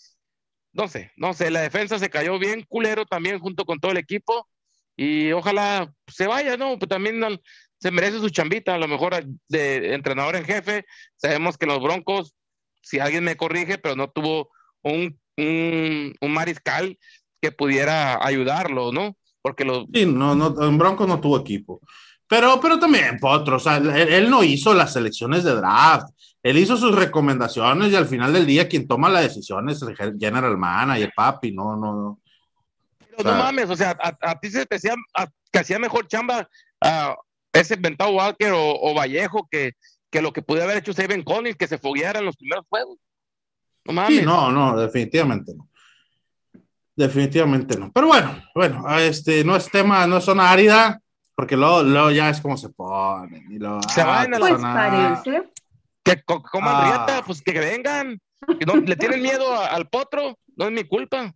no 0.74 0.88
sé, 0.88 1.12
no 1.16 1.32
sé, 1.32 1.50
la 1.50 1.60
defensa 1.60 1.98
se 1.98 2.10
cayó 2.10 2.38
bien 2.38 2.64
culero 2.68 3.06
también 3.06 3.38
junto 3.38 3.64
con 3.64 3.78
todo 3.78 3.92
el 3.92 3.98
equipo 3.98 4.48
y 4.96 5.32
ojalá 5.32 5.92
se 6.06 6.26
vaya, 6.26 6.56
¿no? 6.56 6.78
Pues 6.78 6.88
también 6.88 7.20
se 7.78 7.90
merece 7.90 8.18
su 8.18 8.28
chambita, 8.30 8.74
a 8.74 8.78
lo 8.78 8.88
mejor 8.88 9.14
de 9.48 9.94
entrenador 9.94 10.36
en 10.36 10.44
jefe, 10.44 10.84
sabemos 11.16 11.56
que 11.56 11.66
los 11.66 11.80
Broncos, 11.80 12.34
si 12.82 12.98
alguien 12.98 13.24
me 13.24 13.36
corrige, 13.36 13.78
pero 13.78 13.96
no 13.96 14.10
tuvo 14.10 14.50
un, 14.82 15.18
un, 15.36 16.14
un 16.20 16.32
mariscal 16.32 16.98
que 17.40 17.52
pudiera 17.52 18.24
ayudarlo, 18.24 18.92
¿no? 18.92 19.16
Porque 19.42 19.64
los, 19.64 19.84
Sí, 19.92 20.06
no, 20.06 20.34
no, 20.34 20.60
en 20.66 20.78
Broncos 20.78 21.06
no 21.06 21.20
tuvo 21.20 21.38
equipo. 21.38 21.80
Pero, 22.26 22.58
pero 22.60 22.78
también, 22.78 23.18
Potro, 23.18 23.56
o 23.56 23.60
sea, 23.60 23.76
él, 23.76 23.90
él 23.90 24.30
no 24.30 24.42
hizo 24.42 24.72
las 24.74 24.92
selecciones 24.92 25.44
de 25.44 25.54
draft. 25.54 26.08
Él 26.42 26.58
hizo 26.58 26.76
sus 26.76 26.94
recomendaciones 26.94 27.90
y 27.92 27.96
al 27.96 28.06
final 28.06 28.32
del 28.32 28.46
día 28.46 28.68
quien 28.68 28.86
toma 28.86 29.08
la 29.08 29.20
decisión 29.20 29.68
es 29.70 29.80
el 29.82 29.96
general 30.18 30.58
manager, 30.58 31.12
papi, 31.14 31.52
no, 31.52 31.76
no, 31.76 31.92
no. 31.94 32.20
Pero 33.16 33.30
no 33.30 33.38
mames, 33.38 33.70
o 33.70 33.76
sea, 33.76 33.96
a, 34.02 34.16
a 34.30 34.38
ti 34.40 34.50
se 34.50 34.66
te 34.66 34.76
hacía 34.76 34.94
a- 35.16 35.28
que 35.52 35.58
hacía 35.60 35.78
mejor 35.78 36.06
chamba 36.08 36.48
a, 36.80 37.14
ese 37.52 37.74
inventado 37.74 38.10
Walker 38.12 38.52
o, 38.52 38.74
o 38.80 38.92
Vallejo 38.94 39.46
que, 39.50 39.72
que 40.10 40.20
lo 40.20 40.32
que 40.32 40.42
pudiera 40.42 40.64
haber 40.64 40.78
hecho 40.78 40.92
Steven 40.92 41.22
Collins, 41.22 41.56
que 41.56 41.68
se 41.68 41.78
fogueara 41.78 42.18
en 42.18 42.26
los 42.26 42.36
primeros 42.36 42.66
juegos. 42.68 42.98
No 43.84 43.92
mames. 43.92 44.18
Sí, 44.18 44.24
no, 44.24 44.50
no, 44.50 44.76
definitivamente 44.76 45.52
no. 45.54 45.68
Definitivamente 46.96 47.78
no. 47.78 47.90
Pero 47.92 48.06
bueno, 48.08 48.42
bueno, 48.54 48.98
este 48.98 49.44
no 49.44 49.56
es 49.56 49.70
tema, 49.70 50.06
no 50.06 50.18
es 50.18 50.24
zona 50.24 50.50
árida, 50.50 51.00
porque 51.34 51.56
luego, 51.56 51.82
luego 51.82 52.10
ya 52.10 52.30
es 52.30 52.40
como 52.40 52.56
se 52.56 52.68
pone. 52.70 53.44
Y 53.50 53.58
luego, 53.58 53.82
Se 53.82 54.02
van 54.04 54.34
a 54.34 54.38
la 54.38 54.38
pues 54.38 54.50
Pues 54.52 54.62
nada. 54.62 55.22
parece. 55.22 55.50
Que 56.02 56.22
co- 56.22 56.42
coman 56.42 56.74
Ah. 56.76 56.84
riata, 56.86 57.22
pues 57.26 57.42
que 57.42 57.52
vengan. 57.58 58.20
Que 58.58 58.66
no, 58.66 58.76
le 58.76 58.94
tienen 58.96 59.22
miedo 59.22 59.52
a- 59.54 59.68
al 59.68 59.88
potro, 59.88 60.38
no 60.56 60.66
es 60.66 60.72
mi 60.72 60.84
culpa. 60.84 61.32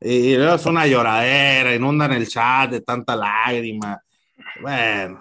Y 0.00 0.36
luego 0.36 0.54
es 0.54 0.66
una 0.66 0.86
lloradera, 0.86 1.74
inundan 1.74 2.12
el 2.12 2.28
chat 2.28 2.70
de 2.70 2.80
tanta 2.80 3.16
lágrima. 3.16 4.00
Bueno, 4.60 5.18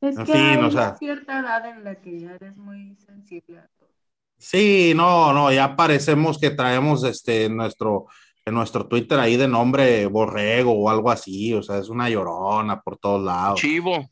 Es 0.00 0.16
En 0.16 0.26
que 0.26 0.32
fin, 0.32 0.42
hay 0.42 0.56
o 0.58 0.68
una 0.68 0.96
cierta 0.96 1.40
edad 1.40 1.66
en 1.66 1.82
la 1.82 1.94
que 1.96 2.20
ya 2.20 2.32
eres 2.34 2.56
muy 2.56 2.94
sensible 3.04 3.58
a 3.58 3.66
todo. 3.80 3.88
sí, 4.36 4.92
no, 4.94 5.32
no, 5.32 5.50
ya 5.50 5.74
parecemos 5.74 6.38
que 6.38 6.50
traemos 6.50 7.02
este 7.02 7.48
nuestro, 7.48 8.06
en 8.48 8.54
nuestro 8.54 8.86
Twitter 8.86 9.18
ahí 9.20 9.36
de 9.36 9.48
nombre 9.48 10.06
Borrego 10.06 10.72
o 10.72 10.90
algo 10.90 11.10
así, 11.10 11.54
o 11.54 11.62
sea, 11.62 11.78
es 11.78 11.88
una 11.88 12.08
llorona 12.08 12.80
por 12.80 12.98
todos 12.98 13.24
lados. 13.24 13.60
Chivo. 13.60 14.10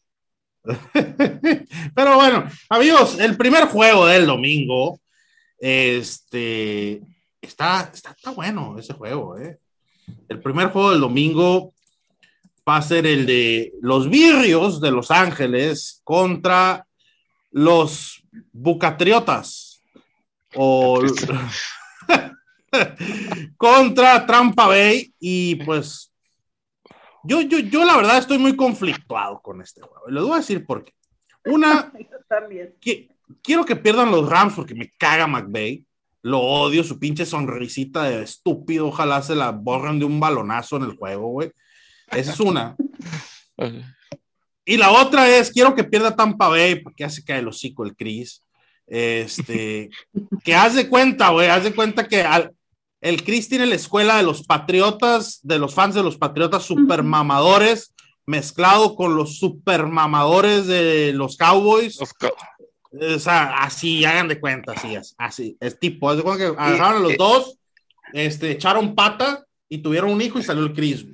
Pero 1.94 2.16
bueno, 2.16 2.44
amigos, 2.68 3.18
el 3.18 3.36
primer 3.36 3.66
juego 3.66 4.06
del 4.06 4.26
domingo, 4.26 5.00
este, 5.58 7.00
está, 7.40 7.90
está, 7.92 8.10
está 8.10 8.30
bueno 8.30 8.76
ese 8.78 8.94
juego, 8.94 9.38
¿eh? 9.38 9.58
El 10.28 10.40
primer 10.40 10.68
juego 10.68 10.90
del 10.90 11.00
domingo 11.00 11.72
va 12.68 12.76
a 12.76 12.82
ser 12.82 13.06
el 13.06 13.26
de 13.26 13.72
los 13.80 14.08
Virrios 14.08 14.80
de 14.80 14.90
Los 14.90 15.10
Ángeles 15.10 16.00
contra 16.04 16.86
los 17.50 18.22
Bucatriotas 18.52 19.82
o 20.54 21.00
contra 23.56 24.26
Trampa 24.26 24.66
Bay 24.66 25.12
y 25.18 25.56
pues 25.56 26.12
yo, 27.24 27.40
yo, 27.40 27.58
yo 27.58 27.84
la 27.84 27.96
verdad 27.96 28.18
estoy 28.18 28.38
muy 28.38 28.54
conflictuado 28.54 29.40
con 29.40 29.60
este 29.60 29.80
juego. 29.80 30.08
Y 30.08 30.12
les 30.12 30.22
voy 30.22 30.32
a 30.32 30.36
decir 30.36 30.64
por 30.64 30.84
qué. 30.84 30.92
Una, 31.44 31.92
que, 32.80 33.08
quiero 33.42 33.64
que 33.64 33.76
pierdan 33.76 34.10
los 34.10 34.28
Rams 34.28 34.54
porque 34.54 34.74
me 34.74 34.90
caga 34.96 35.26
McVay. 35.26 35.84
Lo 36.22 36.40
odio, 36.40 36.82
su 36.82 36.98
pinche 36.98 37.24
sonrisita 37.24 38.04
de 38.04 38.22
estúpido. 38.22 38.88
Ojalá 38.88 39.22
se 39.22 39.34
la 39.36 39.50
borren 39.52 39.98
de 39.98 40.04
un 40.04 40.18
balonazo 40.18 40.76
en 40.76 40.84
el 40.84 40.96
juego, 40.96 41.28
güey. 41.28 41.52
Esa 42.10 42.32
es 42.32 42.40
una. 42.40 42.76
Y 44.68 44.76
la 44.76 44.90
otra 44.90 45.28
es, 45.28 45.52
quiero 45.52 45.76
que 45.76 45.84
pierda 45.84 46.16
Tampa 46.16 46.48
Bay 46.48 46.80
porque 46.80 47.04
ya 47.04 47.08
se 47.08 47.22
cae 47.24 47.38
el 47.38 47.46
hocico 47.46 47.84
el 47.84 47.94
Chris. 47.94 48.42
Este, 48.84 49.90
que 50.42 50.54
haz 50.56 50.74
de 50.74 50.88
cuenta, 50.88 51.28
güey, 51.28 51.48
haz 51.48 51.62
de 51.62 51.72
cuenta 51.72 52.08
que 52.08 52.22
al- 52.22 52.52
el 53.00 53.24
Chris 53.24 53.48
tiene 53.48 53.66
la 53.66 53.74
escuela 53.74 54.16
de 54.16 54.22
los 54.22 54.44
patriotas, 54.46 55.40
de 55.42 55.58
los 55.58 55.74
fans 55.74 55.94
de 55.94 56.02
los 56.02 56.16
patriotas 56.16 56.62
super 56.64 57.02
mamadores, 57.02 57.94
mezclado 58.26 58.96
con 58.96 59.14
los 59.16 59.38
super 59.38 59.86
mamadores 59.86 60.66
de 60.66 61.12
los 61.12 61.36
Cowboys. 61.36 62.00
Los 62.00 62.12
co- 62.14 62.34
O 63.14 63.18
sea, 63.18 63.58
así, 63.58 64.04
hagan 64.04 64.28
de 64.28 64.40
cuenta, 64.40 64.72
así 64.72 64.94
es, 64.94 65.14
así, 65.18 65.56
es 65.60 65.78
tipo, 65.78 66.08
haz 66.10 66.16
de 66.16 66.22
cuenta 66.22 66.44
que 66.44 66.58
agarraron 66.60 66.96
a 66.96 67.00
los 67.00 67.12
eh, 67.12 67.16
dos, 67.18 67.58
este, 68.14 68.50
echaron 68.52 68.94
pata 68.94 69.44
y 69.68 69.78
tuvieron 69.78 70.10
un 70.10 70.22
hijo 70.22 70.38
y 70.38 70.42
salió 70.42 70.62
el 70.64 70.72
Chris. 70.72 71.04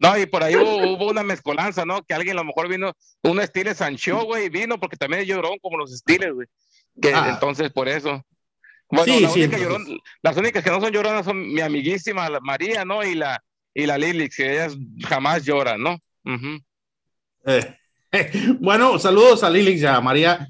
No, 0.00 0.16
y 0.16 0.26
por 0.26 0.42
ahí 0.44 0.54
hubo, 0.56 0.76
hubo 0.94 1.10
una 1.10 1.22
mezcolanza, 1.24 1.84
¿no? 1.84 2.02
Que 2.02 2.14
alguien 2.14 2.36
a 2.36 2.40
lo 2.40 2.44
mejor 2.46 2.68
vino, 2.68 2.92
un 3.22 3.40
estilo 3.40 3.74
Sancho, 3.74 4.22
güey, 4.24 4.48
vino 4.48 4.78
porque 4.78 4.96
también 4.96 5.24
llorón 5.24 5.58
como 5.60 5.76
los 5.76 5.92
estiles, 5.92 6.32
güey. 6.32 6.46
Que 7.00 7.12
Ah. 7.14 7.30
entonces, 7.30 7.70
por 7.72 7.88
eso. 7.88 8.22
Bueno, 8.90 9.04
Sí, 9.04 9.20
la 9.20 9.28
sí, 9.30 9.40
única 9.42 9.56
entonces- 9.58 9.86
llorón- 9.88 10.00
las 10.22 10.36
únicas 10.36 10.64
que 10.64 10.70
no 10.70 10.80
son 10.80 10.92
lloronas 10.92 11.24
son 11.24 11.52
mi 11.52 11.60
amiguísima 11.60 12.28
María, 12.40 12.84
¿no? 12.84 13.04
Y 13.04 13.14
la, 13.14 13.42
y 13.74 13.84
la 13.86 13.98
Lilix, 13.98 14.36
que 14.36 14.52
ellas 14.52 14.76
jamás 15.06 15.44
lloran, 15.44 15.82
¿no? 15.82 15.98
Eh, 17.44 17.76
bueno, 18.60 18.98
saludos 18.98 19.44
a 19.44 19.50
Lilix 19.50 19.82
y 19.82 19.86
a 19.86 20.00
María. 20.00 20.48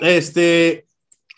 Este, 0.00 0.86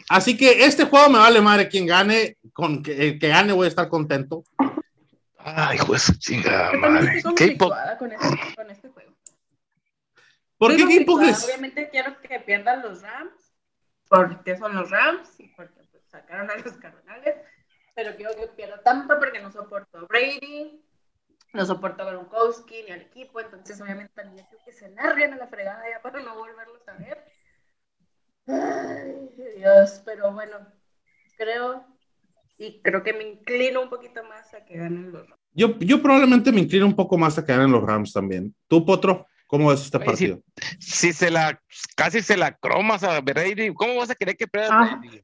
así 0.08 0.36
que 0.36 0.64
este 0.64 0.84
juego 0.84 1.10
me 1.10 1.18
vale 1.18 1.40
madre 1.40 1.68
quien 1.68 1.86
gane, 1.86 2.36
con 2.52 2.82
que, 2.82 2.92
el 3.08 3.18
que 3.18 3.28
gane 3.28 3.52
voy 3.52 3.66
a 3.66 3.68
estar 3.68 3.88
contento. 3.88 4.42
Ay, 5.38 5.78
chingada 6.18 6.72
Yo 6.72 6.80
también 6.80 7.04
madre. 7.04 7.22
Qué 7.36 7.56
con 7.98 8.12
este, 8.12 8.54
con 8.56 8.70
este 8.70 8.88
juego. 8.88 9.12
¿Por 10.58 10.76
qué 10.76 10.86
qué 10.88 11.04
Obviamente 11.44 11.88
quiero 11.90 12.20
que 12.20 12.40
pierdan 12.40 12.82
los 12.82 13.00
Rams, 13.02 13.54
porque 14.08 14.56
son 14.58 14.74
los 14.74 14.90
Rams 14.90 15.28
y 15.38 15.48
porque 15.48 15.77
sacaron 16.20 16.50
a 16.50 16.56
los 16.56 16.72
Cardenales, 16.74 17.36
pero 17.94 18.16
quiero 18.16 18.34
que 18.36 18.46
pierda 18.48 18.82
Tampa 18.82 19.18
porque 19.18 19.40
no 19.40 19.50
soporto 19.50 19.98
a 19.98 20.04
Brady, 20.04 20.82
no 21.52 21.64
soporto 21.66 22.02
a 22.02 22.06
Gronkowski 22.06 22.82
ni 22.84 22.90
al 22.92 23.02
equipo, 23.02 23.40
entonces 23.40 23.80
obviamente 23.80 24.12
también 24.14 24.46
quiero 24.48 24.64
que 24.64 24.72
se 24.72 24.90
larguen 24.90 25.32
a 25.34 25.36
la 25.36 25.46
fregada 25.48 25.82
ya 25.90 26.02
para 26.02 26.20
no 26.22 26.34
volverlos 26.36 26.86
a 26.88 26.92
ver. 26.94 27.24
Ay, 28.46 29.28
Dios, 29.56 30.02
pero 30.04 30.32
bueno, 30.32 30.56
creo 31.36 31.84
y 32.56 32.80
creo 32.82 33.02
que 33.02 33.12
me 33.12 33.24
inclino 33.24 33.80
un 33.82 33.88
poquito 33.90 34.24
más 34.24 34.52
a 34.54 34.64
que 34.64 34.76
ganen 34.76 35.12
los 35.12 35.28
Rams. 35.28 35.40
Yo, 35.52 35.78
yo 35.78 36.02
probablemente 36.02 36.50
me 36.52 36.60
inclino 36.60 36.86
un 36.86 36.96
poco 36.96 37.16
más 37.16 37.38
a 37.38 37.44
que 37.44 37.52
ganen 37.52 37.70
los 37.72 37.82
Rams 37.84 38.12
también. 38.12 38.54
¿Tú, 38.66 38.84
Potro? 38.84 39.26
¿Cómo 39.46 39.70
ves 39.70 39.82
este 39.82 39.96
Oye, 39.96 40.06
partido? 40.06 40.42
Si 40.78 41.12
se 41.12 41.30
la, 41.30 41.60
casi 41.96 42.20
se 42.20 42.36
la 42.36 42.54
cromas 42.56 43.02
a 43.02 43.20
Brady, 43.20 43.72
¿cómo 43.74 43.96
vas 43.96 44.10
a 44.10 44.14
querer 44.14 44.36
que 44.36 44.46
pierda 44.46 44.68
Ah. 44.70 44.98
Brady? 45.00 45.22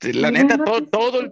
Sí, 0.00 0.12
La 0.14 0.30
neta, 0.30 0.56
todo, 0.64 0.86
todo, 0.86 1.20
el- 1.20 1.30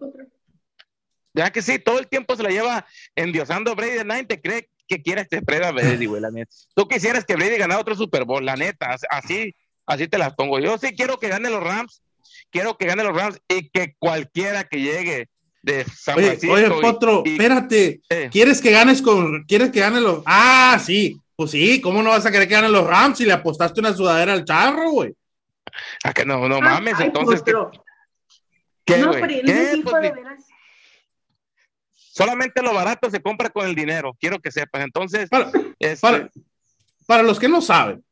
ya 1.34 1.50
que 1.50 1.62
sí, 1.62 1.78
todo 1.78 1.98
el 1.98 2.08
tiempo 2.08 2.36
se 2.36 2.42
la 2.42 2.50
lleva 2.50 2.86
endiosando 3.16 3.70
a 3.70 3.74
Brady. 3.74 4.04
Nadie 4.04 4.24
te 4.24 4.40
cree 4.40 4.68
que 4.86 5.02
quieras 5.02 5.26
que 5.30 5.40
pierda 5.42 5.70
Brady, 5.72 6.06
güey, 6.06 6.20
la 6.20 6.30
neta. 6.30 6.50
Tú 6.74 6.86
quisieras 6.88 7.24
que 7.24 7.36
Brady 7.36 7.56
ganara 7.56 7.80
otro 7.80 7.94
Super 7.94 8.24
Bowl, 8.24 8.44
la 8.44 8.56
neta, 8.56 8.96
así, 9.10 9.54
así 9.86 10.08
te 10.08 10.18
las 10.18 10.34
pongo. 10.34 10.58
Yo 10.58 10.76
sí 10.78 10.94
quiero 10.96 11.18
que 11.18 11.28
gane 11.28 11.50
los 11.50 11.62
Rams, 11.62 12.02
quiero 12.50 12.76
que 12.76 12.86
gane 12.86 13.04
los 13.04 13.14
Rams 13.16 13.40
y 13.48 13.68
que 13.70 13.94
cualquiera 13.98 14.64
que 14.64 14.80
llegue 14.80 15.28
de 15.62 15.84
San 15.84 16.16
Oye, 16.16 16.26
Francisco. 16.28 16.54
oye, 16.54 16.70
Potro, 16.70 17.22
y- 17.24 17.32
espérate. 17.32 18.00
eh, 18.08 18.28
¿Quieres 18.30 18.60
que 18.60 18.70
ganes 18.70 19.02
con, 19.02 19.44
quieres 19.44 19.70
que 19.70 19.80
ganen 19.80 20.02
los, 20.02 20.22
ah, 20.26 20.78
sí, 20.84 21.20
pues 21.36 21.50
sí, 21.52 21.80
¿cómo 21.80 22.02
no 22.02 22.10
vas 22.10 22.24
a 22.26 22.30
querer 22.30 22.48
que 22.48 22.54
ganen 22.54 22.72
los 22.72 22.86
Rams 22.86 23.18
si 23.18 23.24
le 23.24 23.32
apostaste 23.32 23.80
una 23.80 23.92
sudadera 23.94 24.32
al 24.32 24.44
charro, 24.44 24.90
güey? 24.90 25.14
a 26.02 26.12
que 26.12 26.24
no, 26.24 26.48
no 26.48 26.60
mames, 26.60 26.94
Ay, 26.98 27.06
entonces, 27.06 27.42
¿qué, 27.42 27.52
Potro. 27.52 27.84
Qué, 28.94 28.98
no, 29.00 29.10
pero 29.12 29.26
Pues, 29.26 29.30
de 30.02 30.10
ni- 30.10 30.16
veras. 30.16 30.44
solamente 31.94 32.62
lo 32.62 32.74
barato 32.74 33.10
se 33.10 33.20
compra 33.22 33.50
con 33.50 33.66
el 33.66 33.74
dinero, 33.74 34.16
quiero 34.20 34.38
que 34.40 34.50
sepas. 34.50 34.82
Entonces, 34.82 35.28
Para, 35.28 35.50
este, 35.78 36.00
para, 36.00 36.30
para 37.06 37.22
los 37.22 37.38
que 37.38 37.48
no 37.48 37.60
saben, 37.60 38.02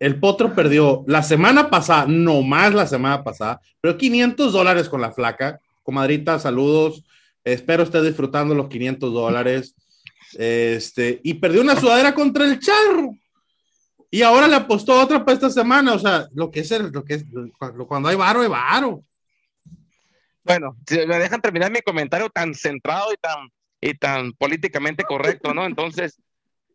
el 0.00 0.18
Potro 0.18 0.54
perdió 0.54 1.04
la 1.06 1.22
semana 1.22 1.70
pasada, 1.70 2.06
no 2.08 2.42
más 2.42 2.74
la 2.74 2.86
semana 2.86 3.22
pasada, 3.22 3.60
pero 3.80 3.96
500 3.96 4.52
dólares 4.52 4.88
con 4.88 5.00
la 5.00 5.12
flaca. 5.12 5.60
Comadrita, 5.82 6.38
saludos. 6.38 7.04
Espero 7.44 7.82
estés 7.82 8.02
disfrutando 8.02 8.54
los 8.54 8.68
500 8.68 9.12
dólares. 9.12 9.74
Este, 10.36 11.20
y 11.22 11.34
perdió 11.34 11.60
una 11.60 11.76
sudadera 11.78 12.12
contra 12.14 12.44
el 12.44 12.58
charro. 12.58 13.14
Y 14.10 14.22
ahora 14.22 14.48
le 14.48 14.56
apostó 14.56 15.00
otra 15.00 15.24
para 15.24 15.34
esta 15.34 15.50
semana. 15.50 15.92
O 15.94 15.98
sea, 15.98 16.26
lo 16.34 16.50
que 16.50 16.60
es, 16.60 16.70
el- 16.72 16.90
lo 16.90 17.04
que 17.04 17.14
es, 17.14 17.26
lo- 17.30 17.86
cuando 17.86 18.08
hay 18.08 18.16
varo, 18.16 18.40
hay 18.42 18.48
varo. 18.48 19.02
Bueno, 20.44 20.76
si 20.86 21.06
me 21.06 21.18
dejan 21.18 21.40
terminar 21.40 21.70
mi 21.70 21.80
comentario 21.80 22.28
tan 22.28 22.54
centrado 22.54 23.12
y 23.12 23.16
tan, 23.16 23.48
y 23.80 23.94
tan 23.94 24.32
políticamente 24.34 25.02
correcto, 25.04 25.54
¿no? 25.54 25.64
Entonces, 25.64 26.20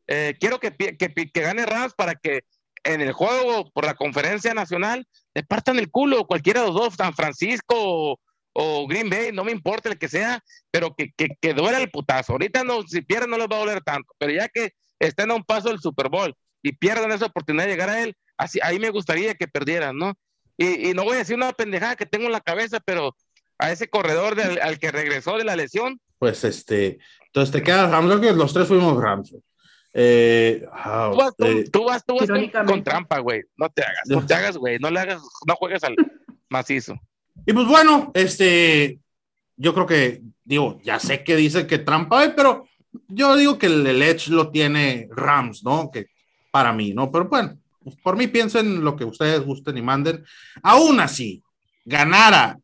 eh, 0.08 0.36
quiero 0.40 0.60
que, 0.60 0.76
que, 0.76 0.96
que 0.96 1.42
gane 1.42 1.66
Rams 1.66 1.94
para 1.94 2.16
que 2.16 2.42
en 2.84 3.02
el 3.02 3.12
juego 3.14 3.70
por 3.72 3.86
la 3.86 3.94
conferencia 3.94 4.54
nacional 4.54 5.06
le 5.36 5.44
partan 5.44 5.78
el 5.78 5.92
culo 5.92 6.26
cualquiera 6.26 6.62
de 6.62 6.68
los 6.68 6.76
dos, 6.76 6.96
San 6.96 7.14
Francisco 7.14 7.76
o, 7.78 8.20
o 8.54 8.88
Green 8.88 9.10
Bay, 9.10 9.32
no 9.32 9.44
me 9.44 9.52
importa 9.52 9.90
el 9.90 10.00
que 10.00 10.08
sea, 10.08 10.44
pero 10.72 10.96
que, 10.96 11.12
que, 11.16 11.28
que 11.40 11.54
duela 11.54 11.78
el 11.78 11.92
putazo. 11.92 12.34
Ahorita 12.34 12.64
no, 12.64 12.82
si 12.88 13.02
pierden 13.02 13.30
no 13.30 13.38
les 13.38 13.48
va 13.48 13.58
a 13.58 13.60
doler 13.60 13.82
tanto, 13.82 14.14
pero 14.18 14.32
ya 14.32 14.48
que 14.50 14.72
estén 14.98 15.30
a 15.30 15.36
un 15.36 15.44
paso 15.44 15.70
del 15.70 15.80
Super 15.80 16.10
Bowl 16.10 16.34
y 16.64 16.72
pierdan 16.72 17.12
esa 17.12 17.28
oportunidad 17.28 17.66
de 17.66 17.72
llegar 17.72 17.90
a 17.90 18.02
él, 18.02 18.16
así, 18.38 18.60
ahí 18.64 18.80
me 18.80 18.90
gustaría 18.90 19.36
que 19.36 19.48
perdieran, 19.48 19.96
¿no? 19.96 20.14
Y, 20.58 20.90
y 20.90 20.94
no 20.94 21.04
voy 21.04 21.16
a 21.16 21.20
decir 21.20 21.36
una 21.36 21.54
pendejada 21.54 21.96
que 21.96 22.06
tengo 22.06 22.26
en 22.26 22.34
la 22.34 22.42
cabeza, 22.42 22.80
pero 22.84 23.16
a 23.60 23.72
ese 23.72 23.90
corredor 23.90 24.36
del, 24.36 24.60
al 24.62 24.80
que 24.80 24.92
regresó 24.92 25.38
de 25.38 25.44
la 25.44 25.56
lesión, 25.56 26.00
Pues 26.18 26.44
este, 26.44 26.98
entonces 27.28 27.52
te 27.52 27.62
quedas 27.62 27.92
Rams. 27.92 28.08
Creo 28.08 28.22
que 28.22 28.34
los 28.34 28.54
tres 28.54 28.68
fuimos 28.68 29.00
Rams. 29.02 29.36
Eh, 29.94 30.66
ah, 30.72 31.10
tú 31.12 31.18
vas, 31.18 31.36
tú, 31.36 31.46
eh, 31.46 31.70
tú 31.72 31.84
vas, 31.84 32.06
tú 32.06 32.18
vas 32.18 32.66
con, 32.66 32.84
trampa, 32.84 33.20
güey. 33.20 33.44
No 33.58 33.70
te 33.70 33.84
hagas, 33.84 34.02
no 34.08 34.26
te 34.26 34.34
hagas, 34.34 34.58
güey. 34.58 34.80
No 34.80 34.90
le 34.90 35.00
hagas, 35.00 35.22
no 35.46 35.56
juegues 35.56 35.84
al 35.84 35.96
macizo. 36.50 37.00
Y 37.46 37.54
pues 37.54 37.68
bueno, 37.68 38.12
este, 38.14 39.00
yo 39.58 39.74
creo 39.74 39.86
que, 39.86 40.22
digo, 40.44 40.80
ya 40.84 41.00
sé 41.00 41.24
que 41.24 41.36
dice 41.36 41.68
que 41.68 41.80
trampa 41.80 42.22
hay, 42.22 42.34
pero 42.36 42.66
yo 43.08 43.36
digo 43.36 43.58
que 43.58 43.68
el, 43.68 43.86
el 43.86 44.02
Edge 44.02 44.30
lo 44.30 44.52
tiene 44.52 45.10
Rams, 45.12 45.64
¿no? 45.64 45.92
Que 45.92 46.08
para 46.52 46.72
mí, 46.72 46.94
¿no? 46.94 47.12
Pero 47.12 47.26
bueno, 47.26 47.58
por 48.04 48.16
mí 48.16 48.28
piensen 48.28 48.84
lo 48.84 48.96
que 48.96 49.06
ustedes 49.06 49.42
gusten 49.42 49.78
y 49.78 49.82
manden. 49.82 50.24
Aún 50.64 51.00
así, 51.00 51.44
ganara 51.84 52.58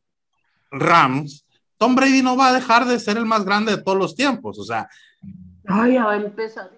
Rams, 0.79 1.45
Tom 1.77 1.95
Brady 1.95 2.21
no 2.21 2.37
va 2.37 2.49
a 2.49 2.53
dejar 2.53 2.85
de 2.85 2.99
ser 2.99 3.17
el 3.17 3.25
más 3.25 3.45
grande 3.45 3.75
de 3.75 3.81
todos 3.81 3.97
los 3.97 4.15
tiempos, 4.15 4.59
o 4.59 4.63
sea, 4.63 4.87
Ay, 5.67 5.93
ya 5.93 6.05
va 6.05 6.13
a 6.13 6.17
empezar. 6.17 6.69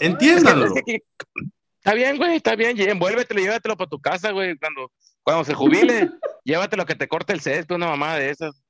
entiéndanlo. 0.00 0.74
Está 1.86 1.94
bien, 1.94 2.16
güey, 2.16 2.36
está 2.36 2.56
bien. 2.56 2.76
Envuélvetelo, 2.80 3.40
llévatelo 3.40 3.76
para 3.76 3.88
tu 3.88 4.00
casa, 4.00 4.32
güey. 4.32 4.56
Cuando, 4.58 4.90
cuando 5.22 5.44
se 5.44 5.54
jubile, 5.54 6.10
llévatelo 6.44 6.84
que 6.84 6.96
te 6.96 7.06
corte 7.06 7.32
el 7.32 7.40
césped, 7.40 7.76
una 7.76 7.86
mamá 7.86 8.16
de 8.16 8.30
esas. 8.30 8.60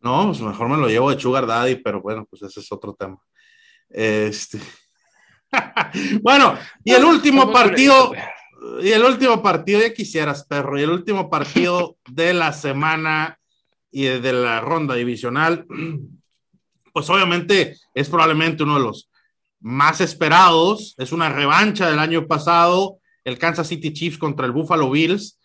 No, 0.00 0.26
pues 0.26 0.42
mejor 0.42 0.68
me 0.68 0.76
lo 0.76 0.86
llevo 0.88 1.10
de 1.10 1.18
Sugar 1.18 1.46
Daddy, 1.46 1.76
pero 1.76 2.02
bueno, 2.02 2.26
pues 2.28 2.42
ese 2.42 2.60
es 2.60 2.70
otro 2.70 2.94
tema. 2.94 3.16
Este. 3.88 4.60
bueno, 6.22 6.58
y 6.84 6.92
el 6.92 7.04
último 7.04 7.44
Está 7.44 7.52
muy 7.52 7.54
partido, 7.54 8.12
y 8.82 8.90
el 8.90 9.02
último 9.02 9.42
partido, 9.42 9.80
ya 9.80 9.94
quisieras, 9.94 10.44
perro, 10.44 10.78
y 10.78 10.82
el 10.82 10.90
último 10.90 11.30
partido 11.30 11.96
de 12.06 12.34
la 12.34 12.52
semana 12.52 13.35
y 13.96 14.04
de 14.04 14.32
la 14.34 14.60
ronda 14.60 14.94
divisional, 14.94 15.64
pues 16.92 17.08
obviamente 17.08 17.78
es 17.94 18.10
probablemente 18.10 18.62
uno 18.62 18.74
de 18.74 18.84
los 18.84 19.08
más 19.58 20.02
esperados, 20.02 20.94
es 20.98 21.12
una 21.12 21.30
revancha 21.30 21.88
del 21.88 21.98
año 21.98 22.26
pasado, 22.26 22.98
el 23.24 23.38
Kansas 23.38 23.68
City 23.68 23.94
Chiefs 23.94 24.18
contra 24.18 24.44
el 24.44 24.52
Buffalo 24.52 24.90
Bills, 24.90 25.40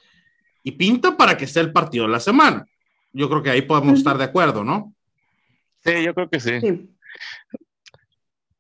y 0.64 0.72
pinta 0.72 1.16
para 1.16 1.38
que 1.38 1.48
sea 1.48 1.62
el 1.62 1.72
partido 1.72 2.08
de 2.08 2.12
la 2.12 2.20
semana. 2.20 2.66
Yo 3.14 3.30
creo 3.30 3.42
que 3.42 3.52
ahí 3.52 3.62
podemos 3.62 4.00
estar 4.00 4.18
de 4.18 4.26
acuerdo, 4.26 4.66
¿no? 4.66 4.94
Sí, 5.86 6.04
yo 6.04 6.14
creo 6.14 6.30
que 6.30 6.42
sí. 6.42 6.60
Sí. 6.60 6.90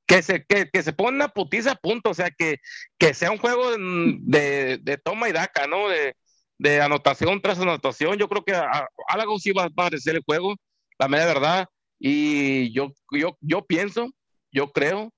Que 0.05 0.21
se, 0.21 0.45
que, 0.45 0.69
que 0.69 0.83
se 0.83 0.93
ponga 0.93 1.11
una 1.11 1.27
putiza 1.27 1.73
a 1.73 1.75
punto, 1.75 2.11
o 2.11 2.13
sea, 2.13 2.31
que, 2.31 2.61
que 2.97 3.13
sea 3.13 3.31
un 3.31 3.39
juego 3.39 3.71
de, 3.71 4.17
de, 4.21 4.77
de 4.77 4.97
toma 4.97 5.27
y 5.27 5.33
daca, 5.33 5.67
¿no? 5.67 5.89
De, 5.89 6.15
de 6.61 6.79
anotación 6.79 7.41
tras 7.41 7.59
anotación. 7.59 8.19
Yo 8.19 8.29
creo 8.29 8.43
que 8.43 8.53
algo 9.07 9.39
sí 9.39 9.51
va 9.51 9.63
a 9.63 9.69
parecer 9.69 10.15
el 10.15 10.23
juego, 10.23 10.55
la 10.99 11.07
media 11.07 11.25
verdad. 11.25 11.67
Y 11.99 12.71
yo, 12.71 12.93
yo, 13.11 13.35
yo 13.41 13.65
pienso, 13.65 14.11
yo 14.51 14.71
creo 14.71 15.11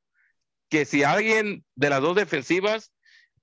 que 0.70 0.86
si 0.86 1.04
alguien 1.04 1.66
de 1.76 1.90
las 1.90 2.02
dos 2.02 2.16
defensivas 2.16 2.94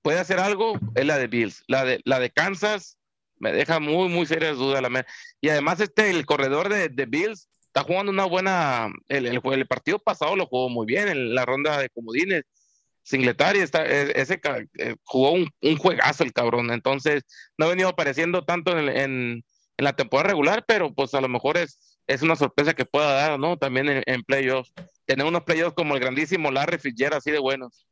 puede 0.01 0.19
hacer 0.19 0.39
algo, 0.39 0.79
es 0.95 1.05
la 1.05 1.19
de 1.19 1.27
Bills. 1.27 1.63
La 1.67 1.85
de, 1.85 2.01
la 2.03 2.19
de 2.19 2.31
Kansas 2.31 2.97
me 3.37 3.51
deja 3.51 3.79
muy, 3.79 4.09
muy 4.09 4.25
serias 4.25 4.57
dudas. 4.57 4.81
La 4.81 5.05
y 5.39 5.49
además, 5.49 5.79
este, 5.79 6.09
el 6.09 6.25
corredor 6.25 6.69
de, 6.69 6.89
de 6.89 7.05
Bills 7.05 7.49
está 7.67 7.83
jugando 7.83 8.11
una 8.11 8.25
buena. 8.25 8.91
El, 9.09 9.27
el, 9.27 9.41
el 9.43 9.67
partido 9.67 9.99
pasado 9.99 10.35
lo 10.35 10.47
jugó 10.47 10.69
muy 10.69 10.87
bien 10.87 11.07
en 11.07 11.35
la 11.35 11.45
ronda 11.45 11.77
de 11.77 11.89
comodines. 11.89 12.45
Singletary 13.03 13.59
está, 13.59 13.85
e- 13.85 14.13
ese 14.19 14.39
eh, 14.77 14.95
jugó 15.03 15.31
un, 15.31 15.49
juegazo 15.77 16.23
el 16.23 16.33
cabrón. 16.33 16.71
Entonces, 16.71 17.23
no 17.57 17.65
ha 17.65 17.69
venido 17.69 17.89
apareciendo 17.89 18.43
tanto 18.43 18.77
en, 18.77 18.89
en- 18.89 19.43
la 19.77 19.93
temporada 19.93 20.29
regular, 20.29 20.63
pero 20.67 20.93
pues 20.93 21.13
a 21.15 21.21
lo 21.21 21.27
mejor 21.27 21.57
es, 21.57 21.97
es 22.05 22.21
una 22.21 22.35
sorpresa 22.35 22.73
que 22.73 22.85
pueda 22.85 23.13
dar, 23.13 23.39
¿no? 23.39 23.57
También 23.57 24.03
en, 24.05 24.23
playoffs. 24.23 24.71
Tener 25.05 25.25
unos 25.25 25.43
playoffs 25.43 25.73
como 25.75 25.95
el 25.95 25.99
grandísimo 25.99 26.51
Larry 26.51 26.77
Fitzgerald, 26.77 27.17
así 27.17 27.31
de 27.31 27.39
buenos. 27.39 27.87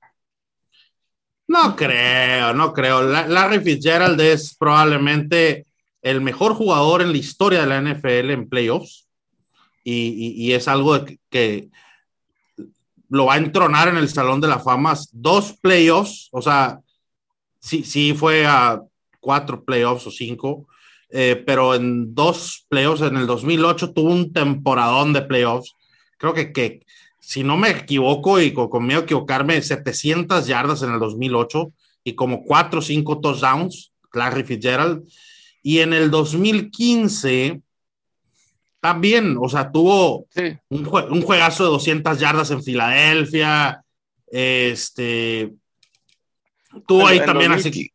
No 1.48 1.76
creo, 1.76 2.54
no 2.54 2.74
creo. 2.74 3.02
La- 3.02 3.28
Larry 3.28 3.60
Fitzgerald 3.60 4.22
es 4.22 4.56
probablemente 4.56 5.66
el 6.04 6.22
mejor 6.22 6.54
jugador 6.54 7.02
en 7.02 7.12
la 7.12 7.18
historia 7.18 7.62
de 7.62 7.68
la 7.68 7.82
NFL 7.82 8.30
en 8.32 8.48
playoffs 8.50 9.08
y, 9.84 10.36
y- 10.38 10.54
es 10.54 10.68
algo 10.68 11.04
que 11.30 11.70
lo 13.10 13.26
va 13.26 13.34
a 13.34 13.38
entronar 13.38 13.88
en 13.88 13.98
el 13.98 14.10
Salón 14.10 14.40
de 14.40 14.48
la 14.48 14.60
Fama. 14.60 14.94
Dos 15.12 15.54
playoffs, 15.62 16.30
o 16.32 16.42
sea, 16.42 16.80
sí, 17.60 17.84
sí 17.84 18.14
fue 18.14 18.46
a 18.46 18.82
cuatro 19.20 19.64
playoffs 19.64 20.08
o 20.08 20.12
cinco, 20.12 20.68
eh, 21.10 21.44
pero 21.46 21.74
en 21.76 22.14
dos 22.14 22.66
playoffs, 22.70 23.02
en 23.02 23.18
el 23.18 23.28
2008 23.28 23.94
tuvo 23.94 24.12
un 24.12 24.32
temporadón 24.32 25.12
de 25.14 25.24
playoffs. 25.24 25.76
Creo 26.18 26.34
que, 26.34 26.54
que 26.54 26.86
si 27.20 27.44
no 27.44 27.58
me 27.58 27.72
equivoco 27.72 28.40
y 28.40 28.54
con, 28.54 28.70
con 28.70 28.86
miedo 28.86 29.02
a 29.02 29.04
equivocarme, 29.04 29.62
700 29.62 30.46
yardas 30.46 30.84
en 30.84 30.94
el 30.94 31.00
2008 31.00 31.74
y 32.04 32.14
como 32.14 32.44
4 32.44 32.80
o 32.80 32.82
5 32.82 33.20
touchdowns, 33.20 33.92
Larry 34.14 34.44
Fitzgerald. 34.44 35.04
Y 35.64 35.80
en 35.80 35.94
el 35.94 36.12
2015 36.12 37.62
también, 38.80 39.36
o 39.40 39.50
sea, 39.50 39.72
tuvo 39.72 40.26
Sí, 40.30 40.56
un, 40.70 40.86
jue- 40.86 41.10
un 41.12 41.22
juegazo 41.22 41.64
de 41.66 41.70
200 41.72 42.20
yardas 42.20 42.52
en 42.52 42.64
Filadelfia. 42.64 43.82
Este 44.28 45.52
tuvo 46.88 47.08
ahí 47.08 47.18
En 47.20 47.26
también 47.26 47.52
2015. 47.52 47.80
así 47.80 47.92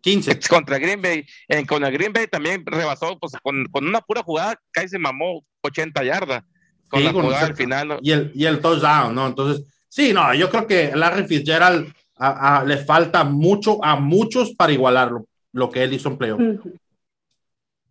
15. 0.00 0.48
contra 0.48 0.78
Green 0.78 1.02
Bay. 1.02 1.24
En, 1.48 1.66
con 1.66 1.84
el 1.84 1.92
Green 1.92 2.12
Bay 2.12 2.26
también 2.28 2.64
rebasó, 2.64 3.18
pues 3.18 3.32
con, 3.42 3.66
con 3.66 3.86
una 3.86 4.00
pura 4.00 4.22
jugada, 4.22 4.58
casi 4.70 4.88
se 4.88 4.98
mamó 4.98 5.44
80 5.62 6.02
yardas. 6.04 6.42
Con 6.88 7.00
Sí, 7.00 7.06
la 7.06 7.12
con 7.12 7.22
jugada 7.24 7.42
ese- 7.42 7.50
al 7.50 7.56
final. 7.56 7.88
¿no? 7.88 7.98
y 8.02 8.12
el, 8.12 8.32
y 8.34 8.44
el 8.46 8.60
touchdown, 8.60 9.14
¿no? 9.14 9.26
Entonces, 9.26 9.66
sí, 9.88 10.12
no, 10.12 10.32
yo 10.34 10.48
creo 10.50 10.66
que 10.66 10.92
Larry 10.94 11.26
Fitzgerald 11.26 11.92
a- 12.16 12.58
a- 12.58 12.64
le 12.64 12.78
falta 12.78 13.24
mucho 13.24 13.84
a 13.84 13.96
muchos 13.96 14.52
para 14.54 14.72
igualarlo, 14.72 15.26
lo 15.52 15.68
que 15.70 15.82
él 15.82 15.92
hizo 15.92 16.08
en 16.08 16.16
playoff. 16.18 16.40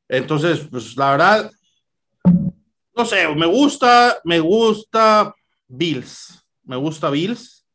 Entonces, 0.08 0.60
pues 0.72 0.96
la 0.98 1.12
verdad, 1.12 1.52
no 2.96 3.06
sé, 3.06 3.28
me 3.36 3.46
gusta, 3.46 4.20
me 4.24 4.40
gusta 4.40 5.36
Bills, 5.68 6.46
me 6.64 6.78
gusta 6.78 7.10
Bills 7.10 7.66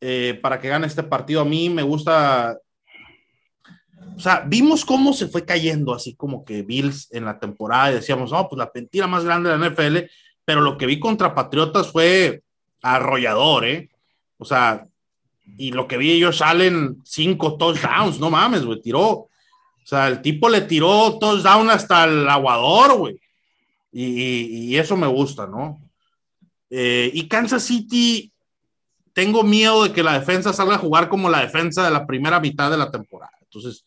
eh, 0.00 0.38
para 0.42 0.58
que 0.58 0.68
gane 0.68 0.86
este 0.86 1.02
partido. 1.02 1.42
A 1.42 1.44
mí 1.44 1.68
me 1.68 1.82
gusta, 1.82 2.56
o 4.16 4.18
sea, 4.18 4.44
vimos 4.46 4.84
cómo 4.84 5.12
se 5.12 5.28
fue 5.28 5.44
cayendo 5.44 5.94
así 5.94 6.14
como 6.14 6.44
que 6.44 6.62
Bills 6.62 7.08
en 7.12 7.26
la 7.26 7.38
temporada 7.38 7.90
y 7.90 7.94
decíamos, 7.96 8.32
no, 8.32 8.48
pues 8.48 8.58
la 8.58 8.70
mentira 8.74 9.06
más 9.06 9.24
grande 9.24 9.50
de 9.50 9.58
la 9.58 9.68
NFL, 9.68 10.10
pero 10.44 10.62
lo 10.62 10.78
que 10.78 10.86
vi 10.86 10.98
contra 10.98 11.34
Patriotas 11.34 11.92
fue 11.92 12.42
arrollador, 12.82 13.66
¿eh? 13.66 13.90
O 14.38 14.44
sea, 14.44 14.86
y 15.58 15.72
lo 15.72 15.86
que 15.86 15.96
vi 15.96 16.12
ellos 16.12 16.38
salen 16.38 17.02
cinco 17.04 17.56
touchdowns, 17.56 18.18
no 18.18 18.30
mames, 18.30 18.64
güey, 18.64 18.80
tiró. 18.80 19.08
O 19.10 19.88
sea, 19.88 20.08
el 20.08 20.22
tipo 20.22 20.48
le 20.48 20.62
tiró 20.62 21.18
touchdown 21.18 21.70
hasta 21.70 22.04
el 22.04 22.28
aguador, 22.28 22.96
güey. 22.96 23.20
Y, 23.98 24.76
eso 24.76 24.94
me 24.94 25.06
gusta, 25.06 25.46
¿no? 25.46 25.80
Eh, 26.68 27.10
y 27.14 27.28
Kansas 27.28 27.62
City, 27.62 28.30
tengo 29.14 29.42
miedo 29.42 29.84
de 29.84 29.92
que 29.92 30.02
la 30.02 30.18
defensa 30.18 30.52
salga 30.52 30.74
a 30.74 30.78
jugar 30.78 31.08
como 31.08 31.30
la 31.30 31.40
defensa 31.40 31.82
de 31.82 31.90
la 31.90 32.06
primera 32.06 32.38
mitad 32.38 32.70
de 32.70 32.76
la 32.76 32.90
temporada. 32.90 33.32
Entonces, 33.40 33.86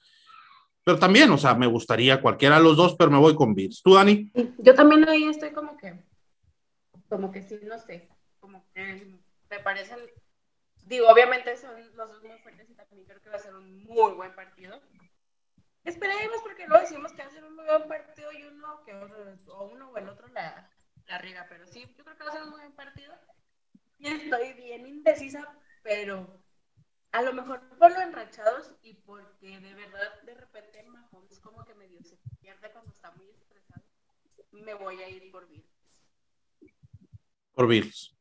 pero 0.84 0.98
también, 0.98 1.30
o 1.30 1.38
sea, 1.38 1.54
me 1.54 1.67
gustaría 1.67 2.22
cualquiera 2.22 2.58
de 2.58 2.63
los 2.63 2.76
dos, 2.76 2.95
pero 2.98 3.12
me 3.12 3.19
voy 3.19 3.36
con 3.36 3.54
Bills. 3.54 3.84
¿Tú, 3.84 3.93
Dani? 3.93 4.32
Yo 4.58 4.74
también 4.74 5.08
ahí 5.08 5.26
estoy 5.26 5.52
como 5.52 5.78
que, 5.78 5.93
como 7.08 7.32
que 7.32 7.43
sí, 7.43 7.60
no 7.62 7.78
sé, 7.78 8.10
como 8.39 8.65
que 8.74 9.15
me 9.52 9.60
parecen, 9.60 10.00
digo, 10.88 11.08
obviamente 11.08 11.56
son 11.56 11.76
los 11.95 12.10
dos 12.10 12.24
muy 12.24 12.39
fuertes 12.39 12.67
y 12.67 12.74
también 12.74 13.06
creo 13.06 13.22
que 13.22 13.30
va 13.30 13.36
a 13.36 13.39
ser 13.39 13.54
un 13.54 13.84
muy 13.84 14.13
buen 14.13 14.34
partido. 14.34 14.82
Esperemos 15.89 16.41
porque 16.43 16.67
luego 16.67 16.82
decimos 16.84 17.12
que 17.13 17.21
va 17.23 17.28
a 17.28 17.32
ser 17.32 17.43
un 17.43 17.56
muy 17.56 17.65
buen 17.65 17.88
partido 17.88 18.32
y 18.32 18.43
uno 18.43 18.84
que 18.86 18.93
otro- 18.93 19.38
o 19.47 19.63
uno 19.65 19.89
o 19.89 19.97
el 19.97 20.08
otro 20.10 20.28
la, 20.30 20.69
la 21.08 21.17
riega, 21.17 21.45
pero 21.49 21.65
sí, 21.65 21.82
yo 21.97 22.04
creo 22.04 22.15
que 22.17 22.23
va 22.23 22.30
a 22.30 22.34
ser 22.34 22.43
un 22.43 22.49
muy 22.52 22.60
buen 22.60 22.73
partido. 22.73 23.13
Y 23.97 24.08
estoy 24.08 24.54
bien 24.54 24.86
indecisa, 24.88 25.47
pero 25.84 26.41
a 27.12 27.21
lo 27.23 27.34
mejor 27.34 27.62
por 27.78 27.91
lo 27.91 28.02
enrachados 28.02 28.71
y 28.84 28.93
porque 28.93 29.60
de 29.60 29.73
verdad 29.73 30.21
de 30.23 30.36
repente 30.36 30.84
Mahomes 30.84 31.39
como 31.39 31.65
que 31.65 31.73
medio 31.75 32.02
se 32.04 32.17
pierde 32.39 32.71
cuando 32.71 32.91
está 32.91 33.12
muy 33.12 33.30
estresado, 33.32 33.84
me 34.52 34.73
voy 34.75 35.02
a 35.02 35.10
ir 35.10 35.32
por 35.32 35.47
Bills. 35.49 35.65
Por 37.54 37.67
Bills. 37.67 38.15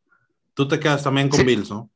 Tú 0.55 0.67
te 0.67 0.81
quedas 0.81 1.05
también 1.05 1.29
con 1.29 1.39
Sí. 1.41 1.45
Bills, 1.47 1.71
¿no? 1.71 1.91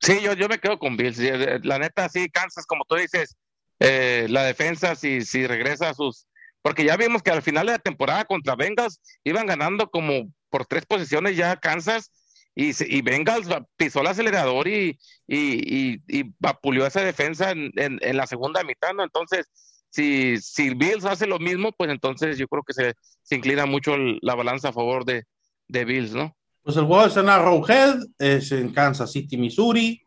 Sí, 0.00 0.20
yo, 0.20 0.32
yo 0.32 0.48
me 0.48 0.58
quedo 0.58 0.78
con 0.78 0.96
Bills. 0.96 1.18
La 1.64 1.78
neta, 1.78 2.08
sí, 2.08 2.28
Kansas, 2.30 2.66
como 2.66 2.84
tú 2.86 2.96
dices, 2.96 3.36
eh, 3.80 4.26
la 4.28 4.44
defensa, 4.44 4.94
si, 4.94 5.22
si 5.22 5.46
regresa 5.46 5.90
a 5.90 5.94
sus. 5.94 6.26
Porque 6.62 6.84
ya 6.84 6.96
vimos 6.96 7.22
que 7.22 7.30
al 7.30 7.42
final 7.42 7.66
de 7.66 7.72
la 7.72 7.78
temporada 7.78 8.24
contra 8.24 8.54
Bengals 8.54 9.00
iban 9.24 9.46
ganando 9.46 9.90
como 9.90 10.32
por 10.48 10.66
tres 10.66 10.86
posiciones 10.86 11.36
ya 11.36 11.56
Kansas 11.56 12.10
y, 12.54 12.70
y 12.96 13.02
Bengals 13.02 13.48
pisó 13.76 14.00
el 14.02 14.08
acelerador 14.08 14.68
y, 14.68 14.98
y, 15.26 16.00
y, 16.06 16.34
vapuleó 16.38 16.86
esa 16.86 17.02
defensa 17.02 17.50
en, 17.50 17.72
en, 17.76 18.16
la 18.16 18.26
segunda 18.26 18.62
mitad, 18.62 18.92
¿no? 18.92 19.02
Entonces, 19.02 19.46
si, 19.88 20.38
si 20.38 20.74
Bills 20.74 21.04
hace 21.04 21.26
lo 21.26 21.38
mismo, 21.38 21.72
pues 21.72 21.90
entonces 21.90 22.36
yo 22.38 22.46
creo 22.48 22.62
que 22.62 22.74
se, 22.74 22.94
se 23.22 23.36
inclina 23.36 23.66
mucho 23.66 23.96
la 23.96 24.34
balanza 24.34 24.68
a 24.68 24.72
favor 24.72 25.04
de, 25.04 25.24
de 25.68 25.84
Bills, 25.84 26.12
¿no? 26.12 26.36
Pues 26.62 26.76
el 26.76 26.84
juego 26.84 27.06
es 27.06 27.16
en 27.16 27.28
Arrowhead, 27.28 28.00
es 28.18 28.52
en 28.52 28.72
Kansas 28.72 29.10
City, 29.10 29.36
Missouri. 29.36 30.06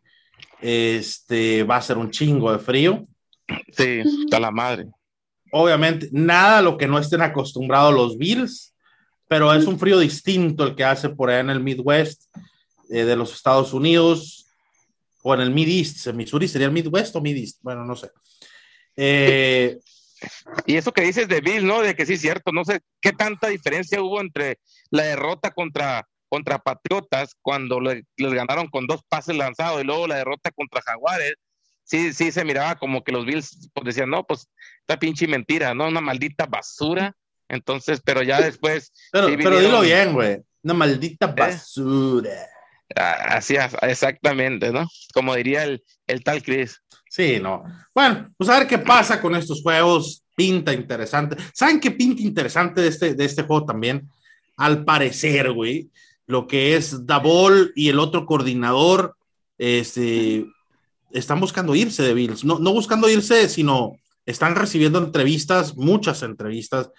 Este 0.60 1.64
va 1.64 1.76
a 1.76 1.82
ser 1.82 1.98
un 1.98 2.10
chingo 2.10 2.50
de 2.52 2.58
frío. 2.58 3.06
Sí, 3.72 4.02
está 4.24 4.40
la 4.40 4.50
madre. 4.50 4.86
Obviamente, 5.52 6.08
nada 6.12 6.58
a 6.58 6.62
lo 6.62 6.76
que 6.76 6.86
no 6.88 6.98
estén 6.98 7.22
acostumbrados 7.22 7.94
los 7.94 8.18
Bills, 8.18 8.74
pero 9.28 9.52
es 9.54 9.66
un 9.66 9.78
frío 9.78 9.98
distinto 9.98 10.64
el 10.64 10.74
que 10.74 10.84
hace 10.84 11.08
por 11.08 11.30
allá 11.30 11.40
en 11.40 11.50
el 11.50 11.60
Midwest 11.60 12.24
eh, 12.90 13.04
de 13.04 13.16
los 13.16 13.32
Estados 13.34 13.72
Unidos. 13.72 14.42
o 15.22 15.34
en 15.34 15.40
el 15.40 15.50
Mid 15.50 15.66
East. 15.68 16.06
Missouri 16.14 16.46
sería 16.46 16.68
el 16.68 16.72
Midwest 16.72 17.16
o 17.16 17.20
Mid 17.20 17.36
East. 17.36 17.58
Bueno, 17.62 17.84
no 17.84 17.96
sé. 17.96 18.10
Eh, 18.96 19.78
Y 20.66 20.76
eso 20.76 20.92
que 20.92 21.02
dices 21.02 21.28
de 21.28 21.40
Bill, 21.40 21.66
¿no? 21.66 21.82
De 21.82 21.94
que 21.94 22.06
sí 22.06 22.14
es 22.14 22.20
cierto, 22.20 22.50
no 22.52 22.64
sé 22.64 22.80
qué 23.00 23.12
tanta 23.12 23.48
diferencia 23.48 24.00
hubo 24.00 24.20
entre 24.20 24.58
la 24.90 25.02
derrota 25.02 25.50
contra, 25.52 26.06
contra 26.28 26.58
Patriotas 26.58 27.34
cuando 27.42 27.80
le- 27.80 28.04
les 28.16 28.32
ganaron 28.32 28.68
con 28.68 28.86
dos 28.86 29.00
pases 29.08 29.36
lanzados 29.36 29.80
y 29.82 29.84
luego 29.84 30.06
la 30.06 30.16
derrota 30.16 30.50
contra 30.52 30.80
Jaguares. 30.82 31.34
Sí, 31.86 32.12
sí, 32.12 32.32
se 32.32 32.44
miraba 32.44 32.74
como 32.74 33.04
que 33.04 33.12
los 33.12 33.24
Bills 33.24 33.70
pues, 33.72 33.86
decían, 33.86 34.10
no, 34.10 34.26
pues 34.26 34.48
esta 34.80 34.98
pinche 34.98 35.28
mentira, 35.28 35.72
¿no? 35.72 35.86
Una 35.86 36.00
maldita 36.00 36.44
basura. 36.44 37.14
Entonces, 37.48 38.02
pero 38.04 38.22
ya 38.22 38.40
después. 38.40 38.92
pero, 39.12 39.28
sí 39.28 39.36
pero 39.36 39.60
dilo 39.60 39.80
bien, 39.82 40.12
güey. 40.12 40.42
Una 40.64 40.74
maldita 40.74 41.28
basura. 41.28 42.32
Ah, 42.96 43.36
Así, 43.36 43.54
es, 43.54 43.76
exactamente, 43.82 44.72
¿no? 44.72 44.88
Como 45.14 45.34
diría 45.36 45.62
el, 45.62 45.84
el 46.08 46.24
tal 46.24 46.42
Chris. 46.42 46.82
Sí, 47.08 47.38
no. 47.40 47.62
Bueno, 47.94 48.32
pues 48.36 48.50
a 48.50 48.58
ver 48.58 48.66
qué 48.66 48.78
pasa 48.78 49.20
con 49.20 49.36
estos 49.36 49.62
juegos. 49.62 50.24
Pinta 50.34 50.72
interesante. 50.72 51.36
¿Saben 51.54 51.80
qué 51.80 51.92
pinta 51.92 52.20
interesante 52.20 52.82
de 52.82 52.88
este, 52.88 53.14
de 53.14 53.24
este 53.24 53.44
juego 53.44 53.64
también? 53.64 54.10
Al 54.56 54.84
parecer, 54.84 55.52
güey, 55.52 55.88
lo 56.26 56.46
que 56.48 56.76
es 56.76 57.06
Davol 57.06 57.72
y 57.76 57.88
el 57.88 58.00
otro 58.00 58.26
coordinador, 58.26 59.16
este, 59.56 60.44
están 61.12 61.40
buscando 61.40 61.74
irse 61.74 62.02
de 62.02 62.14
Bills. 62.14 62.44
No, 62.44 62.58
no 62.58 62.72
buscando 62.72 63.08
irse, 63.08 63.48
sino 63.48 63.96
están 64.24 64.54
recibiendo 64.56 64.98
entrevistas, 64.98 65.76
muchas 65.76 66.22
entrevistas, 66.22 66.90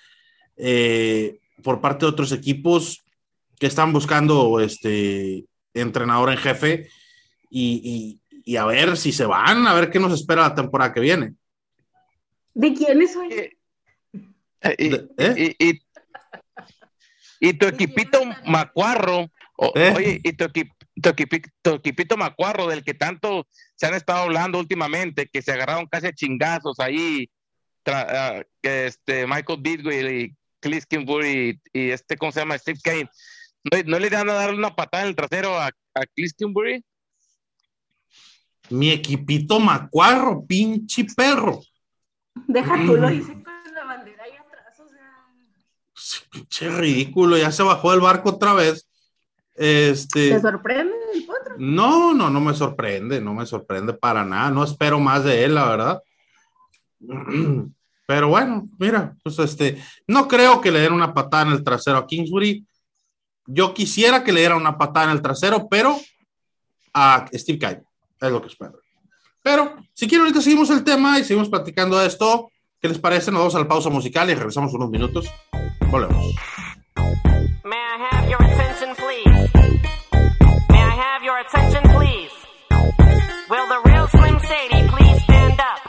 eh, 0.55 1.39
por 1.63 1.81
parte 1.81 2.05
de 2.05 2.11
otros 2.11 2.31
equipos 2.31 3.03
que 3.59 3.67
están 3.67 3.91
buscando 3.91 4.59
este 4.59 5.45
entrenador 5.73 6.31
en 6.31 6.37
jefe 6.37 6.89
y, 7.49 8.19
y- 8.31 8.41
y 8.45 8.55
a 8.55 8.65
ver 8.65 8.95
si 8.97 9.11
se 9.11 9.25
van, 9.25 9.67
a 9.67 9.73
ver 9.73 9.89
qué 9.89 9.99
nos 9.99 10.13
espera 10.13 10.43
la 10.43 10.55
temporada 10.55 10.93
que 10.93 10.99
viene. 11.01 11.33
¿De 12.53 12.73
quiénes 12.73 13.13
soy? 13.13 13.29
Eh, 13.33 13.57
¿eh? 14.61 15.55
y- 15.59 15.69
y- 15.69 15.81
y 17.39 17.53
tu 17.53 17.67
equipito 17.67 18.19
Macuarro, 18.45 19.29
o- 19.57 19.71
¿Eh? 19.75 19.93
oye, 19.95 20.21
y 20.23 20.33
tu, 20.33 20.45
equi- 20.45 20.71
tu 21.01 21.09
equipi- 21.09 21.51
tu 21.61 21.71
equipito 21.71 22.15
Macuarro, 22.17 22.67
del 22.67 22.83
que 22.83 22.93
tanto 22.93 23.47
se 23.77 23.85
han 23.85 23.93
estado 23.93 24.23
hablando 24.23 24.59
últimamente, 24.59 25.29
que 25.31 25.41
se 25.41 25.53
agarraron 25.53 25.85
casi 25.85 26.07
a 26.07 26.13
chingazos 26.13 26.79
ahí, 26.79 27.29
tra- 27.85 28.07
ah, 28.09 28.43
que 28.61 28.87
este 28.87 29.25
Michael 29.25 29.61
Bidwell 29.61 30.11
y 30.11 30.35
Cliff 30.59 30.85
Kingsbury 30.85 31.61
y, 31.73 31.79
y 31.79 31.91
este, 31.91 32.17
¿cómo 32.17 32.31
se 32.31 32.41
llama? 32.41 32.57
Steve 32.57 32.79
Kane. 32.83 33.09
¿No, 33.63 33.83
no 33.85 33.99
le 33.99 34.09
dan 34.09 34.29
a 34.29 34.33
darle 34.33 34.57
una 34.57 34.75
patada 34.75 35.03
en 35.03 35.09
el 35.09 35.15
trasero 35.15 35.57
a, 35.57 35.67
a 35.67 36.05
Cliff 36.15 36.33
Kingsbury? 36.35 36.83
Mi 38.69 38.91
equipito 38.91 39.59
macuarro, 39.59 40.45
pinche 40.45 41.05
perro. 41.15 41.61
Deja 42.47 42.75
tú, 42.85 42.97
lo 42.97 43.09
hice 43.11 43.31
con 43.31 43.53
la 43.73 43.83
bandera 43.85 44.23
ahí 44.23 44.31
atrás, 44.31 44.79
o 44.79 44.89
sea. 44.89 45.25
Sí, 45.95 46.19
Pinche 46.31 46.69
ridículo, 46.69 47.37
ya 47.37 47.51
se 47.51 47.63
bajó 47.63 47.91
del 47.91 48.01
barco 48.01 48.31
otra 48.31 48.53
vez. 48.53 48.86
Este, 49.57 50.29
¿Te 50.29 50.39
sorprende 50.39 50.93
el 51.15 51.25
potro? 51.25 51.55
no, 51.57 52.13
no, 52.13 52.29
no 52.29 52.39
me 52.39 52.53
sorprende, 52.53 53.19
no 53.19 53.33
me 53.33 53.45
sorprende 53.45 53.93
para 53.93 54.23
nada. 54.23 54.51
No 54.51 54.63
espero 54.63 54.99
más 54.99 55.23
de 55.23 55.43
él, 55.43 55.55
la 55.55 55.67
verdad. 55.67 56.03
Pero 58.07 58.29
bueno, 58.29 58.69
mira, 58.79 59.15
pues 59.21 59.37
este, 59.39 59.83
no 60.07 60.29
creo 60.29 60.61
que 60.61 60.71
le 60.71 60.79
den 60.79 60.93
una 60.93 61.13
patada 61.13 61.43
en 61.47 61.51
el 61.51 61.63
trasero 61.63 61.97
a 61.97 62.07
Kingsbury. 62.07 62.65
Yo 63.47 63.73
quisiera 63.73 64.23
que 64.23 64.31
le 64.31 64.39
diera 64.39 64.55
una 64.55 64.77
patada 64.77 65.07
en 65.07 65.11
el 65.11 65.21
trasero, 65.21 65.67
pero 65.69 65.97
a 66.93 67.25
Steve 67.33 67.59
Kyle, 67.59 67.83
es 68.21 68.31
lo 68.31 68.41
que 68.41 68.47
espero. 68.47 68.79
Pero 69.43 69.75
si 69.93 70.07
quieren, 70.07 70.25
ahorita 70.25 70.41
seguimos 70.41 70.69
el 70.69 70.83
tema 70.83 71.19
y 71.19 71.23
seguimos 71.23 71.49
platicando 71.49 71.97
de 71.97 72.07
esto. 72.07 72.49
¿Qué 72.79 72.87
les 72.87 72.99
parece? 72.99 73.31
Nos 73.31 73.39
vamos 73.39 73.55
a 73.55 73.59
la 73.59 73.67
pausa 73.67 73.89
musical 73.89 74.29
y 74.29 74.35
regresamos 74.35 74.73
unos 74.73 74.89
minutos. 74.89 75.29
Volvemos. 75.89 76.33
Will 83.49 83.67
the 83.69 83.81
real 83.85 84.07
Slim 84.09 84.39
Shady 84.39 84.87
please 84.89 85.23
stand 85.23 85.59
up? 85.61 85.79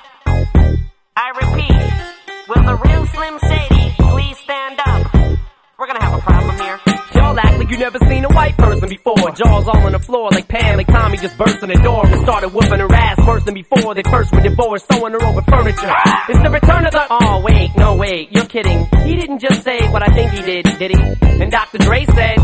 I 1.17 1.29
repeat, 1.43 2.49
will 2.49 2.63
the 2.63 2.77
real 2.87 3.07
Slim 3.07 3.39
Shady 3.41 3.95
please 3.99 4.39
stand 4.39 4.79
up? 4.79 5.39
We're 5.77 5.89
gonna 5.89 6.03
have 6.03 6.19
a 6.19 6.23
problem 6.23 6.57
here. 6.59 6.79
Y'all 7.15 7.37
act 7.37 7.59
like 7.59 7.71
you 7.71 7.79
never 7.79 7.99
seen 8.07 8.25
a 8.25 8.29
white 8.29 8.57
person 8.57 8.89
before. 8.89 9.31
Jaws 9.33 9.67
all 9.67 9.87
on 9.87 9.91
the 9.91 9.99
floor 9.99 10.31
like 10.31 10.47
Pam, 10.47 10.77
like 10.77 10.87
Tommy 10.87 11.17
just 11.19 11.37
burst 11.37 11.61
in 11.61 11.71
the 11.71 11.81
door 11.83 12.07
and 12.07 12.21
started 12.23 12.51
whooping 12.55 12.79
her 12.79 12.95
ass 12.95 13.27
worse 13.27 13.43
than 13.43 13.55
before. 13.55 13.93
They 13.93 14.05
first 14.05 14.33
were 14.33 14.41
divorced, 14.41 14.87
throwing 14.87 15.15
her 15.15 15.25
over 15.25 15.43
furniture. 15.43 15.93
It's 16.29 16.41
the 16.41 16.51
return 16.51 16.87
of 16.87 16.93
the. 16.93 17.07
Oh 17.11 17.41
wait, 17.43 17.71
no 17.77 17.97
wait, 17.97 18.31
you're 18.31 18.47
kidding. 18.47 18.87
He 19.05 19.17
didn't 19.17 19.41
just 19.41 19.65
say 19.65 19.81
what 19.91 20.09
I 20.09 20.15
think 20.15 20.31
he 20.31 20.43
did, 20.43 20.65
did 20.79 20.91
he? 20.93 21.43
And 21.43 21.51
Dr. 21.51 21.79
Dre 21.79 22.05
said. 22.05 22.39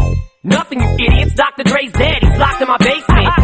Nothing, 0.47 0.79
you 0.79 1.07
idiots. 1.07 1.33
Dr. 1.33 1.63
Dre's 1.63 1.91
dead. 1.93 2.19
He's 2.21 2.39
locked 2.39 2.61
in 2.61 2.69
my 2.69 2.77
basement. 2.77 3.44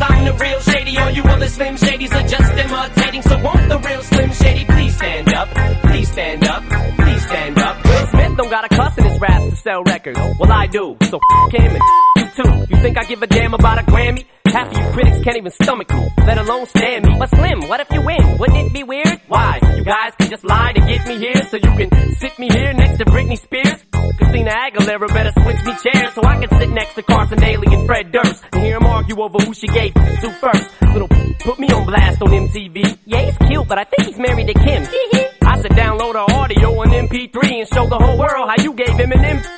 I'm 0.00 0.24
the 0.24 0.34
real 0.34 0.60
Shady. 0.60 0.98
All 0.98 1.10
you 1.10 1.22
other 1.22 1.48
Slim 1.48 1.76
Shadys 1.76 2.12
are 2.12 2.28
just 2.28 2.52
imitating. 2.52 3.22
So 3.22 3.42
won't 3.42 3.68
the 3.68 3.78
real 3.78 4.02
Slim 4.02 4.32
Shady 4.32 4.64
please 4.64 4.96
stand 4.96 5.34
up? 5.34 5.48
Please 5.82 6.10
stand 6.12 6.44
up, 6.44 6.62
please 6.96 7.22
stand 7.26 7.58
up. 7.58 7.84
Will 7.84 8.06
Smith 8.06 8.36
don't 8.36 8.50
got 8.50 8.64
a 8.64 8.68
cuss 8.68 8.98
in 8.98 9.04
his 9.04 9.20
raps 9.20 9.50
to 9.50 9.56
sell 9.56 9.82
records. 9.84 10.18
Well, 10.38 10.52
I 10.52 10.66
do. 10.66 10.96
So 11.10 11.18
f 11.18 11.52
him 11.52 11.76
and 11.76 11.82
you 12.16 12.42
too. 12.42 12.74
You 12.74 12.82
think 12.82 12.98
I 12.98 13.04
give 13.04 13.22
a 13.22 13.26
damn 13.26 13.54
about 13.54 13.78
a 13.78 13.82
Grammy? 13.82 14.24
Half 14.46 14.70
of 14.70 14.78
you 14.78 14.92
critics 14.92 15.20
can't 15.24 15.36
even 15.36 15.52
stomach 15.52 15.92
me, 15.92 16.08
let 16.26 16.38
alone 16.38 16.66
stand 16.66 17.04
me. 17.04 17.16
But 17.18 17.28
Slim, 17.30 17.68
what 17.68 17.80
if 17.80 17.90
you 17.92 18.00
win? 18.00 18.38
Wouldn't 18.38 18.58
it 18.58 18.72
be 18.72 18.82
weird? 18.82 19.20
Why? 19.28 19.58
You 19.76 19.84
guys 19.84 20.14
can 20.18 20.30
just 20.30 20.44
lie 20.44 20.72
to 20.72 20.80
get 20.80 21.06
me 21.06 21.18
here 21.18 21.36
so 21.50 21.56
you 21.56 21.72
can 21.76 21.90
sit 22.14 22.38
me 22.38 22.48
here 22.48 22.72
next 22.72 22.98
to 22.98 23.04
Britney 23.04 23.38
Spears? 23.38 23.77
Christina 24.16 24.50
Aguilera 24.50 25.08
better 25.08 25.32
switch 25.42 25.64
me 25.64 25.72
chairs 25.82 26.14
so 26.14 26.22
I 26.24 26.44
can 26.44 26.58
sit 26.58 26.70
next 26.70 26.94
to 26.94 27.02
Carson 27.02 27.38
Daly 27.38 27.66
and 27.74 27.86
Fred 27.86 28.12
Durst 28.12 28.44
and 28.52 28.62
hear 28.62 28.78
them 28.78 28.86
argue 28.86 29.20
over 29.20 29.38
who 29.38 29.52
she 29.54 29.66
gave 29.68 29.94
to 29.94 30.30
first. 30.40 30.70
Little 30.92 31.08
put 31.40 31.58
me 31.58 31.68
on 31.68 31.86
blast 31.86 32.22
on 32.22 32.28
MTV. 32.28 32.98
Yeah, 33.06 33.22
he's 33.22 33.38
cute, 33.48 33.68
but 33.68 33.78
I 33.78 33.84
think 33.84 34.08
he's 34.08 34.18
married 34.18 34.46
to 34.46 34.54
Kim. 34.54 34.82
I 35.42 35.60
said 35.60 35.72
download 35.72 36.14
her 36.14 36.34
audio 36.34 36.80
on 36.80 36.88
MP3 36.88 37.60
and 37.60 37.68
show 37.68 37.86
the 37.86 37.98
whole 37.98 38.18
world 38.18 38.48
how 38.48 38.62
you 38.62 38.72
gave 38.74 38.88
Eminem. 38.88 39.44
I'm 39.44 39.57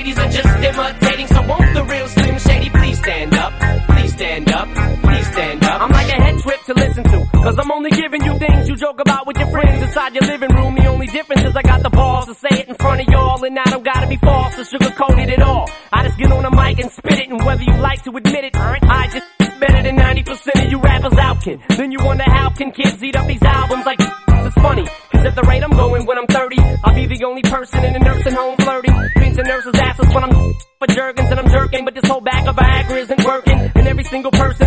Cause 7.43 7.57
I'm 7.57 7.71
only 7.71 7.89
giving 7.89 8.23
you 8.23 8.37
things 8.37 8.69
you 8.69 8.75
joke 8.75 8.99
about 8.99 9.25
with 9.25 9.37
your 9.37 9.47
friends 9.47 9.81
inside 9.81 10.13
your 10.13 10.23
living 10.23 10.55
room. 10.55 10.75
The 10.75 10.85
only 10.85 11.07
difference 11.07 11.41
is 11.41 11.55
I 11.55 11.63
got 11.63 11.81
the 11.81 11.89
balls 11.89 12.27
to 12.27 12.35
say 12.35 12.49
it 12.51 12.67
in 12.69 12.75
front 12.75 13.01
of 13.01 13.07
y'all 13.07 13.43
and 13.43 13.57
I 13.57 13.63
don't 13.63 13.83
gotta 13.83 14.07
be 14.07 14.17
false 14.17 14.59
or 14.59 14.63
sugarcoated 14.63 15.29
at 15.31 15.41
all. 15.41 15.67
I 15.91 16.03
just 16.03 16.19
get 16.19 16.31
on 16.31 16.43
the 16.43 16.51
mic 16.51 16.79
and 16.79 16.91
spit 16.91 17.19
it, 17.19 17.29
and 17.29 17.43
whether 17.43 17.63
you 17.63 17.75
like 17.77 18.03
to 18.03 18.11
admit 18.15 18.43
it, 18.45 18.55
I 18.55 19.07
just 19.11 19.25
better 19.59 19.81
than 19.81 19.97
90% 19.97 20.65
of 20.65 20.71
you 20.71 20.79
rappers 20.79 21.17
out 21.17 21.41
can. 21.41 21.59
Then 21.69 21.91
you 21.91 21.99
wonder 22.03 22.23
how 22.25 22.49
can 22.49 22.71
kids 22.71 23.03
eat 23.03 23.15
up 23.15 23.27
these 23.27 23.41
albums 23.41 23.85
like 23.85 23.99
it's 23.99 24.55
funny. 24.55 24.85
Cause 25.11 25.25
at 25.25 25.35
the 25.35 25.43
rate 25.43 25.63
I'm 25.63 25.71
going 25.71 26.05
when 26.05 26.17
I'm 26.17 26.27
30, 26.27 26.57
I'll 26.83 26.93
be 26.93 27.07
the 27.07 27.23
only 27.25 27.41
person 27.41 27.83
in 27.85 27.95
a 27.95 27.99
nursing 27.99 28.33
home 28.33 28.57
flirting. 28.57 28.93
Pinching 29.15 29.45
nurses' 29.45 29.75
asses 29.75 30.13
when 30.13 30.23
I'm 30.23 30.53
for 30.79 30.87
jerkins 30.87 31.29
and 31.29 31.39
I'm 31.39 31.49
jerking, 31.49 31.85
but 31.85 31.93
this 31.93 32.07
whole 32.09 32.21
bag 32.21 32.47
of 32.47 32.55
Viagra 32.55 32.97
isn't 33.01 33.23
working. 33.23 33.59
And 33.75 33.87
every 33.87 34.03
single 34.03 34.31
person 34.31 34.60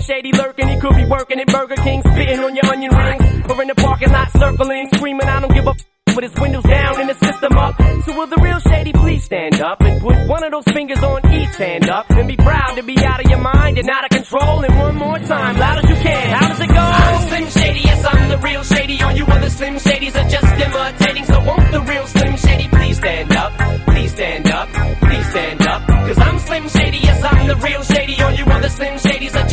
slim 0.00 0.16
shady 0.16 0.32
lurking. 0.32 0.68
He 0.68 0.80
could 0.80 0.96
be 0.96 1.04
working 1.04 1.40
at 1.40 1.46
Burger 1.46 1.76
King, 1.76 2.02
spitting 2.02 2.40
on 2.40 2.54
your 2.54 2.66
onion 2.66 2.94
rings, 2.94 3.50
or 3.50 3.62
in 3.62 3.68
the 3.68 3.74
parking 3.74 4.10
lot 4.10 4.30
circling, 4.32 4.88
screaming, 4.94 5.26
I 5.26 5.40
don't 5.40 5.52
give 5.52 5.66
a 5.66 5.74
with 6.16 6.32
his 6.32 6.40
windows 6.40 6.64
down 6.64 6.98
and 6.98 7.10
the 7.10 7.14
system 7.14 7.52
up. 7.58 7.76
So 8.04 8.16
will 8.16 8.26
the 8.26 8.40
real 8.40 8.58
shady 8.60 8.92
please 8.92 9.24
stand 9.24 9.60
up 9.60 9.80
and 9.82 10.00
put 10.00 10.16
one 10.26 10.42
of 10.44 10.50
those 10.50 10.64
fingers 10.72 11.02
on 11.02 11.20
each 11.30 11.54
hand 11.56 11.90
up 11.90 12.08
and 12.08 12.26
be 12.26 12.36
proud 12.36 12.74
to 12.76 12.82
be 12.82 12.96
out 13.04 13.22
of 13.22 13.30
your 13.30 13.40
mind 13.40 13.76
and 13.78 13.88
out 13.90 14.04
of 14.04 14.10
control. 14.10 14.64
And 14.64 14.78
one 14.78 14.96
more 14.96 15.18
time, 15.18 15.58
loud 15.58 15.84
as 15.84 15.90
you 15.90 15.96
can. 15.96 16.34
How 16.34 16.48
does 16.48 16.60
it 16.60 16.68
go? 16.68 16.74
I'm 16.74 17.28
Slim 17.28 17.46
Shady, 17.50 17.80
yes 17.80 18.06
I'm 18.06 18.28
the 18.30 18.38
real 18.38 18.62
shady. 18.64 19.02
All 19.02 19.12
you 19.12 19.26
other 19.26 19.50
Slim 19.50 19.74
Shadys 19.74 20.16
are 20.16 20.28
just 20.28 20.52
imitating. 20.66 21.24
So 21.26 21.44
won't 21.44 21.70
the 21.70 21.82
real 21.82 22.06
Slim 22.06 22.36
Shady 22.36 22.68
please 22.68 22.96
stand 22.96 23.32
up? 23.32 23.52
Please 23.86 24.12
stand 24.12 24.48
up. 24.48 24.68
Please 25.00 25.30
stand 25.30 25.62
up. 25.62 25.86
Cause 25.86 26.18
I'm 26.18 26.38
Slim 26.38 26.68
Shady, 26.68 26.98
yes 26.98 27.22
I'm 27.24 27.46
the 27.46 27.56
real 27.56 27.82
shady. 27.82 28.22
All 28.22 28.32
you 28.32 28.44
other 28.46 28.70
Slim 28.70 28.94
Shadys 28.94 29.34
are 29.34 29.45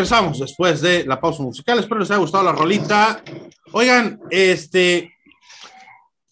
regresamos 0.00 0.38
después 0.38 0.80
de 0.80 1.04
la 1.04 1.20
pausa 1.20 1.42
musical. 1.42 1.78
Espero 1.78 2.00
les 2.00 2.10
haya 2.10 2.20
gustado 2.20 2.42
la 2.42 2.52
rolita. 2.52 3.22
Oigan, 3.72 4.18
este, 4.30 5.12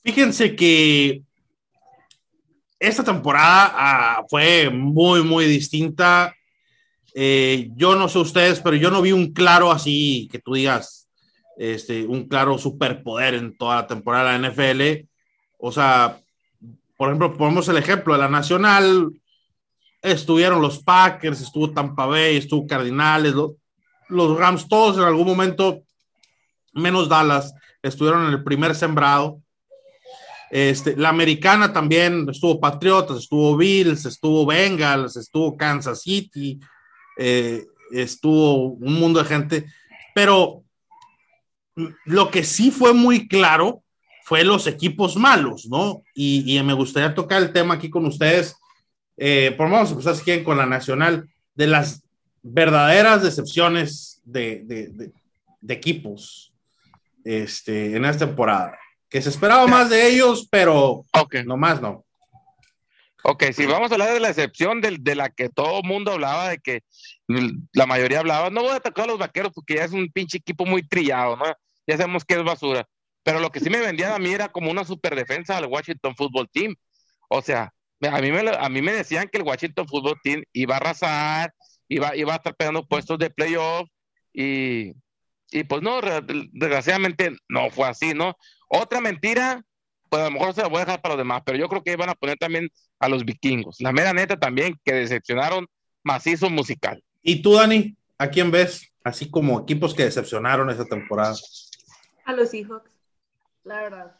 fíjense 0.02 0.56
que 0.56 1.20
esta 2.78 3.04
temporada 3.04 3.74
ah, 3.74 4.24
fue 4.26 4.70
muy, 4.70 5.22
muy 5.22 5.44
distinta. 5.44 6.34
Eh, 7.12 7.68
yo 7.76 7.94
no 7.94 8.08
sé 8.08 8.20
ustedes, 8.20 8.58
pero 8.60 8.74
yo 8.74 8.90
no 8.90 9.02
vi 9.02 9.12
un 9.12 9.34
claro 9.34 9.70
así 9.70 10.30
que 10.32 10.38
tú 10.38 10.54
digas, 10.54 11.06
este, 11.58 12.06
un 12.06 12.26
claro 12.26 12.56
superpoder 12.56 13.34
en 13.34 13.54
toda 13.58 13.82
la 13.82 13.86
temporada 13.86 14.32
de 14.32 14.38
la 14.38 14.48
NFL. 14.48 15.06
O 15.58 15.70
sea, 15.70 16.18
por 16.96 17.10
ejemplo, 17.10 17.36
ponemos 17.36 17.68
el 17.68 17.76
ejemplo 17.76 18.14
de 18.14 18.20
la 18.20 18.30
Nacional, 18.30 19.10
estuvieron 20.03 20.62
los 20.62 20.82
Packers, 20.82 21.40
estuvo 21.40 21.70
Tampa 21.70 22.07
Bay, 22.07 22.36
estuvo 22.36 22.66
Cardinales, 22.66 23.34
los, 23.34 23.53
los 24.09 24.38
Rams, 24.38 24.68
todos 24.68 24.96
en 24.96 25.05
algún 25.05 25.26
momento, 25.26 25.82
menos 26.72 27.09
Dallas, 27.09 27.55
estuvieron 27.82 28.26
en 28.26 28.32
el 28.32 28.44
primer 28.44 28.74
sembrado. 28.74 29.40
Este, 30.51 30.96
la 30.96 31.11
americana 31.11 31.72
también 31.72 32.26
estuvo 32.30 32.59
Patriotas, 32.59 33.18
estuvo 33.18 33.57
Bills, 33.57 34.07
estuvo 34.07 34.46
Bengals, 34.46 35.16
estuvo 35.16 35.57
Kansas 35.57 36.03
City, 36.03 36.59
eh, 37.18 37.66
estuvo 37.90 38.68
un 38.68 38.94
mundo 38.94 39.22
de 39.22 39.28
gente, 39.28 39.66
pero 40.14 40.62
lo 42.07 42.30
que 42.30 42.44
sí 42.44 42.70
fue 42.70 42.94
muy 42.94 43.28
claro 43.28 43.82
fue 44.24 44.42
los 44.44 44.66
equipos 44.66 45.16
malos, 45.16 45.66
¿no? 45.70 46.03
Y, 46.14 46.57
y 46.57 46.62
me 46.62 46.72
gustaría 46.72 47.14
tocar 47.14 47.42
el 47.42 47.53
tema 47.53 47.74
aquí 47.74 47.88
con 47.88 48.05
ustedes 48.07 48.57
eh, 49.18 49.52
por 49.56 49.68
vamos 49.68 49.88
a 49.88 49.92
empezar 49.92 50.14
si 50.16 50.22
quieren 50.24 50.44
con 50.44 50.56
la 50.56 50.66
nacional, 50.66 51.28
de 51.54 51.66
las 51.66 52.02
verdaderas 52.42 53.22
decepciones 53.22 54.20
de, 54.24 54.62
de, 54.64 54.88
de, 54.88 55.12
de 55.60 55.74
equipos 55.74 56.52
este, 57.24 57.96
en 57.96 58.04
esta 58.04 58.26
temporada. 58.26 58.78
Que 59.10 59.20
se 59.20 59.30
esperaba 59.30 59.66
más 59.66 59.90
de 59.90 60.06
ellos, 60.08 60.46
pero 60.50 61.04
no 61.46 61.56
más 61.56 61.80
no. 61.80 62.04
Ok, 63.24 63.44
si 63.52 63.66
vamos 63.66 63.90
a 63.90 63.94
hablar 63.94 64.12
de 64.12 64.20
la 64.20 64.28
excepción 64.28 64.80
del- 64.80 65.02
de, 65.02 65.14
la 65.14 65.28
que 65.28 65.48
todo 65.48 65.80
el 65.80 65.88
mundo 65.88 66.12
hablaba, 66.12 66.50
de 66.50 66.58
que 66.58 66.82
la 67.72 67.84
mayoría 67.86 68.20
hablaba, 68.20 68.48
no 68.50 68.62
voy 68.62 68.70
a 68.70 68.76
atacar 68.76 69.04
a 69.04 69.08
los 69.08 69.18
vaqueros 69.18 69.52
porque 69.52 69.74
ya 69.74 69.84
es 69.84 69.92
un 69.92 70.08
pinche 70.12 70.38
equipo 70.38 70.64
muy 70.64 70.86
trillado, 70.86 71.36
¿no? 71.36 71.44
Ya 71.86 71.96
sabemos 71.96 72.24
que 72.24 72.34
es 72.34 72.44
basura. 72.44 72.86
Pero 73.24 73.40
lo 73.40 73.50
que 73.50 73.60
sí 73.60 73.68
me 73.68 73.80
vendían 73.80 74.12
a 74.12 74.18
mí 74.18 74.32
era 74.32 74.48
como 74.48 74.70
una 74.70 74.84
super 74.84 75.14
defensa 75.16 75.56
al 75.56 75.66
Washington 75.66 76.14
Football 76.16 76.48
Team. 76.50 76.74
O 77.28 77.42
sea, 77.42 77.72
a 78.03 78.20
mí 78.20 78.30
me, 78.32 78.42
lo- 78.42 78.59
a 78.59 78.68
mí 78.68 78.82
me 78.82 78.92
decían 78.92 79.28
que 79.28 79.38
el 79.38 79.44
Washington 79.44 79.86
Football 79.88 80.20
Team 80.22 80.42
iba 80.53 80.74
a 80.74 80.78
arrasar, 80.78 81.53
iba, 81.88 82.14
iba 82.16 82.32
a 82.32 82.36
estar 82.36 82.55
pegando 82.55 82.86
puestos 82.86 83.18
de 83.18 83.30
playoff 83.30 83.88
y, 84.32 84.92
y 85.51 85.64
pues 85.64 85.82
no, 85.82 86.01
desgraciadamente 86.53 87.36
no 87.49 87.70
fue 87.70 87.88
así, 87.88 88.14
¿no? 88.14 88.34
Otra 88.68 89.01
mentira, 89.01 89.62
pues 90.11 90.22
a 90.22 90.26
lo 90.26 90.30
mejor 90.32 90.55
se 90.55 90.62
la 90.62 90.68
voy 90.68 90.78
a 90.78 90.84
dejar 90.84 91.01
para 91.01 91.14
los 91.14 91.20
demás, 91.20 91.42
pero 91.44 91.59
yo 91.59 91.68
creo 91.68 91.82
que 91.82 91.92
iban 91.92 92.09
a 92.11 92.14
poner 92.14 92.36
también 92.38 92.68
a 93.01 93.09
los 93.09 93.24
vikingos. 93.24 93.76
La 93.80 93.92
mera 93.92 94.12
neta 94.12 94.38
también, 94.38 94.78
que 94.84 94.92
decepcionaron 94.92 95.66
macizo 96.05 96.51
musical. 96.51 97.03
¿Y 97.22 97.42
tú, 97.42 97.55
Dani? 97.55 97.96
¿A 98.18 98.28
quién 98.28 98.51
ves? 98.51 98.90
Así 99.05 99.30
como 99.30 99.61
equipos 99.61 99.94
que 99.94 100.05
decepcionaron 100.05 100.68
esta 100.70 100.84
temporada. 100.84 101.34
A 102.24 102.32
los 102.32 102.51
Seahawks, 102.51 102.90
la 103.64 103.80
verdad. 103.80 104.16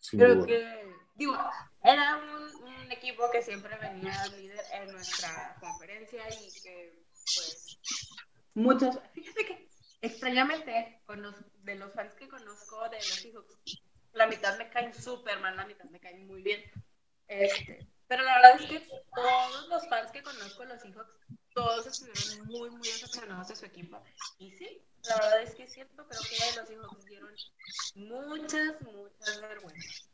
sin 0.00 0.18
Creo 0.20 0.34
duda. 0.36 0.46
que, 0.46 0.84
digo, 1.16 1.36
era 1.82 2.16
un, 2.16 2.59
equipo 2.92 3.30
que 3.30 3.42
siempre 3.42 3.76
venía 3.78 4.26
líder 4.36 4.64
en 4.72 4.92
nuestra 4.92 5.56
conferencia 5.60 6.22
y 6.28 6.52
que, 6.62 7.04
pues, 7.14 7.78
muchos, 8.54 8.98
fíjate 9.14 9.46
que 9.46 9.70
extrañamente, 10.00 11.02
con 11.04 11.22
los, 11.22 11.34
de 11.62 11.74
los 11.76 11.92
fans 11.92 12.14
que 12.14 12.28
conozco 12.28 12.88
de 12.88 12.96
los 12.96 13.06
Seahawks, 13.06 13.82
la 14.12 14.26
mitad 14.26 14.58
me 14.58 14.70
caen 14.70 14.94
súper 14.94 15.38
mal, 15.40 15.56
la 15.56 15.66
mitad 15.66 15.84
me 15.86 16.00
caen 16.00 16.26
muy 16.26 16.42
bien. 16.42 16.62
Este, 17.28 17.86
pero 18.06 18.22
la 18.24 18.36
verdad 18.36 18.60
es 18.60 18.68
que 18.68 18.80
todos 19.14 19.68
los 19.68 19.88
fans 19.88 20.10
que 20.10 20.22
conozco 20.22 20.62
de 20.62 20.68
los 20.68 20.82
Seahawks, 20.82 21.12
todos 21.54 21.86
estuvieron 21.86 22.46
muy, 22.46 22.70
muy 22.70 22.88
decepcionados 22.88 23.48
de 23.48 23.56
su 23.56 23.66
equipo. 23.66 24.02
Y 24.38 24.50
sí, 24.52 24.82
la 25.08 25.16
verdad 25.16 25.42
es 25.42 25.54
que 25.54 25.64
es 25.64 25.72
cierto, 25.72 26.06
creo 26.06 26.20
que 26.20 26.56
los 26.58 26.68
Seahawks 26.68 27.04
dieron 27.06 27.34
muchas, 27.94 28.80
muchas 28.82 29.40
vergüenzas. 29.40 30.10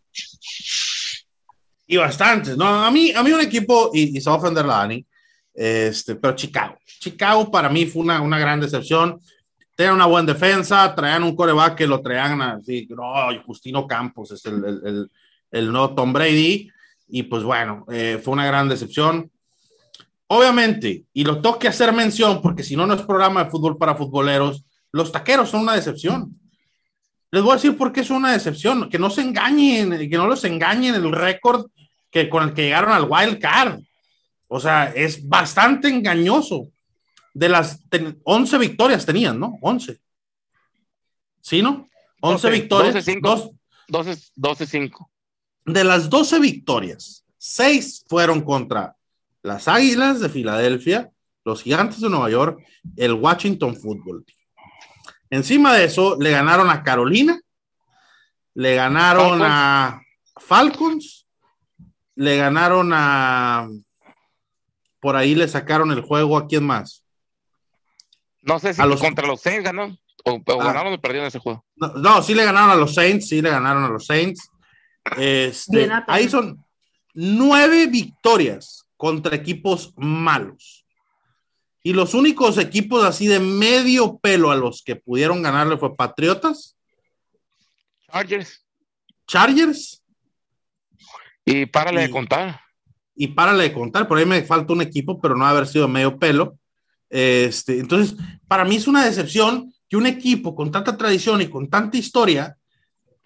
Y 1.86 1.96
bastantes, 1.96 2.56
¿no? 2.56 2.66
A 2.66 2.90
mí, 2.90 3.12
a 3.12 3.22
mí 3.22 3.30
un 3.30 3.40
equipo, 3.40 3.90
y, 3.94 4.16
y 4.16 4.20
se 4.20 4.28
va 4.28 4.36
a 4.36 4.38
ofender 4.38 4.64
la 4.64 4.78
Dani, 4.78 5.06
este, 5.54 6.16
pero 6.16 6.34
Chicago. 6.34 6.76
Chicago 6.84 7.50
para 7.50 7.68
mí 7.68 7.86
fue 7.86 8.02
una, 8.02 8.20
una 8.20 8.38
gran 8.38 8.60
decepción. 8.60 9.20
Tenían 9.74 9.94
una 9.94 10.06
buena 10.06 10.32
defensa, 10.32 10.94
traían 10.94 11.22
un 11.22 11.36
coreback 11.36 11.76
que 11.76 11.86
lo 11.86 12.00
traían 12.00 12.40
así, 12.40 12.88
no, 12.90 13.04
Justino 13.44 13.86
Campos 13.86 14.30
es 14.32 14.44
el, 14.46 14.64
el, 14.64 14.80
el, 14.86 15.10
el 15.50 15.72
no 15.72 15.94
Tom 15.94 16.12
Brady, 16.12 16.70
y 17.08 17.22
pues 17.24 17.42
bueno, 17.42 17.84
eh, 17.90 18.18
fue 18.22 18.32
una 18.32 18.46
gran 18.46 18.68
decepción. 18.68 19.30
Obviamente, 20.28 21.04
y 21.12 21.24
lo 21.24 21.40
tengo 21.40 21.58
que 21.58 21.68
hacer 21.68 21.92
mención, 21.92 22.42
porque 22.42 22.64
si 22.64 22.74
no, 22.74 22.86
no 22.86 22.94
es 22.94 23.02
programa 23.02 23.44
de 23.44 23.50
fútbol 23.50 23.76
para 23.76 23.94
futboleros, 23.94 24.64
los 24.92 25.12
taqueros 25.12 25.50
son 25.50 25.60
una 25.60 25.74
decepción. 25.74 26.36
Les 27.36 27.42
voy 27.42 27.52
a 27.52 27.56
decir 27.56 27.76
por 27.76 27.92
qué 27.92 28.00
es 28.00 28.08
una 28.08 28.32
decepción, 28.32 28.88
que 28.88 28.98
no 28.98 29.10
se 29.10 29.20
engañen, 29.20 29.90
que 30.08 30.16
no 30.16 30.26
los 30.26 30.42
engañen 30.44 30.94
el 30.94 31.12
récord 31.12 31.66
que 32.10 32.30
con 32.30 32.44
el 32.44 32.54
que 32.54 32.62
llegaron 32.62 32.92
al 32.92 33.06
wild 33.10 33.38
card. 33.38 33.80
O 34.48 34.58
sea, 34.58 34.86
es 34.94 35.28
bastante 35.28 35.88
engañoso. 35.88 36.68
De 37.34 37.50
las 37.50 37.82
ten- 37.90 38.18
11 38.24 38.56
victorias 38.56 39.04
tenían, 39.04 39.38
¿no? 39.38 39.58
11. 39.60 39.98
¿Sí, 41.42 41.60
no? 41.60 41.90
11 42.22 42.48
12, 42.48 42.50
victorias. 42.50 42.94
12, 42.94 43.12
cinco. 43.12 43.28
dos- 43.28 43.50
12, 43.88 44.32
12-5. 44.34 45.10
de 45.66 45.84
las 45.84 46.08
12 46.08 46.40
victorias, 46.40 47.22
6 47.36 48.06
fueron 48.08 48.40
contra 48.40 48.96
las 49.42 49.68
Águilas 49.68 50.20
de 50.20 50.30
Filadelfia, 50.30 51.10
los 51.44 51.62
Gigantes 51.62 52.00
de 52.00 52.08
Nueva 52.08 52.30
York, 52.30 52.64
el 52.96 53.12
Washington 53.12 53.76
Football 53.76 54.24
Team. 54.24 54.38
Encima 55.36 55.74
de 55.74 55.84
eso, 55.84 56.16
le 56.18 56.30
ganaron 56.30 56.70
a 56.70 56.82
Carolina, 56.82 57.38
le 58.54 58.74
ganaron 58.74 59.38
Falcons. 59.38 59.44
a 59.50 60.00
Falcons, 60.40 61.26
le 62.14 62.36
ganaron 62.38 62.90
a. 62.94 63.68
Por 65.00 65.14
ahí 65.14 65.34
le 65.34 65.46
sacaron 65.46 65.92
el 65.92 66.00
juego 66.00 66.38
a 66.38 66.46
quién 66.46 66.64
más. 66.64 67.04
No 68.42 68.58
sé 68.58 68.72
si 68.74 68.80
A 68.80 68.86
los- 68.86 69.00
contra 69.00 69.26
los 69.26 69.40
Saints 69.42 69.64
ganó. 69.64 69.96
O, 70.24 70.32
o 70.32 70.60
Ah. 70.60 70.64
ganaron 70.64 70.92
o 70.94 71.00
perdieron 71.00 71.28
ese 71.28 71.38
juego. 71.38 71.64
No, 71.76 71.88
no, 71.94 72.22
sí 72.22 72.34
le 72.34 72.44
ganaron 72.44 72.70
a 72.70 72.74
los 72.76 72.94
Saints, 72.94 73.28
sí 73.28 73.40
le 73.42 73.50
ganaron 73.50 73.84
a 73.84 73.88
los 73.88 74.06
Saints. 74.06 74.48
Este, 75.16 75.84
apenas. 75.84 76.04
ahí 76.08 76.28
son 76.28 76.64
nueve 77.14 77.86
victorias 77.86 78.86
contra 78.96 79.36
equipos 79.36 79.92
malos. 79.96 80.75
Y 81.86 81.92
los 81.92 82.14
únicos 82.14 82.58
equipos 82.58 83.04
así 83.04 83.28
de 83.28 83.38
medio 83.38 84.18
pelo 84.18 84.50
a 84.50 84.56
los 84.56 84.82
que 84.82 84.96
pudieron 84.96 85.40
ganarle 85.40 85.76
fue 85.76 85.94
Patriotas, 85.94 86.74
Chargers. 88.10 88.64
Chargers 89.28 90.02
Y 91.44 91.66
párale 91.66 92.00
Y- 92.00 92.06
de 92.06 92.10
contar. 92.10 92.60
y 93.14 93.28
párale 93.28 93.62
de 93.62 93.72
contar, 93.72 94.08
por 94.08 94.18
ahí 94.18 94.26
me 94.26 94.42
falta 94.42 94.72
un 94.72 94.82
equipo, 94.82 95.20
pero 95.20 95.36
no 95.36 95.46
haber 95.46 95.68
sido 95.68 95.86
medio 95.86 96.18
pelo. 96.18 96.58
Este, 97.08 97.78
entonces, 97.78 98.16
para 98.48 98.64
mí 98.64 98.74
es 98.74 98.88
una 98.88 99.04
decepción 99.04 99.72
que 99.88 99.96
un 99.96 100.06
equipo 100.08 100.56
con 100.56 100.72
tanta 100.72 100.96
tradición 100.96 101.40
y 101.40 101.46
con 101.48 101.70
tanta 101.70 101.96
historia 101.98 102.56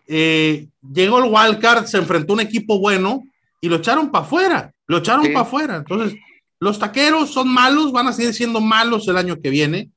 eh, 0.07 0.69
llegó 0.93 1.19
el 1.25 1.31
wildcard, 1.33 1.87
se 1.87 1.97
enfrentó 1.97 2.35
a 2.35 2.35
un 2.35 2.41
equipo 2.41 2.79
bueno 2.79 3.23
y 3.59 3.71
lo 3.71 3.77
echaron 3.77 4.11
para 4.11 4.27
afuera, 4.27 4.75
lo 4.87 4.99
echaron 4.99 5.25
Sí. 5.25 5.33
para 5.33 5.47
afuera. 5.47 5.77
Entonces, 5.77 6.19
los 6.61 6.79
taqueros 6.79 7.33
son 7.33 7.49
malos, 7.49 7.91
van 7.91 8.07
a 8.09 8.13
seguir 8.13 8.35
siendo 8.35 8.61
malos 8.61 9.09
el 9.09 9.17
año 9.17 9.41
que 9.41 9.51
viene. 9.51 9.91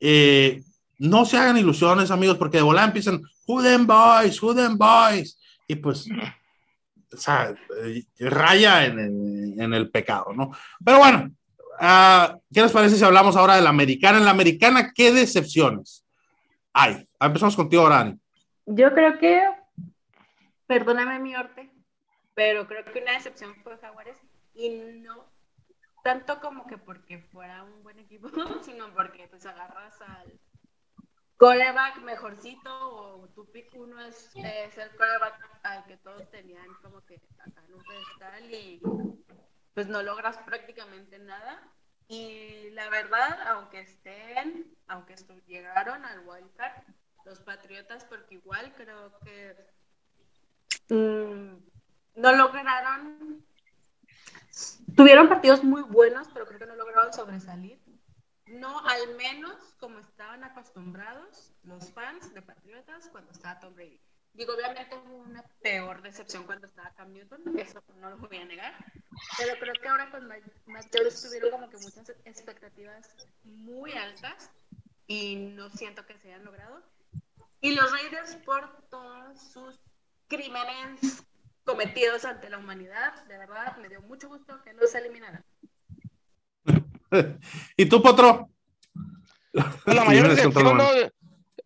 Eh, 0.00 0.62
no 0.98 1.24
se 1.24 1.36
hagan 1.36 1.58
ilusiones, 1.58 2.10
amigos, 2.10 2.38
porque 2.38 2.56
de 2.58 2.62
volada 2.62 2.86
empiezan, 2.86 3.22
who 3.46 3.62
them 3.62 3.86
boys, 3.86 4.40
who 4.42 4.54
them 4.54 4.78
boys, 4.78 5.38
y 5.68 5.74
pues, 5.76 6.06
o 7.12 7.16
sea, 7.16 7.54
eh, 7.84 8.04
raya 8.20 8.86
en, 8.86 8.98
en- 9.00 9.60
en 9.60 9.74
el 9.74 9.90
pecado, 9.90 10.32
¿no? 10.34 10.52
Pero 10.84 10.98
bueno, 10.98 11.30
ah, 11.80 12.36
¿qué 12.52 12.62
les 12.62 12.72
parece 12.72 12.96
si 12.96 13.04
hablamos 13.04 13.36
ahora 13.36 13.56
de 13.56 13.62
la 13.62 13.70
americana? 13.70 14.18
En 14.18 14.24
la 14.24 14.30
americana, 14.30 14.92
¿qué 14.94 15.12
decepciones 15.12 16.04
hay? 16.72 17.06
Empezamos 17.20 17.56
contigo, 17.56 17.82
ahora, 17.82 17.96
Dani. 17.96 18.18
Yo 18.66 18.92
creo 18.94 19.18
que, 19.18 19.42
perdóname 20.66 21.18
mi 21.18 21.34
orte, 21.36 21.70
pero 22.34 22.66
creo 22.66 22.84
que 22.84 23.00
una 23.00 23.12
decepción 23.12 23.54
fue 23.62 23.76
Jaguares 23.78 24.16
y 24.54 24.70
no 25.02 25.24
tanto 26.06 26.40
como 26.40 26.68
que 26.68 26.78
porque 26.78 27.18
fuera 27.18 27.64
un 27.64 27.82
buen 27.82 27.98
equipo, 27.98 28.28
sino 28.62 28.94
porque 28.94 29.26
pues 29.26 29.44
agarras 29.44 30.00
al 30.02 30.38
coreback 31.36 31.98
mejorcito 32.02 32.70
o 32.70 33.28
tu 33.30 33.50
pick 33.50 33.74
uno 33.74 34.00
es, 34.00 34.30
es 34.36 34.78
el 34.78 34.88
coreback 34.96 35.34
al 35.64 35.84
que 35.86 35.96
todos 35.96 36.30
tenían 36.30 36.72
como 36.80 37.04
que 37.04 37.20
acá 37.40 37.60
en 37.66 37.74
un 37.74 37.82
pedestal 37.82 38.54
y 38.54 38.80
pues 39.74 39.88
no 39.88 40.00
logras 40.04 40.38
prácticamente 40.38 41.18
nada. 41.18 41.60
Y 42.06 42.70
la 42.70 42.88
verdad, 42.88 43.40
aunque 43.48 43.80
estén, 43.80 44.76
aunque 44.86 45.16
llegaron 45.48 46.04
al 46.04 46.20
wildcard, 46.20 46.84
los 47.24 47.40
Patriotas, 47.40 48.04
porque 48.04 48.36
igual 48.36 48.72
creo 48.76 49.18
que 49.24 49.56
mm, 50.94 51.56
no 52.14 52.32
lograron, 52.32 53.44
tuvieron 54.96 55.28
partidos 55.28 55.62
muy 55.62 55.82
buenos, 55.82 56.28
pero 56.32 56.46
creo 56.46 56.58
que 56.58 56.66
no 56.66 56.76
lograron 56.76 57.12
sobresalir. 57.12 57.80
No 58.46 58.86
al 58.86 59.16
menos 59.16 59.56
como 59.78 59.98
estaban 59.98 60.44
acostumbrados 60.44 61.52
los 61.62 61.92
fans 61.92 62.32
de 62.32 62.42
Patriotas 62.42 63.08
cuando 63.10 63.32
estaba 63.32 63.58
Tom 63.60 63.74
Brady. 63.74 64.00
Digo, 64.36 64.52
obviamente 64.54 64.94
hubo 64.94 65.16
una 65.16 65.42
peor 65.62 66.02
decepción 66.02 66.44
cuando 66.44 66.66
estaba 66.66 66.90
Cam 66.90 67.10
Newton, 67.10 67.58
eso 67.58 67.82
no 67.98 68.10
lo 68.10 68.18
voy 68.18 68.36
a 68.36 68.44
negar, 68.44 68.74
pero 69.38 69.58
creo 69.58 69.72
que 69.80 69.88
ahora 69.88 70.10
con 70.10 70.28
Matt 70.28 70.94
Jones 70.94 71.22
tuvieron 71.22 71.50
como 71.50 71.70
que 71.70 71.78
muchas 71.78 72.10
expectativas 72.26 73.08
muy 73.44 73.92
altas 73.92 74.50
y 75.06 75.36
no 75.36 75.70
siento 75.70 76.04
que 76.04 76.18
se 76.18 76.28
hayan 76.28 76.44
logrado. 76.44 76.82
Y 77.62 77.74
los 77.74 77.90
Raiders 77.90 78.36
por 78.44 78.82
todos 78.90 79.40
sus 79.40 79.80
crímenes 80.28 81.24
cometidos 81.66 82.24
ante 82.24 82.48
la 82.48 82.58
humanidad, 82.58 83.24
de 83.26 83.36
verdad 83.36 83.76
me 83.76 83.88
dio 83.88 84.00
mucho 84.02 84.28
gusto 84.28 84.62
que 84.62 84.72
no 84.72 84.86
se 84.86 84.98
eliminaran. 84.98 85.44
¿Y 87.76 87.86
tú, 87.86 88.02
Potro? 88.02 88.50
La 89.84 90.04
mayor 90.04 90.28
decepción, 90.28 90.76
¿no? 90.76 90.88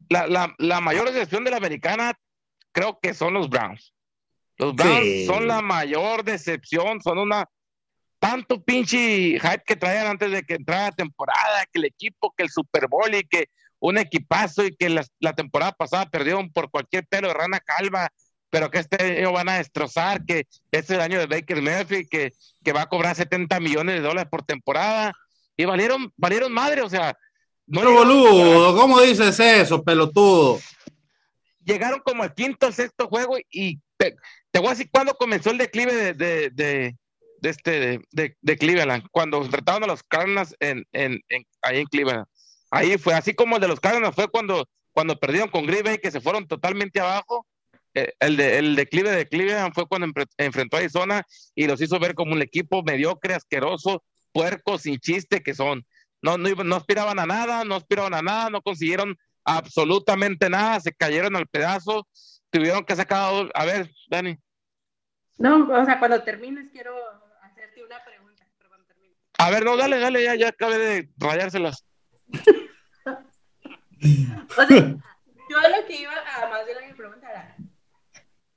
la, 0.09 0.27
la, 0.27 0.55
la 0.59 0.81
mayor 0.81 1.07
decepción 1.13 1.45
de 1.45 1.51
la 1.53 1.59
americana 1.59 2.15
creo 2.73 2.99
que 3.01 3.15
son 3.15 3.35
los 3.35 3.49
Browns. 3.49 3.95
Los 4.57 4.75
Browns 4.75 5.03
Sí. 5.03 5.27
son 5.27 5.47
la 5.47 5.61
mayor 5.63 6.25
decepción, 6.25 7.01
son 7.01 7.19
una 7.19 7.49
tanto 8.19 8.63
pinche 8.63 9.39
hype 9.41 9.63
que 9.67 9.77
traían 9.77 10.07
antes 10.07 10.31
de 10.31 10.43
que 10.43 10.55
entrara 10.55 10.87
la 10.87 10.93
temporada, 10.93 11.65
que 11.73 11.79
el 11.79 11.87
equipo, 11.87 12.35
que 12.37 12.43
el 12.45 12.51
Super 12.51 12.87
Bowl 12.87 13.15
y 13.15 13.23
que 13.25 13.47
un 13.79 13.97
equipazo 13.97 14.65
y 14.65 14.77
que 14.77 14.91
la, 14.91 15.05
la 15.21 15.33
temporada 15.33 15.73
pasada 15.73 16.05
perdieron 16.11 16.53
por 16.53 16.71
cualquier 16.71 17.07
pelo 17.07 17.29
de 17.29 17.35
rana 17.35 17.61
calva, 17.61 18.11
pero 18.51 18.71
que 18.71 18.79
este 18.81 19.19
año 19.19 19.33
van 19.33 19.49
a 19.49 19.59
destrozar, 19.59 20.25
que 20.25 20.47
este 20.73 20.79
es 20.79 20.91
el 20.91 21.01
año 21.01 21.19
de 21.19 21.27
Baker 21.27 21.63
Murphy, 21.63 22.07
que, 22.07 22.33
que 22.65 22.73
va 22.73 22.83
a 22.83 22.89
cobrar 22.89 23.15
70 23.17 23.59
millones 23.61 23.95
de 23.97 24.01
dólares 24.01 24.29
por 24.31 24.43
temporada 24.43 25.13
y 25.57 25.65
valieron, 25.65 26.13
valieron 26.17 26.53
madre, 26.53 26.83
o 26.83 26.89
sea, 26.89 27.17
no 27.67 27.81
Pero 27.81 27.93
boludo, 27.93 28.77
¿cómo 28.77 29.01
dices 29.01 29.39
eso, 29.41 29.83
pelotudo? 29.83 30.59
llegaron 31.65 32.01
como 32.01 32.23
al 32.23 32.35
quinto 32.35 32.67
o 32.69 32.73
sexto 32.73 33.07
juego 33.09 33.37
y 33.51 33.79
te, 33.97 34.17
te 34.51 34.59
voy 34.59 34.69
a 34.69 34.71
decir 34.71 34.89
cuándo 34.91 35.15
comenzó 35.15 35.51
el 35.51 35.59
declive 35.59 35.95
de, 35.95 36.15
de, 36.15 36.51
de, 36.51 36.97
de 37.41 37.49
este, 37.49 38.01
de, 38.11 38.57
Cleveland, 38.59 39.05
cuando 39.11 39.39
enfrentaron 39.43 39.85
a 39.85 39.87
los 39.87 40.03
Cardinals 40.03 40.55
en, 40.59 40.85
en, 40.93 41.21
en- 41.29 41.47
ahí 41.63 41.81
en 41.81 41.87
Cleveland. 41.87 42.25
Ahí 42.71 42.99
fue, 42.99 43.15
así 43.15 43.35
como 43.35 43.57
el 43.57 43.63
de 43.63 43.69
los 43.69 43.81
Cardinals 43.81 44.15
fue 44.15 44.29
cuando, 44.29 44.69
cuando 44.93 45.19
perdieron 45.19 45.49
con 45.51 45.67
Green 45.67 45.85
Bay, 45.85 45.99
que 45.99 46.11
se 46.11 46.21
fueron 46.21 46.47
totalmente 46.49 46.99
abajo. 47.01 47.47
Eh, 47.95 48.13
el, 48.21 48.37
de, 48.37 48.59
el 48.59 48.77
declive 48.77 49.11
de 49.11 49.27
Cleveland 49.27 49.75
fue 49.75 49.87
cuando 49.87 50.09
enfrentó 50.37 50.77
a 50.77 50.81
Arizona 50.81 51.25
y 51.55 51.67
los 51.67 51.81
hizo 51.81 51.99
ver 51.99 52.15
como 52.15 52.33
un 52.33 52.43
equipo 52.43 52.83
mediocre, 52.83 53.35
asqueroso, 53.35 54.05
puerco, 54.33 54.79
sin 54.79 54.99
chiste 54.99 55.43
que 55.43 55.55
son. 55.55 55.85
No, 56.23 56.39
no, 56.39 56.51
no 56.51 56.77
aspiraban 56.77 57.19
a 57.19 57.27
nada, 57.27 57.65
no 57.65 57.75
aspiraban 57.75 58.15
a 58.15 58.23
nada, 58.23 58.51
no 58.51 58.63
consiguieron 58.63 59.17
absolutamente 59.45 60.51
nada, 60.51 60.79
se 60.81 60.93
cayeron 60.93 61.35
al 61.35 61.47
pedazo, 61.47 62.07
tuvieron 62.51 62.85
que 62.85 62.95
sacar, 62.95 63.51
a 63.55 63.65
ver, 63.65 63.91
Dani, 64.09 64.37
No, 65.39 65.69
o 65.69 65.85
sea, 65.85 65.99
cuando 65.99 66.23
termines 66.23 66.71
quiero 66.71 66.95
hacerte 67.43 67.83
una 67.83 68.05
pregunta, 68.05 68.45
pero 68.59 68.69
cuando 68.69 68.87
termines. 68.87 69.17
a 69.39 69.51
ver, 69.51 69.65
no, 69.65 69.77
dale, 69.77 69.99
dale, 69.99 70.23
ya, 70.23 70.35
ya 70.35 70.49
acabé 70.49 70.79
de 70.79 71.09
rayárselas. 71.17 71.85
O 74.03 74.67
sea, 74.67 74.79
yo 75.51 75.59
lo 75.59 75.87
que 75.87 76.01
iba 76.01 76.13
a 76.13 76.49
más 76.49 76.65
de 76.65 76.73
era, 76.73 76.90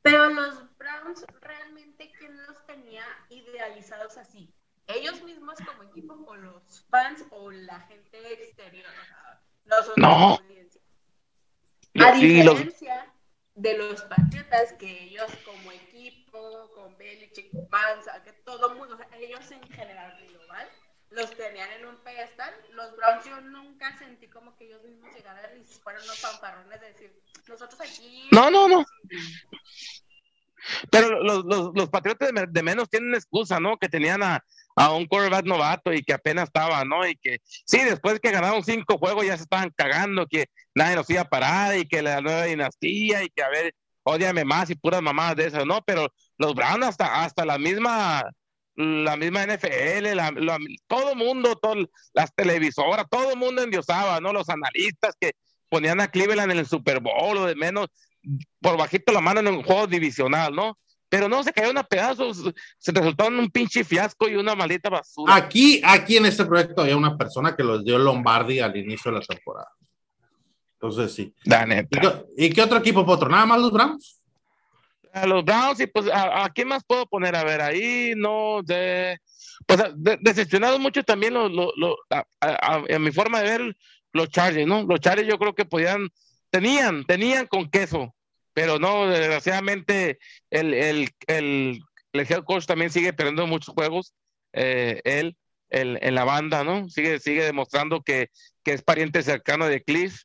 pero 0.04 0.30
los 0.30 0.78
Browns 0.78 1.26
realmente 1.42 2.12
quién 2.20 2.38
los 2.46 2.64
tenía 2.68 3.04
idealizados 3.30 4.18
así, 4.18 4.54
ellos 4.88 5.24
mismos 5.24 5.56
como 5.66 5.84
equipo 5.84 6.14
o 6.28 6.36
los 6.36 6.86
fans 6.90 7.26
o 7.32 7.50
la 7.50 7.80
gente 7.82 8.34
exterior, 8.34 8.86
o 8.86 9.06
sea, 9.06 9.42
nosotros 9.66 9.98
No. 9.98 10.36
audiencia. 10.36 10.82
A 11.96 12.12
los- 12.12 12.20
diferencia 12.20 13.14
de 13.56 13.78
los 13.78 14.02
Patriotas, 14.04 14.74
que 14.74 15.04
ellos 15.04 15.32
como 15.46 15.72
equipo, 15.72 16.72
con 16.74 16.98
Belichick, 16.98 17.52
Mansa, 17.70 18.22
que 18.24 18.34
todo 18.34 18.72
el 18.72 18.78
mundo, 18.78 18.98
ellos 19.20 19.50
en 19.52 19.62
general 19.70 20.18
global, 20.28 20.68
los 21.14 21.32
tenían 21.36 21.72
en 21.72 21.86
un 21.86 21.98
pedestal. 21.98 22.54
Los 22.72 22.96
Browns 22.96 23.26
yo 23.26 23.40
nunca 23.42 23.98
sentí 23.98 24.28
como 24.28 24.56
que 24.56 24.66
ellos 24.66 24.84
mismos 24.84 25.14
llegaran 25.16 25.52
y 25.60 25.64
fueran 25.66 26.04
unos 26.04 26.20
fanfarrones 26.20 26.80
de 26.82 26.88
decir, 26.88 27.14
nosotros 27.48 27.80
aquí... 27.82 28.28
No, 28.32 28.50
no, 28.50 28.68
no. 28.68 28.86
Pero 30.90 31.22
los, 31.24 31.44
los, 31.44 31.72
los 31.76 31.90
Patriotas 31.90 32.30
de, 32.30 32.34
me- 32.34 32.48
de 32.48 32.64
menos 32.64 32.90
tienen 32.90 33.14
excusa, 33.14 33.60
¿no? 33.60 33.78
Que 33.78 33.90
tenían 33.90 34.24
a, 34.24 34.44
a 34.78 34.94
un 34.94 35.06
quarterback 35.08 35.46
novato 35.46 35.92
y 35.92 36.02
que 36.04 36.14
apenas 36.14 36.46
estaba, 36.46 36.86
¿no? 36.86 37.06
Y 37.06 37.16
que 37.18 37.40
sí, 37.44 37.80
después 37.84 38.20
que 38.20 38.32
ganaron 38.32 38.64
cinco 38.64 38.98
juegos 38.98 39.26
ya 39.26 39.36
se 39.36 39.44
estaban 39.44 39.72
cagando, 39.76 40.26
que 40.26 40.46
nadie 40.74 40.96
nos 40.96 41.10
iba 41.10 41.22
a 41.22 41.30
parar 41.30 41.78
y 41.78 41.86
que 41.88 42.02
la 42.02 42.22
nueva 42.22 42.46
dinastía 42.46 43.24
y 43.24 43.30
que 43.30 43.44
a 43.44 43.50
ver, 43.50 43.76
ódiame 44.04 44.46
más 44.46 44.70
y 44.70 44.76
puras 44.76 45.02
mamadas 45.02 45.36
de 45.36 45.48
esas, 45.48 45.66
¿no? 45.66 45.82
Pero 45.86 46.08
los 46.38 46.56
Browns 46.56 46.86
hasta, 46.86 47.24
hasta 47.24 47.46
la 47.46 47.58
misma 47.58 48.24
la 48.76 49.16
misma 49.18 49.44
NFL, 49.46 50.16
la, 50.16 50.32
la- 50.32 50.58
todo 50.88 51.16
mundo, 51.16 51.56
todo, 51.56 51.76
las 52.14 52.34
televisoras, 52.36 53.06
todo 53.10 53.36
mundo 53.36 53.62
endiosaba, 53.62 54.20
¿no? 54.20 54.34
Los 54.34 54.50
analistas 54.50 55.16
que 55.20 55.34
ponían 55.70 56.02
a 56.02 56.08
Cleveland 56.08 56.52
en 56.52 56.60
el 56.60 56.66
Super 56.68 57.00
Bowl 57.00 57.38
o 57.38 57.46
de 57.46 57.56
menos 57.56 57.88
por 58.62 58.78
bajito 58.78 59.12
la 59.12 59.22
mano 59.22 59.40
en 59.42 59.48
un 59.48 59.64
juego 59.64 59.86
divisional, 59.88 60.56
¿no? 60.56 60.78
Pero 61.10 61.30
no, 61.30 61.44
se 61.44 61.54
cayeron 61.54 61.78
a 61.78 61.84
pedazos, 61.84 62.42
se 62.80 62.92
resultaron 62.92 63.38
un 63.38 63.50
pinche 63.52 63.84
fiasco 63.84 64.28
y 64.28 64.36
una 64.36 64.56
maldita 64.56 64.90
basura. 64.90 65.36
Aquí, 65.36 65.80
aquí 65.84 66.18
en 66.18 66.26
este 66.26 66.44
proyecto 66.46 66.82
había 66.82 66.98
una 66.98 67.16
persona 67.16 67.56
que 67.56 67.64
los 67.64 67.84
dio 67.86 68.00
Lombardi 68.00 68.60
al 68.60 68.76
inicio 68.76 69.12
de 69.12 69.20
la 69.20 69.24
temporada. 69.26 69.70
Entonces, 70.82 71.14
sí. 71.14 71.34
La 71.44 71.64
¿Y 71.64 71.68
neta. 71.68 72.02
qué, 72.02 72.46
y 72.48 72.50
qué 72.50 72.62
otro 72.64 72.80
equipo, 72.80 73.06
Potro? 73.06 73.30
¿Nada 73.30 73.46
más 73.46 73.60
los 73.62 73.72
Browns? 73.72 74.20
A 75.14 75.28
los 75.28 75.46
Browns 75.46 75.80
y 75.80 75.88
pues 75.88 76.08
a, 76.10 76.44
a 76.46 76.50
quién 76.50 76.68
más 76.68 76.84
puedo 76.84 77.06
poner 77.06 77.36
a 77.36 77.44
ver 77.44 77.62
ahí 77.62 78.14
no 78.18 78.62
de 78.64 79.20
pues 79.68 79.80
de- 79.96 80.18
decepcionado 80.22 80.80
mucho 80.80 81.04
también 81.04 81.34
lo, 81.36 81.48
lo- 81.50 81.72
lo- 81.78 81.96
a, 82.10 82.26
a- 82.42 82.84
a- 82.90 83.00
mi 83.00 83.12
forma 83.12 83.42
de 83.42 83.50
ver 83.50 83.78
los 84.12 84.30
Chargers, 84.30 84.68
¿no? 84.68 84.84
Los 84.84 85.00
Chargers 85.00 85.28
yo 85.28 85.38
creo 85.38 85.54
que 85.56 85.66
podían, 85.66 86.10
tenían, 86.50 87.04
tenían 87.06 87.48
con 87.48 87.70
queso, 87.70 88.16
pero 88.54 88.80
no, 88.80 89.08
desgraciadamente 89.08 90.20
el, 90.50 90.74
el, 90.74 91.10
el, 91.28 91.80
el 92.14 92.22
head 92.32 92.44
coach 92.44 92.66
también 92.66 92.92
sigue 92.92 93.14
perdiendo 93.14 93.48
muchos 93.48 93.74
juegos, 93.74 94.14
eh, 94.54 95.00
él, 95.04 95.36
el, 95.70 95.98
en 96.02 96.16
la 96.16 96.24
banda, 96.26 96.64
¿no? 96.64 96.90
Sigue, 96.90 97.20
sigue 97.20 97.44
demostrando 97.44 98.02
que, 98.02 98.30
que 98.64 98.74
es 98.74 98.82
pariente 98.84 99.24
cercano 99.24 99.66
de 99.68 99.84
Cliff. 99.84 100.22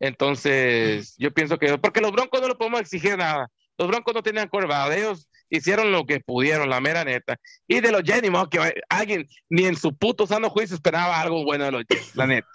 Entonces, 0.00 1.14
yo 1.18 1.30
pienso 1.32 1.58
que, 1.58 1.76
porque 1.78 2.00
los 2.00 2.12
Broncos 2.12 2.40
no 2.40 2.48
le 2.48 2.54
podemos 2.54 2.80
exigir 2.80 3.16
nada. 3.16 3.48
Los 3.80 3.88
Broncos 3.88 4.12
no 4.14 4.22
tenían 4.22 4.46
curva, 4.48 4.94
ellos 4.94 5.26
hicieron 5.48 5.90
lo 5.90 6.04
que 6.04 6.20
pudieron, 6.20 6.68
la 6.68 6.82
mera 6.82 7.02
neta. 7.02 7.38
Y 7.66 7.80
de 7.80 7.90
los 7.90 8.02
Jets, 8.02 8.22
ni 8.22 8.28
modo 8.28 8.50
que 8.50 8.74
alguien, 8.90 9.26
ni 9.48 9.64
en 9.64 9.74
su 9.74 9.96
puto 9.96 10.26
sano 10.26 10.50
juicio 10.50 10.76
esperaba 10.76 11.18
algo 11.18 11.44
bueno 11.44 11.64
de 11.64 11.72
los 11.72 11.84
Jets, 11.88 12.14
la 12.14 12.26
neta. 12.26 12.48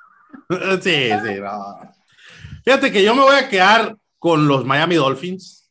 Sí, 0.83 1.09
sí, 1.09 1.39
no. 1.41 1.79
Fíjate 2.63 2.91
que 2.91 3.03
yo 3.03 3.15
me 3.15 3.23
voy 3.23 3.37
a 3.37 3.49
quedar 3.49 3.95
con 4.19 4.47
los 4.47 4.65
Miami 4.65 4.95
Dolphins. 4.95 5.67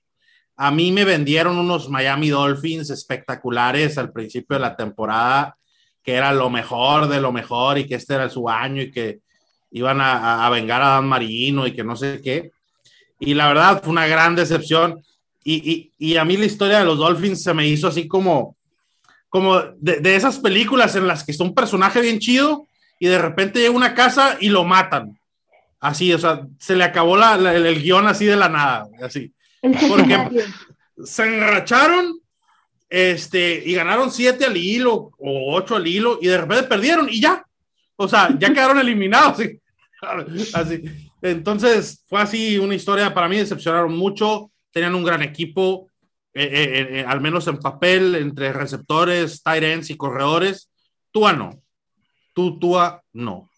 A 0.57 0.73
mí 0.73 0.91
me 0.91 1.05
vendieron 1.05 1.57
unos 1.57 1.89
Miami 1.89 2.31
Dolphins 2.31 2.91
espectaculares 2.91 3.97
al 3.97 4.11
principio 4.11 4.57
de 4.57 4.61
la 4.61 4.75
temporada, 4.75 5.57
que 6.03 6.15
era 6.15 6.33
lo 6.33 6.51
mejor 6.51 7.07
de 7.07 7.21
lo 7.21 7.31
mejor 7.31 7.79
y 7.79 7.87
que 7.87 7.95
este 7.95 8.15
era 8.15 8.29
su 8.29 8.49
año 8.49 8.83
y 8.83 8.91
que 8.91 9.21
iban 9.71 10.01
a, 10.01 10.47
a 10.47 10.51
vengar 10.51 10.83
a 10.83 10.89
Dan 10.89 11.07
Marino 11.07 11.65
y 11.65 11.73
que 11.73 11.85
no 11.85 11.95
sé 11.95 12.21
qué. 12.21 12.51
Y 13.21 13.35
la 13.35 13.47
verdad 13.47 13.81
fue 13.81 13.93
una 13.93 14.09
gran 14.09 14.35
decepción. 14.35 15.01
Y, 15.47 15.93
y, 15.99 16.13
y, 16.13 16.17
a 16.17 16.25
mí 16.25 16.39
la 16.39 16.47
historia 16.47 16.79
de 16.79 16.87
los 16.87 16.99
Dolphins 16.99 17.43
se 17.43 17.53
me 17.53 17.69
hizo 17.69 17.87
así 17.87 18.09
como, 18.09 18.57
como 19.29 19.61
de, 19.77 20.01
de, 20.01 20.17
esas 20.17 20.39
películas 20.39 20.97
en 20.97 21.07
las 21.07 21.23
que 21.23 21.33
está 21.33 21.45
un 21.45 21.55
personaje 21.55 22.01
bien 22.01 22.19
chido 22.19 22.67
y 22.99 23.09
de 23.09 23.19
repente 23.19 23.59
llega 23.59 23.75
a 23.75 23.77
una 23.77 23.95
casa 23.95 24.39
y 24.41 24.49
lo 24.49 24.65
matan. 24.65 25.19
Así, 25.81 26.15
o 26.15 26.19
sea, 26.19 26.47
se 26.59 26.75
le 26.75 26.85
acabó 26.85 27.17
la, 27.17 27.37
la, 27.37 27.55
el, 27.55 27.67
el, 27.67 27.83
guion 27.83 28.07
así 28.07 28.25
de 28.25 28.37
la 28.37 28.49
nada, 28.49 28.89
así. 29.03 29.35
Porque 29.61 30.47
se 31.05 31.25
enracharon 31.25 32.19
este, 32.89 33.63
y 33.67 33.75
ganaron 33.75 34.11
siete 34.11 34.45
al 34.45 34.57
hilo 34.57 35.11
o 35.19 35.55
ocho 35.57 35.77
al 35.77 35.87
hilo 35.87 36.19
y 36.23 36.29
de 36.29 36.39
repente 36.39 36.65
perdieron 36.65 37.09
y 37.11 37.21
ya. 37.21 37.45
O 37.97 38.09
sea, 38.09 38.35
ya 38.39 38.49
quedaron 38.55 38.79
eliminados. 38.79 39.41
Así. 39.41 39.61
así. 40.55 40.83
Entonces, 41.21 42.05
fue 42.07 42.21
así 42.21 42.57
una 42.59 42.75
historia, 42.75 43.13
para 43.13 43.29
mí 43.29 43.37
decepcionaron 43.37 43.97
mucho 43.97 44.51
tenían 44.75 44.95
un 44.97 45.05
gran 45.05 45.22
equipo, 45.22 45.89
eh, 46.35 46.51
eh, 46.53 46.99
eh, 46.99 47.05
al 47.07 47.20
menos 47.20 47.47
en 47.47 47.59
papel, 47.59 48.16
entre 48.16 48.53
receptores, 48.53 49.41
tight 49.41 49.62
ends 49.62 49.91
y 49.91 49.97
corredores. 49.97 50.68
Tua 51.12 51.33
no. 51.33 51.62
Tú, 52.35 52.59
Tua 52.59 53.01
no. 53.12 53.49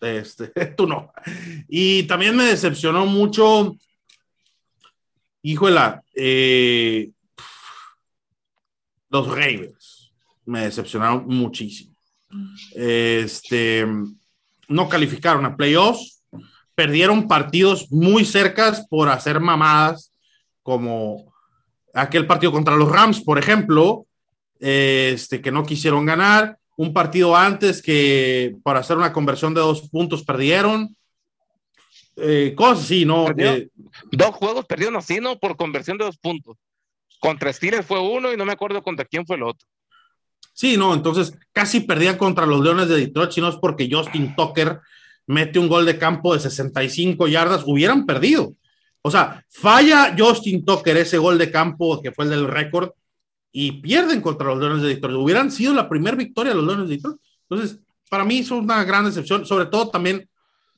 Este, 0.00 0.48
tú 0.76 0.88
no. 0.88 1.12
Y 1.68 2.02
también 2.02 2.36
me 2.36 2.44
decepcionó 2.46 3.06
mucho, 3.06 3.76
híjola, 5.42 6.02
los 9.08 9.28
Ravens. 9.28 10.12
Me 10.46 10.62
decepcionaron 10.62 11.28
muchísimo. 11.28 11.94
Este, 12.74 13.86
no 14.66 14.88
calificaron 14.88 15.46
a 15.46 15.56
playoffs, 15.56 16.24
perdieron 16.74 17.28
partidos 17.28 17.92
muy 17.92 18.24
cercas 18.24 18.84
por 18.88 19.08
hacer 19.08 19.38
mamadas 19.38 20.09
como 20.62 21.32
aquel 21.94 22.26
partido 22.26 22.52
contra 22.52 22.76
los 22.76 22.90
Rams, 22.90 23.20
por 23.22 23.38
ejemplo, 23.38 24.06
este, 24.58 25.40
que 25.40 25.50
no 25.52 25.64
quisieron 25.64 26.06
ganar, 26.06 26.58
un 26.76 26.92
partido 26.92 27.36
antes 27.36 27.82
que 27.82 28.56
para 28.62 28.80
hacer 28.80 28.96
una 28.96 29.12
conversión 29.12 29.52
de 29.52 29.60
dos 29.60 29.88
puntos 29.90 30.24
perdieron. 30.24 30.96
Eh, 32.16 32.54
cosas 32.56 32.84
así, 32.84 33.04
¿no? 33.04 33.28
Eh, 33.36 33.68
dos 34.10 34.34
juegos 34.34 34.64
perdieron 34.66 34.96
así, 34.96 35.20
¿no? 35.20 35.38
Por 35.38 35.56
conversión 35.56 35.98
de 35.98 36.04
dos 36.04 36.18
puntos. 36.18 36.56
Contra 37.20 37.52
Steelers 37.52 37.86
fue 37.86 38.00
uno 38.00 38.32
y 38.32 38.36
no 38.36 38.44
me 38.44 38.52
acuerdo 38.52 38.82
contra 38.82 39.04
quién 39.04 39.26
fue 39.26 39.36
el 39.36 39.42
otro. 39.42 39.66
Sí, 40.52 40.76
no, 40.76 40.94
entonces 40.94 41.38
casi 41.52 41.80
perdían 41.80 42.16
contra 42.16 42.46
los 42.46 42.60
Leones 42.60 42.88
de 42.88 42.96
Detroit, 42.96 43.30
si 43.30 43.40
no 43.40 43.48
es 43.48 43.56
porque 43.56 43.88
Justin 43.90 44.34
Tucker 44.34 44.80
mete 45.26 45.58
un 45.58 45.68
gol 45.68 45.86
de 45.86 45.98
campo 45.98 46.34
de 46.34 46.40
65 46.40 47.28
yardas, 47.28 47.62
hubieran 47.66 48.04
perdido. 48.04 48.54
O 49.02 49.10
sea, 49.10 49.44
falla 49.48 50.14
Justin 50.16 50.64
Tucker 50.64 50.96
ese 50.96 51.18
gol 51.18 51.38
de 51.38 51.50
campo 51.50 52.00
que 52.02 52.12
fue 52.12 52.24
el 52.24 52.30
del 52.30 52.48
récord 52.48 52.90
y 53.52 53.80
pierden 53.80 54.20
contra 54.20 54.48
los 54.48 54.58
Leones 54.58 54.82
de 54.82 54.88
Detroit. 54.88 55.16
Hubieran 55.16 55.50
sido 55.50 55.74
la 55.74 55.88
primera 55.88 56.16
victoria 56.16 56.52
de 56.52 56.56
los 56.56 56.66
Leones 56.66 56.88
de 56.88 56.96
Detroit. 56.96 57.18
Entonces, 57.48 57.80
para 58.08 58.24
mí 58.24 58.38
es 58.38 58.50
una 58.50 58.84
gran 58.84 59.04
decepción. 59.04 59.46
Sobre 59.46 59.66
todo 59.66 59.90
también 59.90 60.28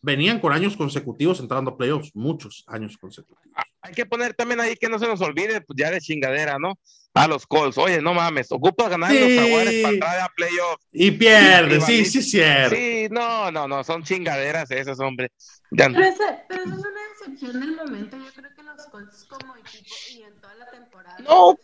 venían 0.01 0.41
con 0.41 0.53
años 0.53 0.77
consecutivos 0.77 1.41
entrando 1.41 1.71
a 1.71 1.77
playoffs, 1.77 2.11
muchos 2.15 2.65
años 2.67 2.97
consecutivos. 2.97 3.57
Hay 3.81 3.95
que 3.95 4.07
poner 4.07 4.35
también 4.35 4.61
ahí 4.61 4.77
que 4.77 4.89
no 4.89 4.99
se 4.99 5.07
nos 5.07 5.21
olvide, 5.21 5.61
pues 5.61 5.77
ya 5.77 5.91
de 5.91 6.01
chingadera, 6.01 6.59
¿no? 6.59 6.79
A 7.15 7.29
los 7.29 7.47
Colts. 7.47 7.77
Oye, 7.77 8.01
no 8.01 8.15
mames, 8.15 8.51
ocupa 8.51 8.89
ganar 8.89 9.11
sí. 9.11 9.19
los 9.21 9.45
Jaguares 9.45 9.83
para 9.83 9.95
entrar 9.95 10.21
a 10.21 10.29
playoffs. 10.31 10.87
Y 10.93 11.11
pierde, 11.11 11.81
sí, 11.83 12.05
sí, 12.07 12.23
cierto. 12.23 12.75
Sí, 12.75 13.09
no, 13.11 13.51
no, 13.51 13.69
no, 13.69 13.85
son 13.85 14.03
chingaderas 14.03 14.71
esas, 14.71 14.99
hombre. 14.99 15.31
Ya. 15.71 15.89
Pero, 15.89 16.05
ese, 16.05 16.45
pero 16.49 16.63
eso 16.63 16.75
es 16.75 16.79
una 16.79 17.01
decepción 17.19 17.61
del 17.61 17.77
momento. 17.77 18.17
Yo 18.17 18.33
creo 18.33 18.55
que 18.55 18.63
los 18.63 18.87
Colts 18.87 19.27
como 19.29 19.57
equipo 19.57 19.95
y 20.11 20.23
en 20.23 20.41
toda 20.41 20.55
la 20.55 20.71
temporada. 20.71 21.19
No. 21.21 21.59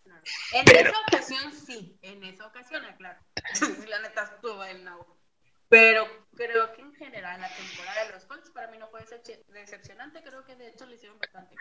En 0.52 0.64
pero... 0.66 0.90
esa 0.90 1.00
ocasión 1.08 1.52
sí, 1.52 1.98
en 2.02 2.24
esa 2.24 2.46
ocasión, 2.46 2.82
claro. 2.98 3.18
la 3.88 4.00
neta 4.00 4.30
estuvo 4.34 4.64
en 4.64 4.84
no. 4.84 5.18
Pero 5.68 6.06
creo 6.38 6.72
que 6.72 6.82
en 6.82 6.94
general 6.94 7.40
la 7.40 7.48
temporada 7.48 8.06
de 8.06 8.12
los 8.12 8.24
Colts 8.24 8.50
para 8.50 8.70
mí 8.70 8.78
no 8.78 8.88
fue 8.88 9.00
decepcionante, 9.48 10.22
creo 10.22 10.44
que 10.44 10.54
de 10.54 10.68
hecho 10.68 10.86
le 10.86 10.94
hicieron 10.94 11.18
bastante. 11.18 11.56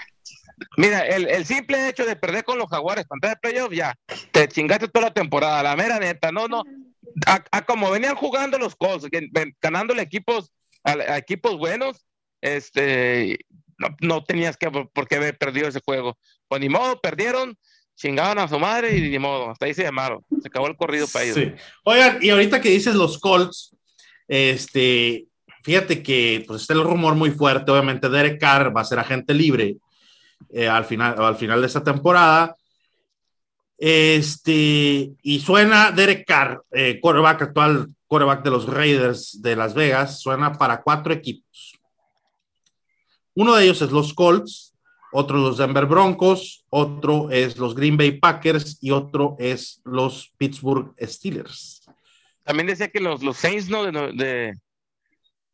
Mira, 0.78 1.01
el, 1.01 1.28
el 1.28 1.45
simple 1.45 1.89
hecho 1.89 2.05
de 2.05 2.15
perder 2.15 2.43
con 2.43 2.59
los 2.59 2.69
Jaguares, 2.69 3.05
pantalla 3.05 3.34
de 3.34 3.39
playoff, 3.39 3.73
ya, 3.73 3.95
te 4.32 4.47
chingaste 4.47 4.88
toda 4.88 5.07
la 5.07 5.13
temporada, 5.13 5.63
la 5.63 5.75
mera 5.75 5.99
neta, 5.99 6.32
no, 6.32 6.47
no, 6.47 6.63
a, 7.25 7.43
a 7.51 7.65
como 7.65 7.89
venían 7.89 8.15
jugando 8.15 8.59
los 8.59 8.75
Colts, 8.75 9.07
ganándole 9.59 10.03
equipos 10.03 10.53
a, 10.84 10.91
a 10.91 11.17
equipos 11.17 11.57
buenos, 11.57 12.05
este, 12.41 13.39
no, 13.78 13.89
no, 14.01 14.23
tenías 14.23 14.57
que 14.57 14.69
por 14.69 15.07
qué 15.07 15.15
haber 15.15 15.38
perdido 15.38 15.67
ese 15.67 15.82
juego. 15.84 16.17
Pues 16.47 16.61
ni 16.61 16.69
modo, 16.69 17.01
perdieron, 17.01 17.57
chingaban 17.95 18.39
a 18.39 18.47
su 18.47 18.59
madre 18.59 18.95
y 18.95 19.09
ni 19.09 19.19
modo, 19.19 19.49
hasta 19.49 19.65
ahí 19.65 19.73
se 19.73 19.84
llamaron. 19.84 20.23
Se 20.41 20.47
acabó 20.47 20.67
el 20.67 20.78
corrido 20.78 21.07
para 21.07 21.25
ellos. 21.25 21.36
Sí. 21.36 21.53
Oigan, 21.84 22.19
y 22.21 22.30
ahorita 22.30 22.61
que 22.61 22.69
dices 22.69 22.95
los 22.95 23.19
Colts, 23.19 23.75
este, 24.28 25.28
fíjate 25.63 26.03
que 26.03 26.43
pues 26.47 26.61
está 26.61 26.73
el 26.73 26.84
rumor 26.84 27.15
muy 27.15 27.32
fuerte, 27.32 27.71
obviamente 27.71 28.09
Derek 28.09 28.39
Carr 28.39 28.75
va 28.75 28.82
a 28.82 28.86
ser 28.86 28.99
agente 28.99 29.34
libre 29.34 29.78
eh, 30.49 30.67
al, 30.67 30.86
final, 30.86 31.15
al 31.17 31.36
final 31.36 31.61
de 31.61 31.67
esta 31.67 31.84
temporada. 31.84 32.55
Este, 33.78 35.11
y 35.21 35.39
suena 35.39 35.91
Derek 35.91 36.25
Carr, 36.25 36.63
eh, 36.71 36.99
quarterback 36.99 37.43
actual, 37.43 37.88
quarterback 38.07 38.43
de 38.43 38.49
los 38.49 38.65
Raiders 38.65 39.41
de 39.41 39.55
Las 39.55 39.73
Vegas, 39.73 40.19
suena 40.19 40.53
para 40.53 40.82
cuatro 40.82 41.13
equipos. 41.13 41.78
Uno 43.36 43.55
de 43.55 43.65
ellos 43.65 43.82
es 43.84 43.91
los 43.91 44.15
Colts, 44.15 44.73
otro 45.11 45.38
los 45.38 45.57
Denver 45.57 45.86
Broncos, 45.86 46.65
otro 46.69 47.30
es 47.30 47.57
los 47.57 47.75
Green 47.75 47.97
Bay 47.97 48.13
Packers 48.19 48.80
y 48.82 48.91
otro 48.91 49.36
es 49.38 49.82
los 49.86 50.34
Pittsburgh 50.38 50.95
Steelers. 50.99 51.76
También 52.47 52.67
decía 52.67 52.87
que 52.87 53.01
los, 53.01 53.21
los 53.21 53.35
Saints, 53.35 53.69
¿no? 53.69 53.83
De, 53.83 53.91
de... 54.13 54.53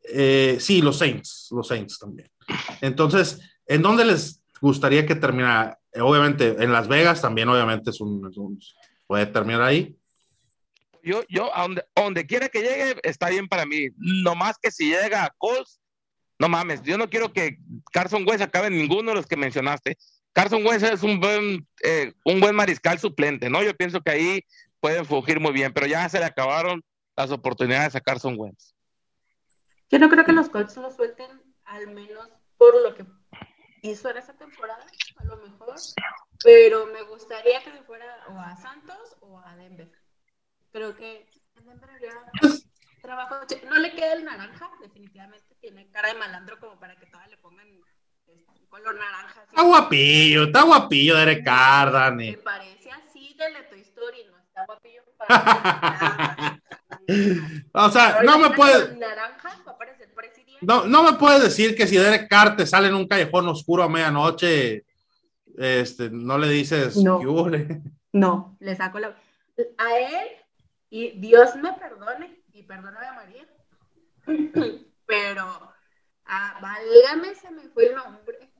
Eh, 0.04 0.58
sí, 0.60 0.80
los 0.80 1.00
Saints, 1.00 1.48
los 1.50 1.68
Saints 1.68 1.98
también. 1.98 2.30
Entonces, 2.82 3.40
¿en 3.66 3.82
dónde 3.82 4.06
les 4.06 4.44
gustaría 4.62 5.04
que 5.04 5.16
terminara? 5.16 5.80
Obviamente, 6.00 6.50
en 6.64 6.72
Las 6.72 6.88
Vegas 6.88 7.20
también, 7.20 7.50
obviamente, 7.50 7.90
es 7.90 8.00
un, 8.00 8.30
es 8.30 8.38
un 8.38 8.60
puede 9.08 9.26
terminar 9.26 9.64
ahí. 9.64 9.98
Yo, 11.02 11.24
yo, 11.30 11.56
a 11.58 11.64
donde, 11.64 11.84
donde, 11.96 12.28
quiera 12.28 12.48
que 12.48 12.62
llegue, 12.62 12.96
está 13.02 13.30
bien 13.30 13.48
para 13.48 13.66
mí. 13.66 13.88
No 13.98 14.36
más 14.36 14.58
que 14.62 14.70
si 14.70 14.92
llega 14.92 15.26
a 15.26 15.34
Colts, 15.36 15.80
no 16.38 16.48
mames, 16.48 16.84
yo 16.84 17.00
no 17.00 17.10
quiero 17.10 17.34
que 17.34 17.58
Carson 17.92 18.24
Wentz 18.28 18.44
acabe 18.44 18.68
en 18.68 18.78
ninguno 18.78 19.10
de 19.10 19.16
los 19.16 19.26
que 19.26 19.36
mencionaste. 19.36 19.98
Carson 20.32 20.64
Wentz 20.64 20.84
es 20.84 21.02
un 21.02 21.20
buen, 21.20 21.68
eh, 21.84 22.14
un 22.24 22.40
buen 22.40 22.56
mariscal 22.56 23.00
suplente, 23.00 23.50
¿no? 23.50 23.64
Yo 23.64 23.76
pienso 23.76 24.00
que 24.02 24.12
ahí 24.12 24.46
pueden 24.84 25.06
fugir 25.06 25.40
muy 25.40 25.54
bien, 25.54 25.72
pero 25.72 25.88
ya 25.88 26.10
se 26.10 26.20
le 26.20 26.26
acabaron 26.26 26.84
las 27.16 27.32
oportunidades 27.32 27.96
a 27.96 28.02
Carson 28.02 28.36
Wentz. 28.38 28.76
Yo 29.90 29.98
no 29.98 30.10
creo 30.10 30.26
que 30.26 30.34
los 30.34 30.50
Colts 30.50 30.76
lo 30.76 30.92
suelten, 30.92 31.32
al 31.64 31.88
menos 31.88 32.28
por 32.58 32.76
lo 32.82 32.94
que 32.94 33.06
hizo 33.82 34.10
en 34.10 34.18
esa 34.18 34.34
temporada, 34.34 34.86
a 35.16 35.24
lo 35.24 35.38
mejor, 35.38 35.76
pero 36.44 36.88
me 36.88 37.02
gustaría 37.04 37.64
que 37.64 37.72
se 37.72 37.82
fuera 37.84 38.06
o 38.28 38.38
a 38.38 38.58
Santos 38.58 39.16
o 39.22 39.40
a 39.40 39.56
Denver. 39.56 39.90
Creo 40.74 40.98
que 40.98 41.30
en 41.56 41.66
Denver 41.66 41.90
trabajo. 43.02 43.36
No 43.70 43.78
le 43.78 43.96
queda 43.96 44.16
el 44.16 44.26
naranja, 44.26 44.70
definitivamente, 44.82 45.56
tiene 45.62 45.90
cara 45.92 46.10
de 46.10 46.16
malandro 46.16 46.60
como 46.60 46.78
para 46.78 46.98
que 46.98 47.06
todas 47.06 47.30
le 47.30 47.38
pongan 47.38 47.70
este, 48.28 48.46
color 48.68 48.96
naranja. 48.96 49.44
Está 49.44 49.64
guapillo, 49.64 50.44
está 50.44 50.64
guapillo 50.64 51.16
Derek 51.16 51.46
Carr, 51.46 51.94
Dani. 51.94 52.32
Me 52.32 52.38
parece 52.40 52.92
así 52.92 53.34
de 53.38 53.50
la 53.50 53.70
Toy 53.70 53.80
Story, 53.80 54.26
¿no? 54.26 54.33
Está 54.54 54.66
guapillo 54.68 55.02
para 55.18 56.62
o 57.74 57.90
sea, 57.90 58.22
no 58.24 58.38
me 58.38 58.52
puede. 58.52 58.96
Naranja 58.98 59.64
va 59.68 59.72
a 59.72 59.78
parecer 59.80 60.14
presidente. 60.14 60.60
No, 60.62 60.86
no 60.86 61.02
me 61.02 61.14
puedes 61.14 61.42
decir 61.42 61.76
que 61.76 61.88
si 61.88 61.98
Derek 61.98 62.30
Carr 62.30 62.56
te 62.56 62.68
sale 62.68 62.90
en 62.90 62.94
un 62.94 63.08
callejón 63.08 63.48
oscuro 63.48 63.82
a 63.82 63.90
medianoche, 63.90 64.86
este, 65.58 66.12
no 66.12 66.38
le 66.38 66.50
dices 66.50 66.98
No. 66.98 67.20
No, 68.12 68.56
le 68.60 68.76
saco 68.76 69.00
la. 69.00 69.16
A 69.80 69.98
él, 69.98 70.28
y 70.92 71.20
Dios 71.20 71.56
me 71.56 71.74
perdone, 71.74 72.44
y 72.54 72.62
perdóname 72.62 73.08
a 73.08 73.14
María. 73.14 73.48
Pero, 75.08 75.74
ah, 76.26 76.60
válgame, 76.62 77.34
se 77.34 77.50
me 77.50 77.70
fue 77.70 77.88
el 77.88 77.96
nombre. 77.96 78.52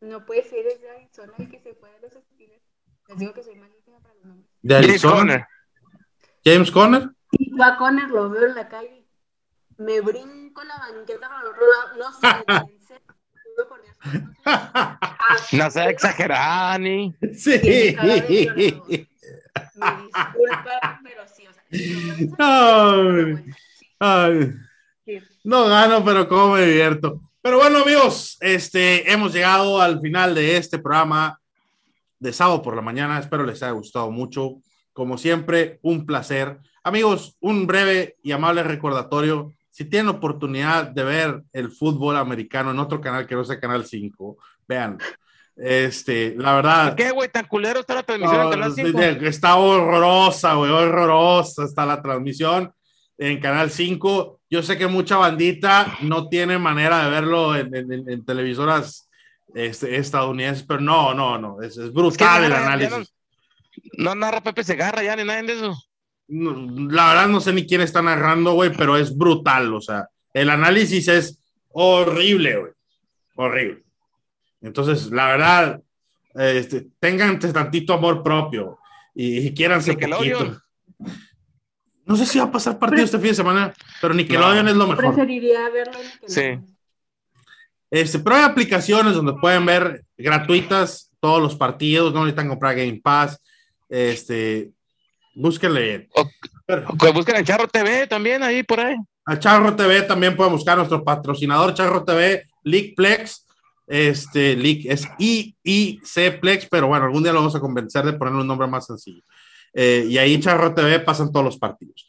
No 0.00 0.26
puede 0.26 0.42
ser 0.42 0.66
ese 0.66 0.90
Arizona 0.90 1.34
el 1.38 1.48
que 1.48 1.60
se 1.60 1.74
fue 1.74 1.88
de 1.92 2.00
los 2.00 2.12
Steelers. 2.12 2.73
Les 3.08 3.18
digo 3.18 3.32
que 3.34 3.42
soy 3.42 3.54
malísima 3.56 3.98
para 4.00 4.14
los 4.14 4.24
nombres. 4.24 4.50
De 4.62 4.74
James. 4.82 5.02
Conner. 5.02 5.46
James 6.44 6.70
Conner. 6.70 7.08
Y 7.32 7.56
yo 7.56 7.64
a 7.64 7.76
Conner 7.76 8.08
lo 8.08 8.30
veo 8.30 8.46
en 8.46 8.54
la 8.54 8.68
calle. 8.68 9.06
Me 9.78 10.00
brinco 10.00 10.62
la 10.64 10.76
banqueta 10.78 11.28
para 11.28 11.40
el 11.42 11.46
otro 11.48 11.62
lado. 11.66 11.96
No 11.98 12.12
sé, 12.12 12.26
en 12.72 12.80
serio, 12.80 13.02
juro 13.56 13.68
por 13.68 13.82
Dios. 13.82 13.96
no 15.52 15.70
sé. 15.70 15.84
Exagerada, 15.90 16.78
ni. 16.78 17.14
sí. 17.34 17.60
Me 19.74 19.90
disculpa, 20.02 21.00
pero 21.02 21.22
sí, 21.28 21.46
o 21.46 21.52
sea, 21.52 21.62
sí, 21.70 22.26
lo 22.26 22.36
Ay. 22.38 23.02
veo 23.02 23.18
en- 23.28 23.54
Ay. 23.98 24.52
sí. 25.04 25.20
No 25.44 25.66
gano, 25.68 26.04
pero 26.04 26.28
cómo 26.28 26.54
me 26.54 26.62
divierto. 26.66 27.20
Pero 27.42 27.58
bueno, 27.58 27.80
amigos, 27.82 28.36
este, 28.40 29.10
hemos 29.12 29.32
llegado 29.32 29.80
al 29.80 30.00
final 30.00 30.34
de 30.34 30.56
este 30.56 30.78
programa 30.78 31.38
de 32.24 32.32
sábado 32.32 32.62
por 32.62 32.74
la 32.74 32.82
mañana. 32.82 33.18
Espero 33.18 33.44
les 33.44 33.62
haya 33.62 33.72
gustado 33.72 34.10
mucho. 34.10 34.56
Como 34.92 35.18
siempre, 35.18 35.78
un 35.82 36.06
placer. 36.06 36.58
Amigos, 36.82 37.36
un 37.40 37.66
breve 37.66 38.16
y 38.22 38.32
amable 38.32 38.62
recordatorio. 38.62 39.52
Si 39.70 39.84
tienen 39.84 40.08
oportunidad 40.08 40.86
de 40.88 41.04
ver 41.04 41.42
el 41.52 41.70
fútbol 41.70 42.16
americano 42.16 42.70
en 42.70 42.78
otro 42.78 43.00
canal 43.00 43.26
que 43.26 43.34
no 43.34 43.44
sea 43.44 43.60
Canal 43.60 43.84
5, 43.84 44.38
vean. 44.66 44.98
Este, 45.56 46.34
la 46.36 46.54
verdad. 46.54 46.94
¿Qué, 46.96 47.10
güey? 47.10 47.28
¿Tan 47.28 47.46
culero 47.46 47.80
está 47.80 47.94
la 47.94 48.02
transmisión 48.02 48.40
en 48.42 48.50
Canal 48.50 48.68
no, 48.70 48.74
5? 48.74 48.98
Está 49.26 49.56
horrorosa, 49.56 50.54
güey, 50.54 50.70
horrorosa 50.70 51.64
está 51.64 51.86
la 51.86 52.00
transmisión 52.02 52.72
en 53.18 53.38
Canal 53.40 53.70
5. 53.70 54.40
Yo 54.50 54.62
sé 54.62 54.78
que 54.78 54.86
mucha 54.86 55.16
bandita 55.16 55.96
no 56.02 56.28
tiene 56.28 56.58
manera 56.58 57.04
de 57.04 57.10
verlo 57.10 57.54
en, 57.54 57.74
en- 57.74 57.92
en- 57.92 58.08
en 58.10 58.24
televisoras 58.24 59.08
este, 59.54 59.96
estadounidenses, 59.96 60.64
pero 60.66 60.80
no, 60.80 61.14
no, 61.14 61.38
no, 61.38 61.62
es, 61.62 61.72
es 61.72 61.78
Es 61.78 61.84
que 61.84 61.90
brutal 61.90 62.44
el 62.44 62.52
análisis. 62.52 63.14
No 63.96 64.14
narra 64.14 64.40
Pepe 64.42 64.64
Segarra 64.64 65.02
ya 65.02 65.16
ni 65.16 65.24
nada 65.24 65.42
de 65.42 65.52
eso. 65.52 65.74
No, 66.28 66.52
la 66.90 67.08
verdad 67.08 67.28
no 67.28 67.40
sé 67.40 67.52
ni 67.52 67.66
quién 67.66 67.80
está 67.80 68.02
narrando, 68.02 68.52
güey, 68.54 68.72
pero 68.76 68.96
es 68.96 69.16
brutal, 69.16 69.72
o 69.74 69.80
sea, 69.80 70.08
el 70.32 70.50
análisis 70.50 71.06
es 71.08 71.38
horrible, 71.70 72.56
güey, 72.58 72.72
horrible. 73.36 73.84
Entonces, 74.62 75.10
la 75.10 75.26
verdad, 75.28 75.82
este, 76.34 76.86
tengan 76.98 77.38
tantito 77.38 77.92
amor 77.92 78.22
propio 78.22 78.78
y, 79.14 79.46
y 79.48 79.54
quiéranse 79.54 79.90
Nickelodeon. 79.90 80.38
poquito. 80.38 80.62
No 82.06 82.16
sé 82.16 82.26
si 82.26 82.38
va 82.38 82.44
a 82.46 82.52
pasar 82.52 82.78
partido 82.78 83.04
este 83.04 83.18
fin 83.18 83.28
de 83.28 83.34
semana, 83.34 83.74
pero 84.00 84.14
Nickelodeon 84.14 84.64
No. 84.64 84.70
es 84.70 84.76
lo 84.76 84.86
mejor. 84.86 85.14
Preferiría 85.14 85.68
verlo 85.70 85.98
en 86.22 86.28
Sí. 86.28 86.73
Este, 87.94 88.18
pero 88.18 88.34
hay 88.36 88.42
aplicaciones 88.42 89.14
donde 89.14 89.34
pueden 89.34 89.64
ver 89.64 90.02
gratuitas 90.18 91.12
todos 91.20 91.40
los 91.40 91.54
partidos, 91.54 92.12
no 92.12 92.20
necesitan 92.24 92.48
comprar 92.48 92.74
Game 92.74 93.00
Pass. 93.00 93.40
Este, 93.88 94.70
búsquenle. 95.34 96.08
O- 96.16 96.28
Pero- 96.66 96.88
Que 96.98 97.10
busquen 97.12 97.36
en 97.36 97.44
Charro 97.44 97.68
TV 97.68 98.08
también, 98.08 98.42
ahí 98.42 98.64
por 98.64 98.80
ahí. 98.80 98.96
A 99.26 99.38
Charro 99.38 99.76
TV 99.76 100.02
también 100.02 100.34
pueden 100.34 100.52
buscar 100.52 100.76
nuestro 100.76 101.04
patrocinador, 101.04 101.72
Charro 101.74 102.04
TV, 102.04 102.46
Leagueplex. 102.64 103.46
Este, 103.86 104.56
League 104.56 104.86
es 104.90 105.06
IIC 105.18 106.40
Plex, 106.40 106.66
pero 106.70 106.88
bueno, 106.88 107.04
algún 107.04 107.22
día 107.22 107.32
lo 107.32 107.40
vamos 107.40 107.54
a 107.54 107.60
convencer 107.60 108.02
de 108.04 108.14
ponerle 108.14 108.40
un 108.40 108.46
nombre 108.46 108.66
más 108.66 108.86
sencillo. 108.86 109.22
Eh, 109.72 110.06
y 110.08 110.18
ahí 110.18 110.40
Charro 110.40 110.74
TV 110.74 110.98
pasan 111.00 111.30
todos 111.30 111.44
los 111.44 111.58
partidos. 111.58 112.06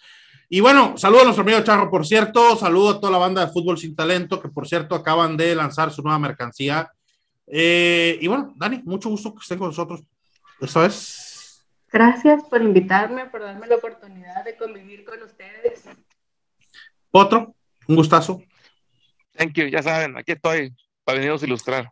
Y 0.49 0.59
bueno, 0.59 0.95
saludo 0.97 1.21
a 1.21 1.23
nuestro 1.23 1.43
amigo 1.43 1.61
Charro, 1.61 1.89
por 1.89 2.05
cierto, 2.05 2.55
saludo 2.55 2.89
a 2.91 2.99
toda 2.99 3.11
la 3.11 3.17
banda 3.17 3.45
de 3.45 3.51
Fútbol 3.51 3.77
Sin 3.77 3.95
Talento, 3.95 4.39
que 4.39 4.49
por 4.49 4.67
cierto 4.67 4.93
acaban 4.93 5.35
de 5.35 5.55
lanzar 5.55 5.91
su 5.91 6.03
nueva 6.03 6.19
mercancía. 6.19 6.91
Eh, 7.47 8.17
y 8.21 8.27
bueno, 8.27 8.53
Dani, 8.55 8.81
mucho 8.85 9.09
gusto 9.09 9.33
que 9.33 9.41
estén 9.41 9.57
con 9.57 9.69
nosotros. 9.69 10.01
Esta 10.61 10.81
vez. 10.81 11.65
Gracias 11.91 12.43
por 12.43 12.61
invitarme, 12.61 13.25
por 13.25 13.41
darme 13.41 13.67
la 13.67 13.75
oportunidad 13.75 14.43
de 14.43 14.55
convivir 14.55 15.03
con 15.03 15.21
ustedes. 15.23 15.83
Otro, 17.11 17.55
un 17.87 17.95
gustazo. 17.95 18.41
Thank 19.35 19.53
you, 19.53 19.67
ya 19.67 19.81
saben, 19.81 20.17
aquí 20.17 20.33
estoy 20.33 20.73
para 21.03 21.17
venirnos 21.17 21.41
a 21.41 21.45
ilustrar. 21.45 21.91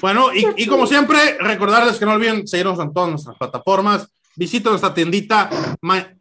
Bueno, 0.00 0.32
y, 0.34 0.46
y 0.56 0.66
como 0.66 0.86
siempre, 0.86 1.36
recordarles 1.38 1.98
que 1.98 2.06
no 2.06 2.12
olviden 2.12 2.46
seguirnos 2.46 2.78
en 2.80 2.92
todas 2.92 3.10
nuestras 3.10 3.36
plataformas. 3.36 4.08
Visita 4.40 4.70
nuestra 4.70 4.94
tiendita. 4.94 5.50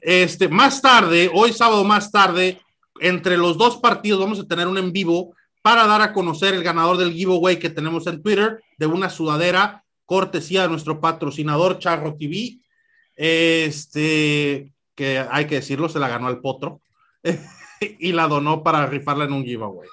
Este, 0.02 0.50
más 0.50 0.82
tarde, 0.82 1.32
hoy 1.34 1.54
sábado 1.54 1.86
más 1.86 2.12
tarde, 2.12 2.60
entre 3.00 3.38
los 3.38 3.58
dos 3.58 3.78
partidos 3.78 4.20
vamos 4.20 4.42
a 4.42 4.46
tener 4.46 4.68
un 4.68 4.78
en 4.78 4.92
vivo 4.92 5.34
para 5.62 5.88
dar 5.88 6.02
a 6.02 6.12
conocer 6.12 6.54
el 6.54 6.62
ganador 6.62 6.98
del 6.98 7.14
giveaway 7.14 7.60
que 7.60 7.70
tenemos 7.70 8.08
en 8.08 8.22
Twitter 8.22 8.62
de 8.78 8.86
una 8.88 9.10
sudadera 9.10 9.86
cortesía 10.04 10.64
de 10.64 10.68
nuestro 10.68 11.00
patrocinador 11.00 11.80
Charro 11.80 12.18
TV. 12.20 12.60
Este, 13.16 14.74
que 14.96 15.26
hay 15.32 15.48
que 15.48 15.56
decirlo, 15.56 15.88
se 15.88 16.00
la 16.00 16.10
ganó 16.10 16.28
al 16.28 16.42
potro 16.42 16.82
y 17.80 18.12
la 18.12 18.28
donó 18.28 18.64
para 18.64 18.86
rifarla 18.86 19.24
en 19.24 19.32
un 19.32 19.46
giveaway. 19.46 19.88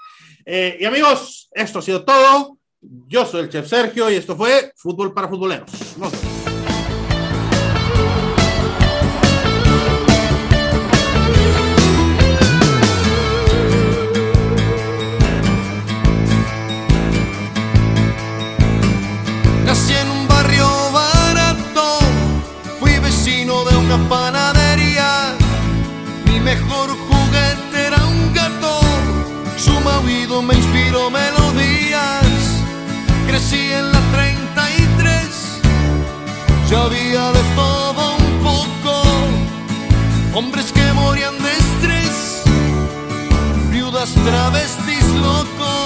Eh, 0.45 0.79
y 0.81 0.85
amigos, 0.85 1.49
esto 1.53 1.79
ha 1.79 1.83
sido 1.83 2.05
todo. 2.05 2.59
Yo 2.81 3.25
soy 3.25 3.43
el 3.43 3.51
chef 3.51 3.69
Sergio 3.69 4.11
y 4.11 4.17
esto 4.17 4.35
fue 4.35 4.73
Fútbol 4.75 5.15
para 5.15 5.29
Futboleros. 5.29 5.71
Una 23.97 24.09
panadería. 24.09 25.35
Mi 26.27 26.41
mejor 26.41 26.91
juguete 26.91 27.87
era 27.87 28.05
un 28.07 28.33
gato, 28.33 28.81
su 29.57 29.73
maullido 29.81 30.43
me 30.43 30.55
inspiró 30.55 31.11
melodías. 31.11 32.25
Crecí 33.27 33.73
en 33.73 33.93
la 33.93 34.01
33, 34.13 35.61
ya 36.71 36.83
había 36.83 37.33
de 37.33 37.43
todo 37.55 38.17
un 38.17 38.27
poco. 38.43 39.03
Hombres 40.35 40.73
que 40.73 40.93
morían 40.93 41.37
de 41.43 41.53
estrés, 41.53 42.43
viudas 43.71 44.13
travestis 44.25 45.07
locos. 45.15 45.86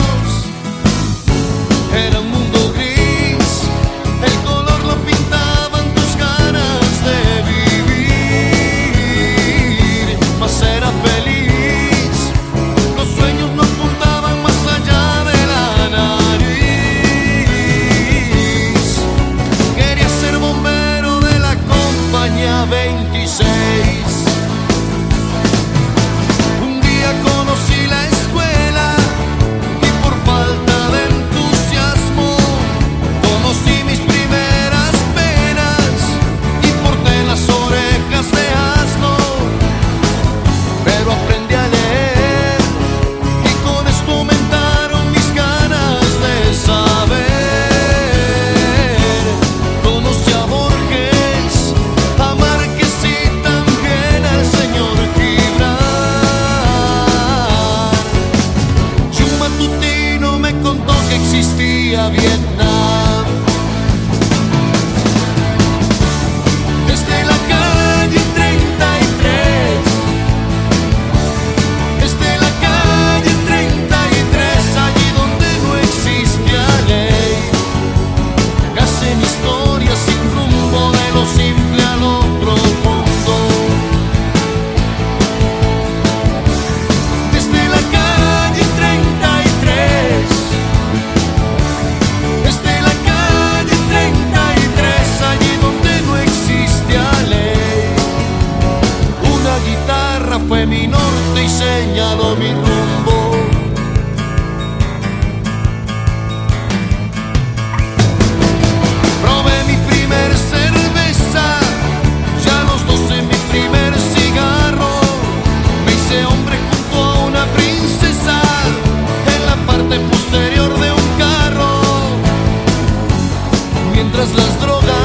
locas 124.21 124.37
las 124.37 124.61
drogas. 124.61 125.00